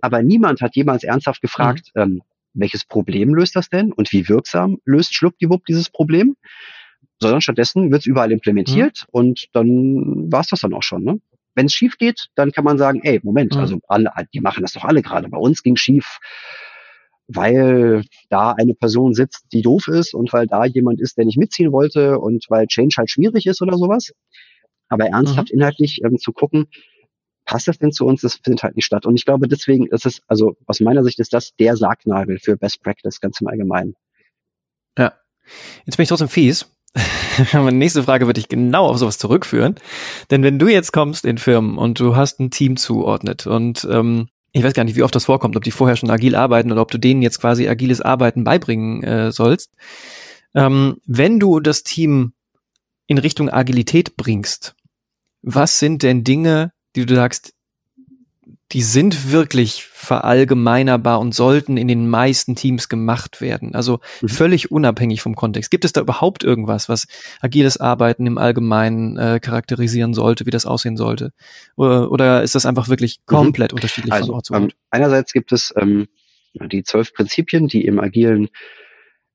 [0.00, 2.02] Aber niemand hat jemals ernsthaft gefragt, mhm.
[2.02, 2.22] ähm,
[2.54, 6.36] welches Problem löst das denn und wie wirksam löst Schluppdiwupp dieses Problem,
[7.20, 9.08] sondern stattdessen wird es überall implementiert mhm.
[9.10, 11.02] und dann war es das dann auch schon.
[11.02, 11.20] Ne?
[11.54, 13.60] Wenn es schief geht, dann kann man sagen, ey, Moment, mhm.
[13.60, 15.28] also alle, die machen das doch alle gerade.
[15.28, 16.18] Bei uns ging schief,
[17.26, 21.38] weil da eine Person sitzt, die doof ist und weil da jemand ist, der nicht
[21.38, 24.12] mitziehen wollte und weil Change halt schwierig ist oder sowas.
[24.88, 25.60] Aber ernsthaft mhm.
[25.60, 26.66] inhaltlich ähm, zu gucken,
[27.44, 28.20] passt das denn zu uns?
[28.22, 29.06] Das findet halt nicht statt.
[29.06, 32.56] Und ich glaube, deswegen ist es, also aus meiner Sicht ist das der Sargnagel für
[32.56, 33.94] Best Practice ganz im Allgemeinen.
[34.98, 35.14] Ja.
[35.84, 36.70] Jetzt bin ich trotzdem fies.
[37.52, 39.74] Meine nächste Frage würde ich genau auf sowas zurückführen.
[40.30, 44.28] Denn wenn du jetzt kommst in Firmen und du hast ein Team zuordnet und ähm,
[44.52, 46.80] ich weiß gar nicht, wie oft das vorkommt, ob die vorher schon agil arbeiten oder
[46.80, 49.72] ob du denen jetzt quasi agiles Arbeiten beibringen äh, sollst.
[50.54, 52.34] Ähm, wenn du das Team
[53.06, 54.74] in Richtung Agilität bringst,
[55.42, 57.54] was sind denn Dinge, die du sagst,
[58.72, 63.74] die sind wirklich verallgemeinerbar und sollten in den meisten Teams gemacht werden.
[63.74, 64.28] Also mhm.
[64.28, 65.70] völlig unabhängig vom Kontext.
[65.70, 67.06] Gibt es da überhaupt irgendwas, was
[67.40, 71.32] agiles Arbeiten im Allgemeinen äh, charakterisieren sollte, wie das aussehen sollte?
[71.76, 73.34] Oder, oder ist das einfach wirklich mhm.
[73.34, 73.76] komplett mhm.
[73.76, 74.62] unterschiedlich also, von Ort zu Ort?
[74.62, 76.08] Ähm, einerseits gibt es ähm,
[76.54, 78.48] die zwölf Prinzipien, die im agilen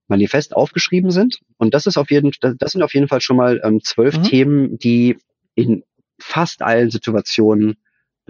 [0.10, 1.40] Manifest aufgeschrieben sind.
[1.58, 4.24] Und das ist auf jeden, das sind auf jeden Fall schon mal ähm, zwölf mhm.
[4.24, 5.18] Themen, die
[5.56, 5.84] in
[6.20, 7.78] fast allen Situationen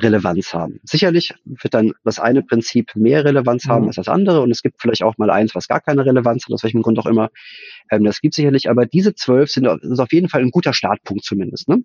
[0.01, 0.80] Relevanz haben.
[0.84, 3.88] Sicherlich wird dann das eine Prinzip mehr Relevanz haben mhm.
[3.88, 6.53] als das andere und es gibt vielleicht auch mal eins, was gar keine Relevanz hat,
[6.53, 7.30] aus welchem Grund auch immer.
[7.91, 11.67] Ähm, das gibt sicherlich, aber diese zwölf sind, auf jeden Fall ein guter Startpunkt zumindest.
[11.67, 11.84] Ne?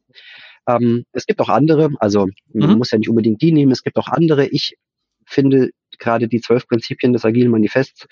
[0.68, 2.78] Ähm, es gibt auch andere, also man mhm.
[2.78, 4.46] muss ja nicht unbedingt die nehmen, es gibt auch andere.
[4.46, 4.76] Ich
[5.26, 8.06] finde gerade die zwölf Prinzipien des agilen Manifests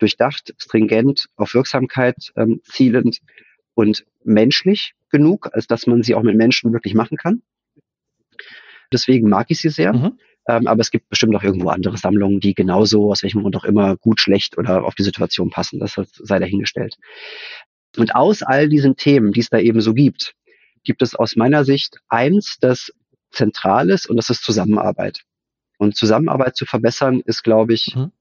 [0.00, 3.20] durchdacht, stringent, auf Wirksamkeit ähm, zielend
[3.74, 7.42] und menschlich genug, als dass man sie auch mit Menschen wirklich machen kann.
[8.92, 9.92] Deswegen mag ich sie sehr.
[9.92, 10.18] Mhm.
[10.48, 13.64] Ähm, aber es gibt bestimmt auch irgendwo andere Sammlungen, die genauso, aus welchem Grund auch
[13.64, 15.78] immer, gut, schlecht oder auf die Situation passen.
[15.78, 16.96] Das sei dahingestellt.
[17.96, 20.34] Und aus all diesen Themen, die es da eben so gibt,
[20.84, 22.92] gibt es aus meiner Sicht eins, das
[23.30, 25.20] zentral ist und das ist Zusammenarbeit.
[25.78, 28.12] Und Zusammenarbeit zu verbessern ist, glaube ich, mhm.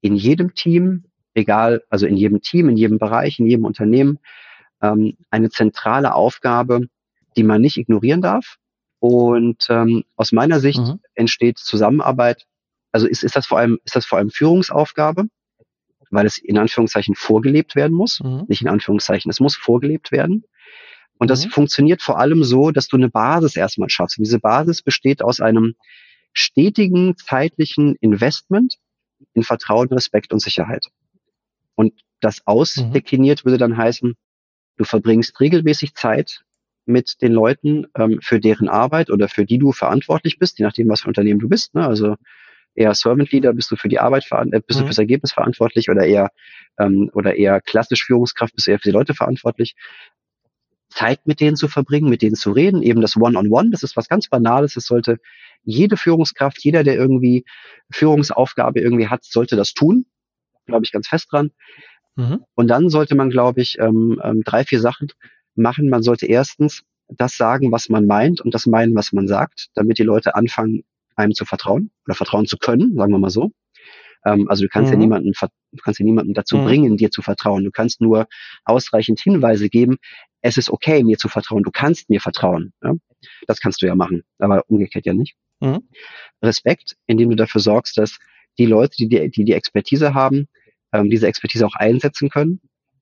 [0.00, 4.18] In jedem Team, egal, also in jedem Team, in jedem Bereich, in jedem Unternehmen,
[4.82, 6.88] ähm, eine zentrale Aufgabe,
[7.36, 8.58] die man nicht ignorieren darf
[9.00, 11.00] und ähm, aus meiner Sicht mhm.
[11.14, 12.46] entsteht Zusammenarbeit.
[12.92, 15.24] Also ist, ist das vor allem ist das vor allem Führungsaufgabe,
[16.10, 18.44] weil es in Anführungszeichen vorgelebt werden muss, mhm.
[18.48, 20.44] nicht in Anführungszeichen, es muss vorgelebt werden.
[21.18, 21.50] Und das mhm.
[21.50, 24.18] funktioniert vor allem so, dass du eine Basis erstmal schaffst.
[24.18, 25.74] Und diese Basis besteht aus einem
[26.32, 28.76] stetigen zeitlichen Investment
[29.34, 30.86] in Vertrauen, Respekt und Sicherheit.
[31.74, 32.42] Und das mhm.
[32.46, 34.16] ausdekliniert würde dann heißen,
[34.76, 36.44] du verbringst regelmäßig Zeit
[36.86, 40.88] mit den Leuten ähm, für deren Arbeit oder für die du verantwortlich bist, je nachdem,
[40.88, 41.74] was für Unternehmen du bist.
[41.74, 41.86] Ne?
[41.86, 42.16] Also
[42.74, 44.82] eher Servant Leader, bist du für die Arbeit äh, bist mhm.
[44.82, 46.30] du fürs Ergebnis verantwortlich oder eher
[46.78, 49.74] ähm, oder eher klassisch Führungskraft, bist du eher für die Leute verantwortlich.
[50.88, 53.82] Zeit mit denen zu verbringen, mit denen zu reden, eben das One-on-One, -on -One, das
[53.82, 55.18] ist was ganz Banales, das sollte
[55.62, 57.44] jede Führungskraft, jeder, der irgendwie
[57.90, 60.06] Führungsaufgabe irgendwie hat, sollte das tun,
[60.66, 61.50] glaube ich ganz fest dran.
[62.16, 62.44] Mhm.
[62.54, 65.08] Und dann sollte man, glaube ich, ähm, ähm, drei, vier Sachen
[65.54, 65.88] machen.
[65.88, 69.98] Man sollte erstens das sagen, was man meint und das meinen, was man sagt, damit
[69.98, 70.82] die Leute anfangen,
[71.16, 73.50] einem zu vertrauen oder vertrauen zu können, sagen wir mal so.
[74.24, 74.94] Ähm, also du kannst mhm.
[74.94, 76.64] ja niemanden, du kannst ja niemanden dazu mhm.
[76.64, 77.64] bringen, dir zu vertrauen.
[77.64, 78.26] Du kannst nur
[78.64, 79.96] ausreichend Hinweise geben.
[80.40, 81.62] Es ist okay, mir zu vertrauen.
[81.62, 82.72] Du kannst mir vertrauen.
[82.82, 82.94] Ja?
[83.46, 85.34] Das kannst du ja machen, aber umgekehrt ja nicht.
[85.60, 85.80] Mhm.
[86.42, 88.18] Respekt, indem du dafür sorgst, dass
[88.58, 90.46] die Leute, die die, die, die Expertise haben,
[90.92, 92.60] ähm, diese Expertise auch einsetzen können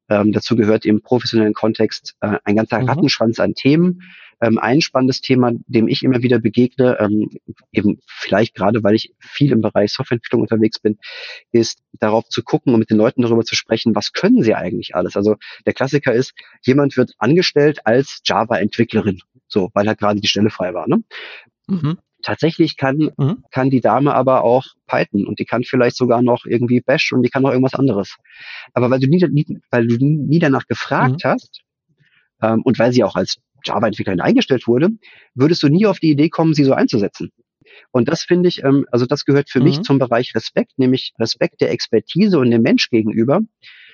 [0.08, 2.88] ähm, dazu gehört im professionellen Kontext äh, ein ganzer mhm.
[2.88, 4.02] Rattenschwanz an Themen.
[4.40, 7.30] Ähm, ein spannendes Thema, dem ich immer wieder begegne, ähm,
[7.72, 10.98] eben vielleicht gerade, weil ich viel im Bereich Softwareentwicklung unterwegs bin,
[11.52, 14.94] ist darauf zu gucken und mit den Leuten darüber zu sprechen, was können sie eigentlich
[14.94, 15.16] alles?
[15.16, 20.50] Also der Klassiker ist, jemand wird angestellt als Java-Entwicklerin, so, weil halt gerade die Stelle
[20.50, 20.86] frei war.
[20.86, 21.02] Ne?
[21.66, 21.98] Mhm.
[22.22, 23.44] Tatsächlich kann, mhm.
[23.50, 27.22] kann die Dame aber auch Python und die kann vielleicht sogar noch irgendwie Bash und
[27.22, 28.16] die kann noch irgendwas anderes.
[28.72, 31.28] Aber weil du nie, nie weil du nie danach gefragt mhm.
[31.28, 31.62] hast
[32.42, 34.90] ähm, und weil sie auch als Java-Entwicklerin eingestellt wurde,
[35.34, 37.32] würdest du nie auf die Idee kommen, sie so einzusetzen.
[37.90, 39.66] Und das finde ich, ähm, also das gehört für mhm.
[39.66, 43.40] mich zum Bereich Respekt, nämlich Respekt der Expertise und dem Mensch gegenüber.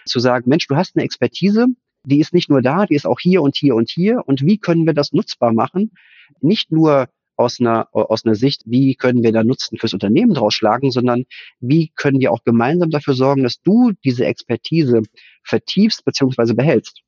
[0.05, 1.67] Zu sagen, Mensch, du hast eine Expertise,
[2.05, 4.23] die ist nicht nur da, die ist auch hier und hier und hier.
[4.27, 5.93] Und wie können wir das nutzbar machen?
[6.41, 10.55] Nicht nur aus einer, aus einer Sicht, wie können wir da Nutzen fürs Unternehmen draus
[10.55, 11.25] schlagen, sondern
[11.61, 15.03] wie können wir auch gemeinsam dafür sorgen, dass du diese Expertise
[15.45, 16.55] vertiefst bzw.
[16.55, 17.03] behältst.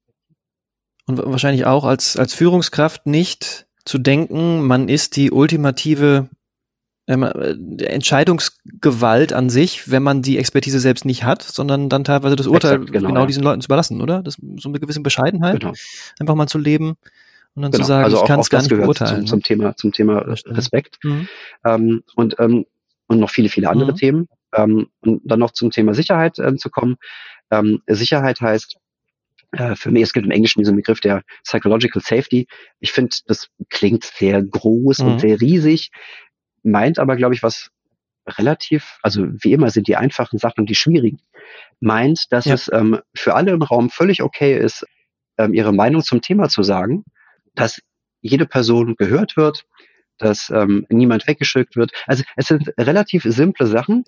[1.07, 6.29] Und wahrscheinlich auch als, als Führungskraft nicht zu denken, man ist die ultimative
[7.07, 12.37] ähm, äh, Entscheidungsgewalt an sich, wenn man die Expertise selbst nicht hat, sondern dann teilweise
[12.37, 13.27] das Urteil Exakt, genau, genau ja.
[13.27, 14.23] diesen Leuten zu überlassen, oder?
[14.23, 15.75] Das, so eine gewisse Bescheidenheit, genau.
[16.19, 16.97] einfach mal zu leben
[17.55, 17.83] und dann genau.
[17.83, 19.27] zu sagen, also ich kann es gar nicht beurteilen.
[19.27, 20.99] Zum, zum, Thema, zum Thema Respekt.
[21.03, 21.29] Mhm.
[21.65, 22.65] Ähm, und, ähm,
[23.07, 23.97] und noch viele, viele andere mhm.
[23.97, 24.29] Themen.
[24.55, 26.97] Ähm, und dann noch zum Thema Sicherheit äh, zu kommen.
[27.51, 28.77] Ähm, Sicherheit heißt,
[29.55, 32.47] äh, für mich, es gibt im Englischen diesen Begriff der Psychological Safety.
[32.81, 35.07] Ich finde, das klingt sehr groß mhm.
[35.07, 35.91] und sehr riesig,
[36.63, 37.71] meint aber, glaube ich, was
[38.27, 41.21] relativ, also wie immer sind die einfachen Sachen die schwierigen,
[41.81, 42.55] meint, dass ja.
[42.55, 44.87] es ähm, für alle im Raum völlig okay ist,
[45.37, 47.05] ähm, ihre Meinung zum Thema zu sagen
[47.55, 47.81] dass
[48.21, 49.65] jede Person gehört wird,
[50.19, 51.93] dass ähm, niemand weggeschickt wird.
[52.07, 54.05] Also es sind relativ simple Sachen,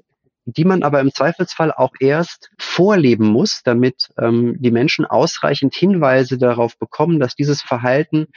[0.47, 6.39] die man aber im Zweifelsfall auch erst vorleben muss, damit ähm, die Menschen ausreichend Hinweise
[6.39, 8.29] darauf bekommen, dass dieses Verhalten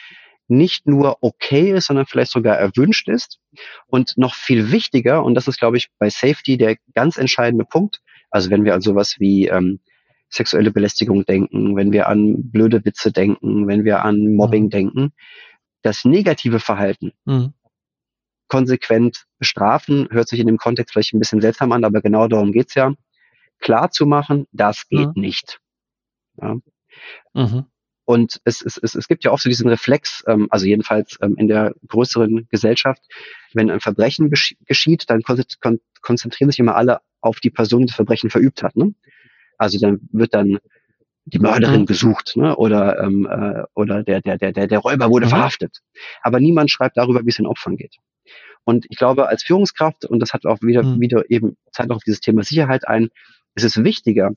[0.48, 3.38] nicht nur okay ist, sondern vielleicht sogar erwünscht ist.
[3.86, 8.02] Und noch viel wichtiger, und das ist, glaube ich, bei Safety der ganz entscheidende Punkt,
[8.32, 9.80] also wenn wir an sowas wie ähm,
[10.30, 14.70] sexuelle Belästigung denken, wenn wir an blöde Witze denken, wenn wir an Mobbing mhm.
[14.72, 15.14] denken,
[15.84, 17.54] das negative Verhalten mhm.
[18.50, 22.52] Konsequent bestrafen, hört sich in dem Kontext vielleicht ein bisschen seltsam an, aber genau darum
[22.52, 22.94] geht's ja,
[23.60, 25.22] klar zu machen, das geht mhm.
[25.22, 25.60] nicht.
[26.42, 26.58] Ja.
[27.34, 27.66] Mhm.
[28.06, 31.36] Und es, es, es, es gibt ja auch so diesen Reflex, ähm, also jedenfalls ähm,
[31.38, 33.04] in der größeren Gesellschaft,
[33.54, 37.96] wenn ein Verbrechen geschieht, dann kon konzentrieren sich immer alle auf die Person, die das
[37.96, 38.76] Verbrechen verübt hat.
[38.76, 38.96] Ne?
[39.60, 40.58] Also dann wird dann
[41.26, 41.86] die Mörderin mhm.
[41.86, 42.56] gesucht, ne?
[42.56, 45.32] Oder ähm, äh, oder der der der der der Räuber wurde mhm.
[45.32, 45.78] verhaftet.
[46.24, 47.98] Aber niemand schreibt darüber, wie es den Opfern geht.
[48.64, 51.00] Und ich glaube, als Führungskraft und das hat auch wieder mhm.
[51.00, 53.10] wieder eben zeigt auch dieses Thema Sicherheit ein,
[53.56, 54.32] ist es wichtiger,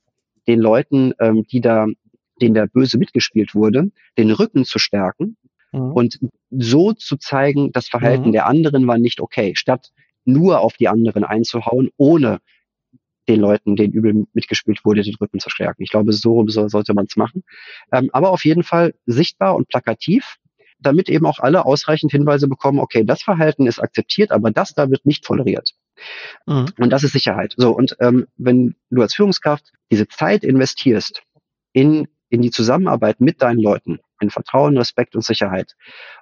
[0.46, 1.86] den Leuten, ähm, die da
[2.40, 5.36] den der böse mitgespielt wurde, den Rücken zu stärken
[5.72, 5.92] mhm.
[5.92, 6.18] und
[6.50, 8.32] so zu zeigen, das Verhalten mhm.
[8.32, 9.90] der anderen war nicht okay, statt
[10.24, 12.40] nur auf die anderen einzuhauen, ohne
[13.28, 15.82] den Leuten, denen übel mitgespielt wurde, den Rücken zu stärken.
[15.82, 17.44] Ich glaube, so, so sollte man es machen.
[17.92, 20.38] Ähm, aber auf jeden Fall sichtbar und plakativ,
[20.82, 24.90] damit eben auch alle ausreichend Hinweise bekommen, okay, das Verhalten ist akzeptiert, aber das da
[24.90, 25.70] wird nicht toleriert.
[26.46, 26.66] Mhm.
[26.78, 27.54] Und das ist Sicherheit.
[27.56, 31.22] So, und ähm, wenn du als Führungskraft diese Zeit investierst
[31.72, 35.76] in in die Zusammenarbeit mit deinen Leuten, in Vertrauen, Respekt und Sicherheit.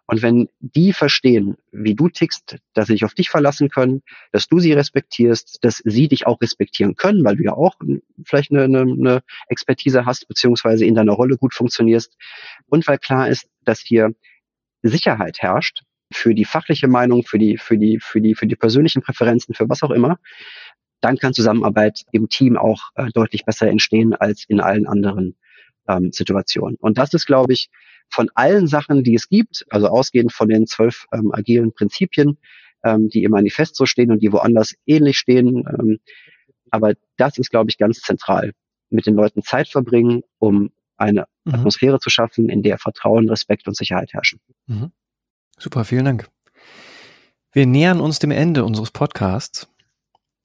[0.06, 4.48] Und wenn die verstehen, wie du tickst, dass sie sich auf dich verlassen können, dass
[4.48, 7.76] du sie respektierst, dass sie dich auch respektieren können, weil du ja auch
[8.24, 12.16] vielleicht eine, eine, eine Expertise hast, beziehungsweise in deiner Rolle gut funktionierst
[12.66, 14.12] und weil klar ist, dass hier
[14.82, 15.82] Sicherheit herrscht
[16.12, 19.68] für die fachliche Meinung, für die, für die, für die, für die persönlichen Präferenzen, für
[19.68, 20.18] was auch immer,
[21.00, 25.36] dann kann Zusammenarbeit im Team auch äh, deutlich besser entstehen als in allen anderen
[25.88, 26.76] ähm, Situation.
[26.80, 27.70] Und das ist, glaube ich,
[28.08, 32.38] von allen Sachen, die es gibt, also ausgehend von den zwölf ähm, agilen Prinzipien,
[32.84, 35.64] ähm, die im Manifest so stehen und die woanders ähnlich stehen.
[35.66, 36.00] Ähm,
[36.70, 38.52] aber das ist, glaube ich, ganz zentral.
[38.90, 41.54] Mit den Leuten Zeit verbringen, um eine mhm.
[41.54, 44.40] Atmosphäre zu schaffen, in der Vertrauen, Respekt und Sicherheit herrschen.
[44.66, 44.92] Mhm.
[45.58, 46.28] Super, vielen Dank.
[47.52, 49.68] Wir nähern uns dem Ende unseres Podcasts.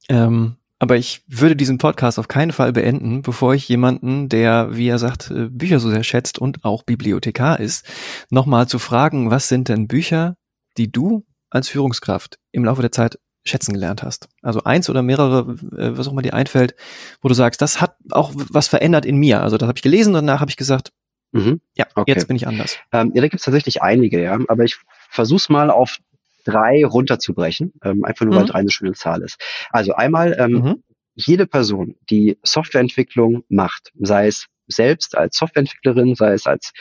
[0.09, 4.87] Ähm, aber ich würde diesen Podcast auf keinen Fall beenden, bevor ich jemanden, der, wie
[4.87, 7.87] er sagt, äh, Bücher so sehr schätzt und auch Bibliothekar ist,
[8.29, 10.35] nochmal zu fragen, was sind denn Bücher,
[10.77, 14.27] die du als Führungskraft im Laufe der Zeit schätzen gelernt hast?
[14.41, 16.75] Also eins oder mehrere, äh, was auch immer dir einfällt,
[17.21, 19.41] wo du sagst, das hat auch was verändert in mir.
[19.41, 20.91] Also das habe ich gelesen und danach habe ich gesagt,
[21.31, 21.61] mhm.
[21.75, 22.11] ja, okay.
[22.11, 22.77] jetzt bin ich anders.
[22.91, 24.37] Ähm, ja, da gibt es tatsächlich einige, ja.
[24.47, 24.77] Aber ich
[25.09, 25.97] versuch's mal auf
[26.43, 28.39] drei runterzubrechen, ähm, einfach nur mhm.
[28.39, 29.39] weil drei eine schöne Zahl ist.
[29.71, 30.83] Also einmal ähm, mhm.
[31.15, 36.73] jede Person, die Softwareentwicklung macht, sei es selbst als Softwareentwicklerin, sei es als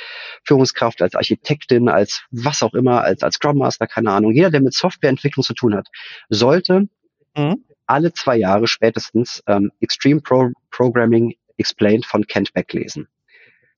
[0.45, 4.61] Führungskraft, als Architektin, als was auch immer, als, als Scrum Master, keine Ahnung, jeder, der
[4.61, 5.89] mit Softwareentwicklung zu tun hat,
[6.29, 6.89] sollte
[7.37, 7.65] mhm.
[7.87, 13.09] alle zwei Jahre spätestens ähm, Extreme Pro Programming Explained von Kent Beck lesen.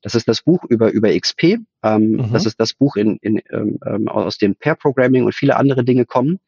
[0.03, 1.59] Das ist das Buch über, über XP.
[1.83, 2.33] Ähm, mhm.
[2.33, 5.85] Das ist das Buch, in, in, ähm, ähm, aus dem Pair Programming und viele andere
[5.85, 6.39] Dinge kommen.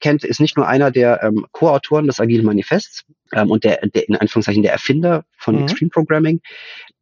[0.00, 4.08] Kent ist nicht nur einer der ähm, Co-Autoren des Agilen Manifests ähm, und der, der
[4.08, 5.62] in Anführungszeichen der Erfinder von mhm.
[5.62, 6.40] Extreme Programming,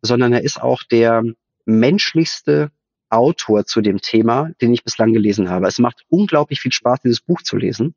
[0.02, 1.22] sondern er ist auch der
[1.64, 2.70] menschlichste
[3.10, 5.66] Autor zu dem Thema, den ich bislang gelesen habe.
[5.66, 7.94] Es macht unglaublich viel Spaß, dieses Buch zu lesen,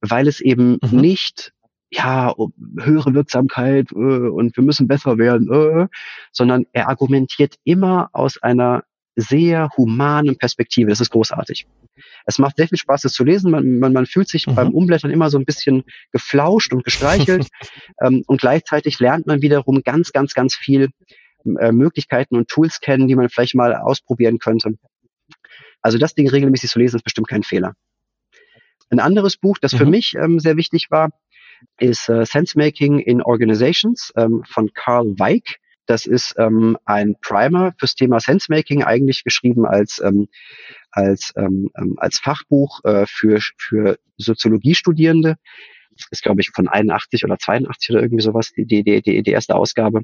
[0.00, 1.00] weil es eben mhm.
[1.00, 1.52] nicht
[1.90, 2.34] ja,
[2.80, 5.88] höhere Wirksamkeit äh, und wir müssen besser werden, äh,
[6.32, 8.84] sondern er argumentiert immer aus einer
[9.16, 10.90] sehr humanen Perspektive.
[10.90, 11.66] Das ist großartig.
[12.26, 13.50] Es macht sehr viel Spaß, das zu lesen.
[13.50, 14.54] Man, man, man fühlt sich mhm.
[14.54, 17.48] beim Umblättern immer so ein bisschen geflauscht und gestreichelt.
[18.02, 20.90] ähm, und gleichzeitig lernt man wiederum ganz, ganz, ganz viel
[21.58, 24.74] äh, Möglichkeiten und Tools kennen, die man vielleicht mal ausprobieren könnte.
[25.80, 27.74] Also das Ding regelmäßig zu lesen, ist bestimmt kein Fehler.
[28.90, 29.78] Ein anderes Buch, das mhm.
[29.78, 31.10] für mich ähm, sehr wichtig war,
[31.78, 35.56] ist äh, Sensemaking in Organizations ähm, von Carl Weig.
[35.86, 40.28] Das ist ähm, ein Primer fürs Thema Sensemaking, eigentlich geschrieben als ähm,
[40.90, 45.36] als ähm, ähm als Fachbuch äh, für für Soziologiestudierende
[46.10, 49.54] ist, glaube ich, von 81 oder 82 oder irgendwie sowas, die, die, die, die erste
[49.54, 50.02] Ausgabe.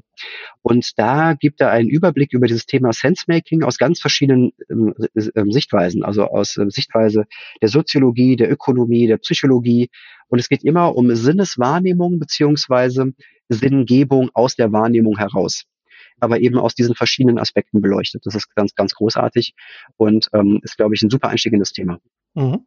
[0.61, 4.93] Und da gibt er einen Überblick über dieses Thema Sensemaking aus ganz verschiedenen ähm,
[5.35, 7.25] ähm, Sichtweisen, also aus ähm, Sichtweise
[7.61, 9.89] der Soziologie, der Ökonomie, der Psychologie.
[10.27, 13.13] Und es geht immer um Sinneswahrnehmung beziehungsweise
[13.49, 15.65] Sinngebung aus der Wahrnehmung heraus
[16.19, 18.25] aber eben aus diesen verschiedenen Aspekten beleuchtet.
[18.25, 19.53] Das ist ganz, ganz großartig
[19.97, 21.99] und ähm, ist, glaube ich, ein super Einstieg in das Thema.
[22.33, 22.65] Mhm.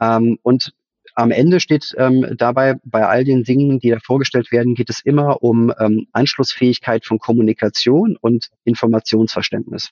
[0.00, 0.72] Ähm, und
[1.14, 5.00] am Ende steht ähm, dabei, bei all den Dingen, die da vorgestellt werden, geht es
[5.00, 9.90] immer um ähm, Anschlussfähigkeit von Kommunikation und Informationsverständnis.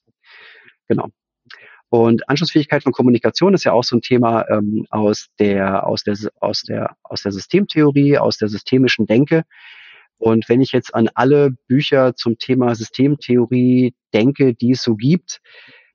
[0.88, 1.08] Genau.
[1.90, 6.16] Und Anschlussfähigkeit von Kommunikation ist ja auch so ein Thema ähm, aus der aus der
[6.40, 9.44] aus der aus der Systemtheorie, aus der systemischen Denke.
[10.22, 15.40] Und wenn ich jetzt an alle Bücher zum Thema Systemtheorie denke, die es so gibt,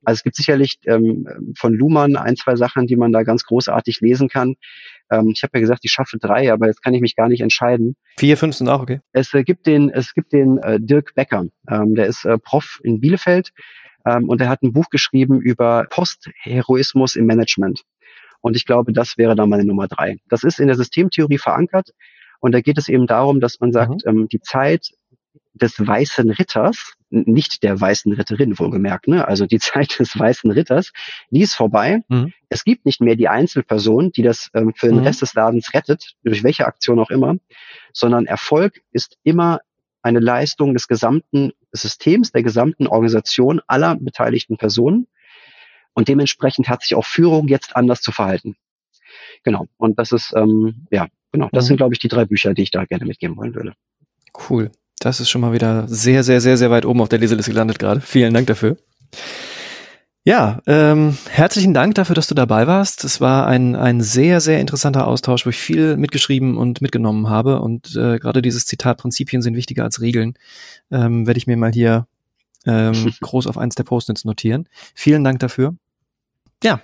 [0.03, 4.01] also es gibt sicherlich ähm, von Luhmann ein, zwei Sachen, die man da ganz großartig
[4.01, 4.55] lesen kann.
[5.09, 7.39] Ähm, ich habe ja gesagt, ich schaffe drei, aber jetzt kann ich mich gar nicht
[7.39, 7.95] entscheiden.
[8.19, 8.99] Vier, fünf sind auch okay.
[9.13, 12.81] Es äh, gibt den, es gibt den äh, Dirk Becker, ähm, der ist äh, Prof
[12.83, 13.53] in Bielefeld
[14.05, 17.83] ähm, und er hat ein Buch geschrieben über Postheroismus im Management.
[18.41, 20.17] Und ich glaube, das wäre da meine Nummer drei.
[20.27, 21.91] Das ist in der Systemtheorie verankert.
[22.39, 24.21] Und da geht es eben darum, dass man sagt, mhm.
[24.21, 24.91] ähm, die Zeit
[25.53, 29.27] des weißen Ritters, nicht der weißen Ritterin wohlgemerkt, ne?
[29.27, 30.91] also die Zeit des weißen Ritters,
[31.29, 32.01] die ist vorbei.
[32.07, 32.33] Mhm.
[32.49, 35.03] Es gibt nicht mehr die Einzelperson, die das ähm, für den mhm.
[35.03, 37.35] Rest des Ladens rettet, durch welche Aktion auch immer,
[37.93, 39.59] sondern Erfolg ist immer
[40.01, 45.07] eine Leistung des gesamten Systems, der gesamten Organisation aller beteiligten Personen.
[45.93, 48.55] Und dementsprechend hat sich auch Führung jetzt anders zu verhalten.
[49.43, 49.67] Genau.
[49.77, 51.07] Und das ist, ähm, ja,
[51.37, 51.49] genau.
[51.51, 51.67] Das mhm.
[51.67, 53.73] sind, glaube ich, die drei Bücher, die ich da gerne mitgeben wollen würde.
[54.49, 54.71] Cool.
[54.99, 57.79] Das ist schon mal wieder sehr, sehr, sehr, sehr weit oben auf der Leseliste gelandet
[57.79, 58.01] gerade.
[58.01, 58.77] Vielen Dank dafür.
[60.23, 63.05] Ja, ähm, herzlichen Dank dafür, dass du dabei warst.
[63.05, 67.61] Es war ein, ein sehr, sehr interessanter Austausch, wo ich viel mitgeschrieben und mitgenommen habe.
[67.61, 70.33] Und äh, gerade dieses Zitat, Prinzipien sind wichtiger als Regeln,
[70.91, 72.07] ähm, werde ich mir mal hier
[72.65, 74.67] ähm, groß auf eins der Postnets notieren.
[74.95, 75.75] Vielen Dank dafür.
[76.61, 76.81] Ja,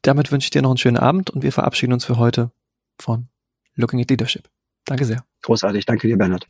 [0.00, 2.52] damit wünsche ich dir noch einen schönen Abend und wir verabschieden uns für heute
[2.98, 3.28] von
[3.76, 4.48] Looking at Leadership.
[4.84, 5.24] Danke sehr.
[5.42, 6.46] Großartig, danke dir, Bernhard.